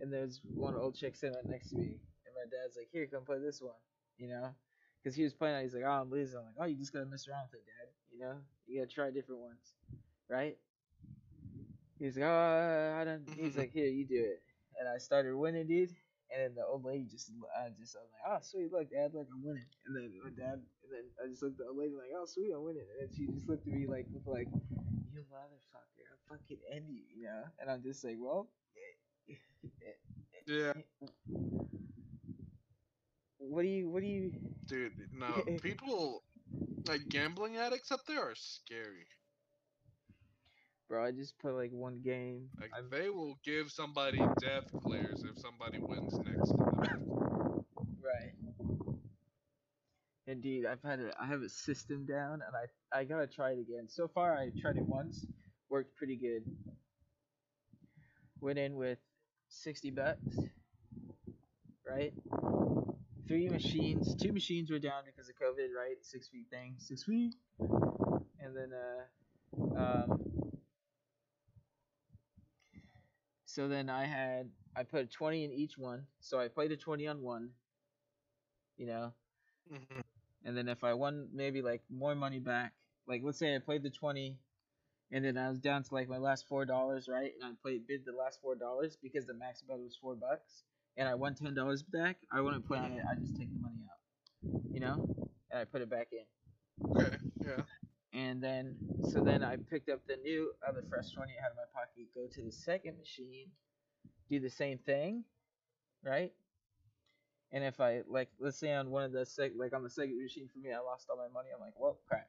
[0.00, 1.86] and there's one old chick sitting right next to me,
[2.26, 3.78] and my dad's like, "Here, come play this one,"
[4.18, 4.50] you know,
[4.98, 5.54] because he was playing.
[5.56, 7.60] And he's like, "Oh, I'm losing." I'm like, "Oh, you just gotta mess around with
[7.60, 7.88] it, Dad.
[8.12, 8.34] You know,
[8.66, 9.74] you gotta try different ones,
[10.28, 10.58] right?"
[11.98, 13.58] He's like, "Oh, I don't." He's Mhm.
[13.58, 14.42] like, "Here, you do it,"
[14.80, 15.94] and I started winning, dude.
[16.28, 19.14] And then the old lady just, I just, I was like, oh, sweet, look, dad,
[19.14, 19.62] look, I'm winning.
[19.86, 22.26] And then my dad, and then I just looked at the old lady like, oh,
[22.26, 22.82] sweet, I'm winning.
[22.82, 24.50] And then she just looked at me like, with like,
[25.14, 25.95] you motherfucker,
[26.28, 27.42] fucking end you, you know?
[27.60, 28.48] And I'm just like, well,
[30.46, 30.72] Yeah,
[33.38, 34.32] what do you, what do you,
[34.66, 34.92] dude.
[35.12, 36.22] No, people
[36.86, 39.06] like gambling addicts up there are scary.
[40.88, 41.04] bro?
[41.04, 42.48] I just play like one game.
[42.60, 47.64] Like I'm, they will give somebody death glares if somebody wins next to them.
[48.02, 48.32] right.
[50.28, 53.60] Indeed, I've had a, I have a system down, and I, I gotta try it
[53.60, 53.88] again.
[53.88, 55.24] So far, I tried it once,
[55.70, 56.44] worked pretty good.
[58.40, 58.98] Went in with
[59.48, 60.36] sixty bucks,
[61.86, 62.12] right?
[63.28, 65.96] Three machines, two machines were down because of COVID, right?
[66.02, 67.34] Six feet thing, six feet,
[68.40, 70.20] and then uh, um,
[73.46, 76.76] so then I had I put a twenty in each one, so I played a
[76.76, 77.50] twenty on one,
[78.76, 79.12] you know,
[79.70, 80.04] Mhm.
[80.44, 82.74] and then if I won maybe like more money back,
[83.06, 84.38] like let's say I played the twenty,
[85.12, 87.32] and then I was down to like my last four dollars, right?
[87.40, 90.64] And I played bid the last four dollars because the max bet was four bucks,
[90.96, 92.18] and I won ten dollars back.
[92.32, 93.04] I wouldn't play on it.
[93.10, 95.08] I just take the money out, you know,
[95.50, 96.96] and I put it back in.
[97.00, 97.62] Okay, yeah.
[98.12, 98.76] And then
[99.10, 101.70] so then I picked up the new uh, other fresh twenty I had in my
[101.72, 102.08] pocket.
[102.14, 103.48] Go to the second machine,
[104.30, 105.24] do the same thing,
[106.04, 106.32] right?
[107.52, 110.20] And if I like, let's say on one of the sec, like on the second
[110.20, 111.50] machine for me, I lost all my money.
[111.54, 112.28] I'm like, well, crap.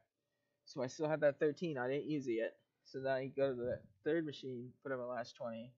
[0.64, 1.76] So I still have that 13.
[1.78, 2.54] I didn't use it yet.
[2.90, 5.70] So then I go to the third machine, put in my last 20,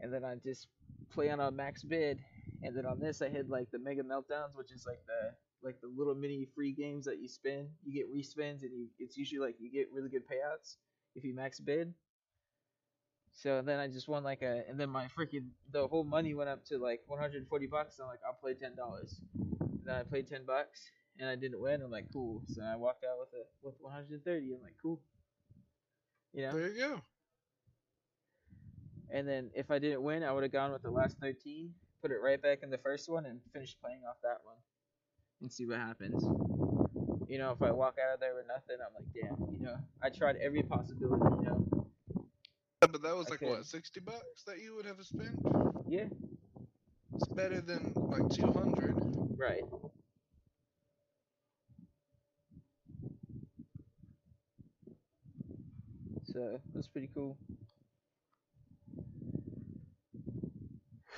[0.00, 0.68] and then I just
[1.10, 2.18] play on a max bid.
[2.62, 5.34] And then on this, I hit like the mega meltdowns, which is like the
[5.66, 7.68] like the little mini free games that you spin.
[7.84, 10.76] You get respins, and you it's usually like you get really good payouts
[11.14, 11.94] if you max bid.
[13.32, 16.50] So then I just won like a, and then my freaking the whole money went
[16.50, 17.98] up to like 140 bucks.
[17.98, 19.18] I'm like, I'll play ten dollars.
[19.60, 21.80] And then I played ten bucks, and I didn't win.
[21.80, 22.42] I'm like, cool.
[22.48, 24.52] So I walked out with a with 130.
[24.52, 25.00] I'm like, cool.
[26.32, 26.52] You know.
[26.52, 27.00] There you go.
[29.10, 32.10] And then if I didn't win, I would have gone with the last 13, put
[32.10, 34.56] it right back in the first one, and finished playing off that one,
[35.42, 36.24] and see what happens.
[37.28, 39.52] You know, if I walk out of there with nothing, I'm like, damn.
[39.52, 41.24] You know, I tried every possibility.
[41.40, 41.86] You know.
[42.82, 45.38] Yeah, But that was like what, sixty bucks that you would have spent?
[45.88, 46.06] Yeah.
[47.14, 48.94] It's better than like two hundred.
[49.36, 49.62] Right.
[56.32, 57.36] So that's pretty cool.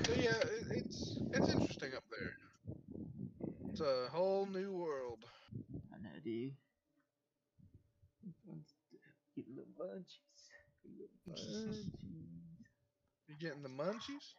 [0.05, 2.32] So yeah, it, it's it's interesting up there.
[3.70, 5.24] It's a whole new world.
[5.93, 6.53] I know, dude.
[9.36, 10.49] Get little bunchies.
[10.82, 11.85] Get little bunchies.
[13.28, 14.35] You getting the munchies?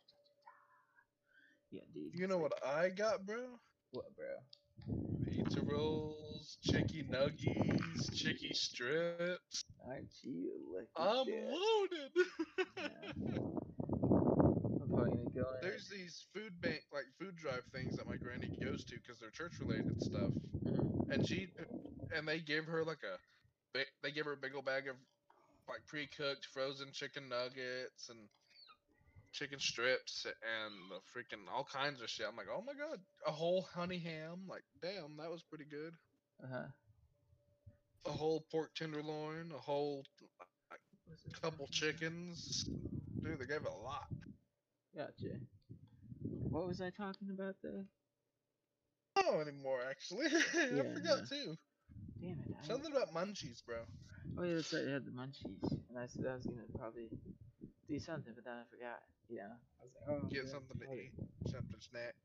[1.72, 2.12] Yeah, dude.
[2.14, 3.60] You know what I got, bro?
[3.92, 4.26] What, bro?
[5.32, 9.64] Pizza rolls, chicky nuggies, chicky strips.
[9.88, 10.88] Aren't you lucky?
[10.98, 11.52] I'm bitch?
[11.52, 12.12] loaded.
[14.82, 15.62] I'm probably gonna go in.
[15.62, 19.30] There's these food bank, like food drive things that my granny goes to because they're
[19.32, 20.32] church related stuff.
[20.64, 21.12] Mhm.
[21.12, 21.50] And she,
[22.16, 23.18] and they give her like a
[23.74, 24.96] big, they give her a big old bag of
[25.68, 28.20] like pre-cooked frozen chicken nuggets and
[29.36, 32.26] chicken strips and the freaking all kinds of shit.
[32.28, 34.42] I'm like, oh my god, a whole honey ham.
[34.48, 35.94] Like, damn, that was pretty good.
[36.44, 36.68] Uh huh.
[38.08, 40.04] A whole pork tenderloin, a whole
[41.42, 42.64] couple chickens.
[42.64, 44.08] Dude, they gave it a lot.
[44.96, 45.36] Gotcha.
[46.50, 47.84] What was I talking about though?
[49.18, 50.28] Oh, anymore actually.
[50.54, 51.26] I forgot no.
[51.30, 51.58] too.
[52.22, 52.56] Damn it.
[52.64, 53.78] I Something about munchies, bro.
[54.38, 54.88] Oh yeah, that's right.
[54.88, 57.10] I had the munchies, and I said I was gonna probably
[57.90, 59.00] do something, but then I forgot.
[59.30, 59.42] Know,
[59.80, 61.12] I was like, oh, Get yeah, something to eat,
[61.52, 62.16] something snack,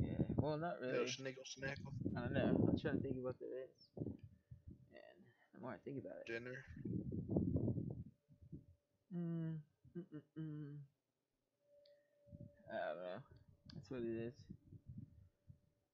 [0.00, 0.24] Yeah.
[0.36, 1.06] Well, not little really.
[1.06, 2.56] sniggle snackle, I don't know.
[2.68, 3.88] I'm trying to think of what there is,
[4.92, 5.24] and
[5.54, 6.64] the more I think about it, dinner.
[9.14, 9.58] mm,
[9.96, 10.78] mm, mm, mm.
[12.70, 13.20] I don't know.
[13.74, 14.34] That's what it is.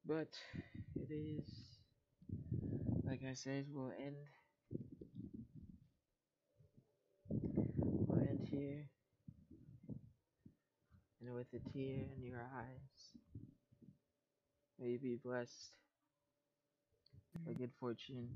[0.07, 0.39] But
[0.95, 1.49] it is,
[3.05, 4.17] like I said, we'll end.
[8.07, 8.89] We'll end here.
[11.27, 13.19] And with a tear in your eyes,
[14.79, 15.73] may you be blessed
[17.45, 18.29] by good fortune.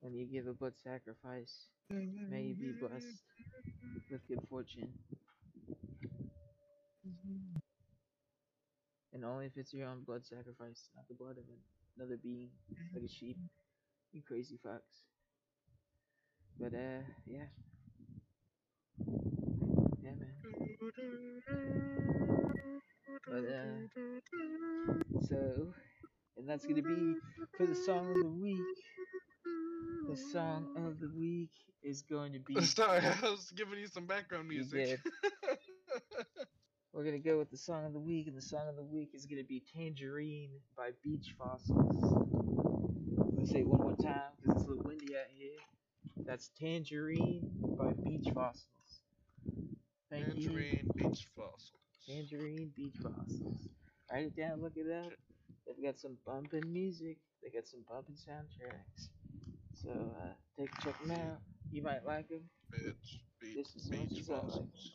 [0.00, 3.22] When you give a blood sacrifice, may you be blessed
[4.10, 4.92] with good fortune.
[9.12, 11.44] And only if it's your own blood sacrifice, not the blood of
[11.96, 12.50] another being,
[12.92, 13.38] like a sheep.
[14.12, 15.04] You crazy fucks.
[16.58, 17.46] But, uh, yeah.
[20.02, 20.34] Yeah, man.
[23.26, 25.74] But, uh, so,
[26.36, 27.16] and that's gonna be
[27.56, 28.60] for the song of the week.
[30.08, 31.50] The song of the week
[31.82, 32.60] is going to be.
[32.64, 35.00] Sorry, I was giving you some background music.
[36.92, 39.10] We're gonna go with the song of the week, and the song of the week
[39.14, 42.14] is gonna be "Tangerine" by Beach Fossils.
[43.20, 45.58] I'm gonna say it one more time because it's a little windy out here.
[46.24, 48.66] That's "Tangerine" by Beach Fossils.
[50.10, 50.48] Thank you.
[50.48, 51.76] Tangerine beach fossils.
[52.06, 53.68] Tangerine Beach Fossils.
[54.10, 55.12] Write it down, look it up.
[55.66, 57.18] They've got some bumping music.
[57.42, 59.08] They got some bumping soundtracks.
[59.74, 60.28] So uh,
[60.58, 61.38] take check them out.
[61.72, 62.48] You might like them.
[62.70, 64.92] Beach, Just as much beach as I like fossils.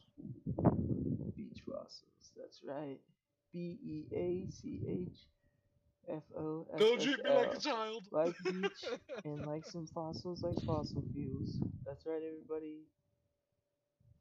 [1.36, 2.32] Beach fossils.
[2.38, 3.00] That's right.
[3.52, 5.18] B E A C H
[6.10, 8.08] F O S Don't treat me like a child.
[8.12, 8.86] Like beach
[9.26, 11.60] and like some fossils, like fossil fuels.
[11.86, 12.86] That's right, everybody.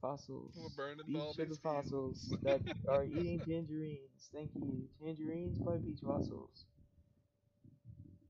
[0.00, 0.54] Fossils.
[0.56, 4.30] We're burning Beach the fossils that are eating tangerines.
[4.32, 4.88] Thank you.
[5.02, 6.64] Tangerines by beach fossils.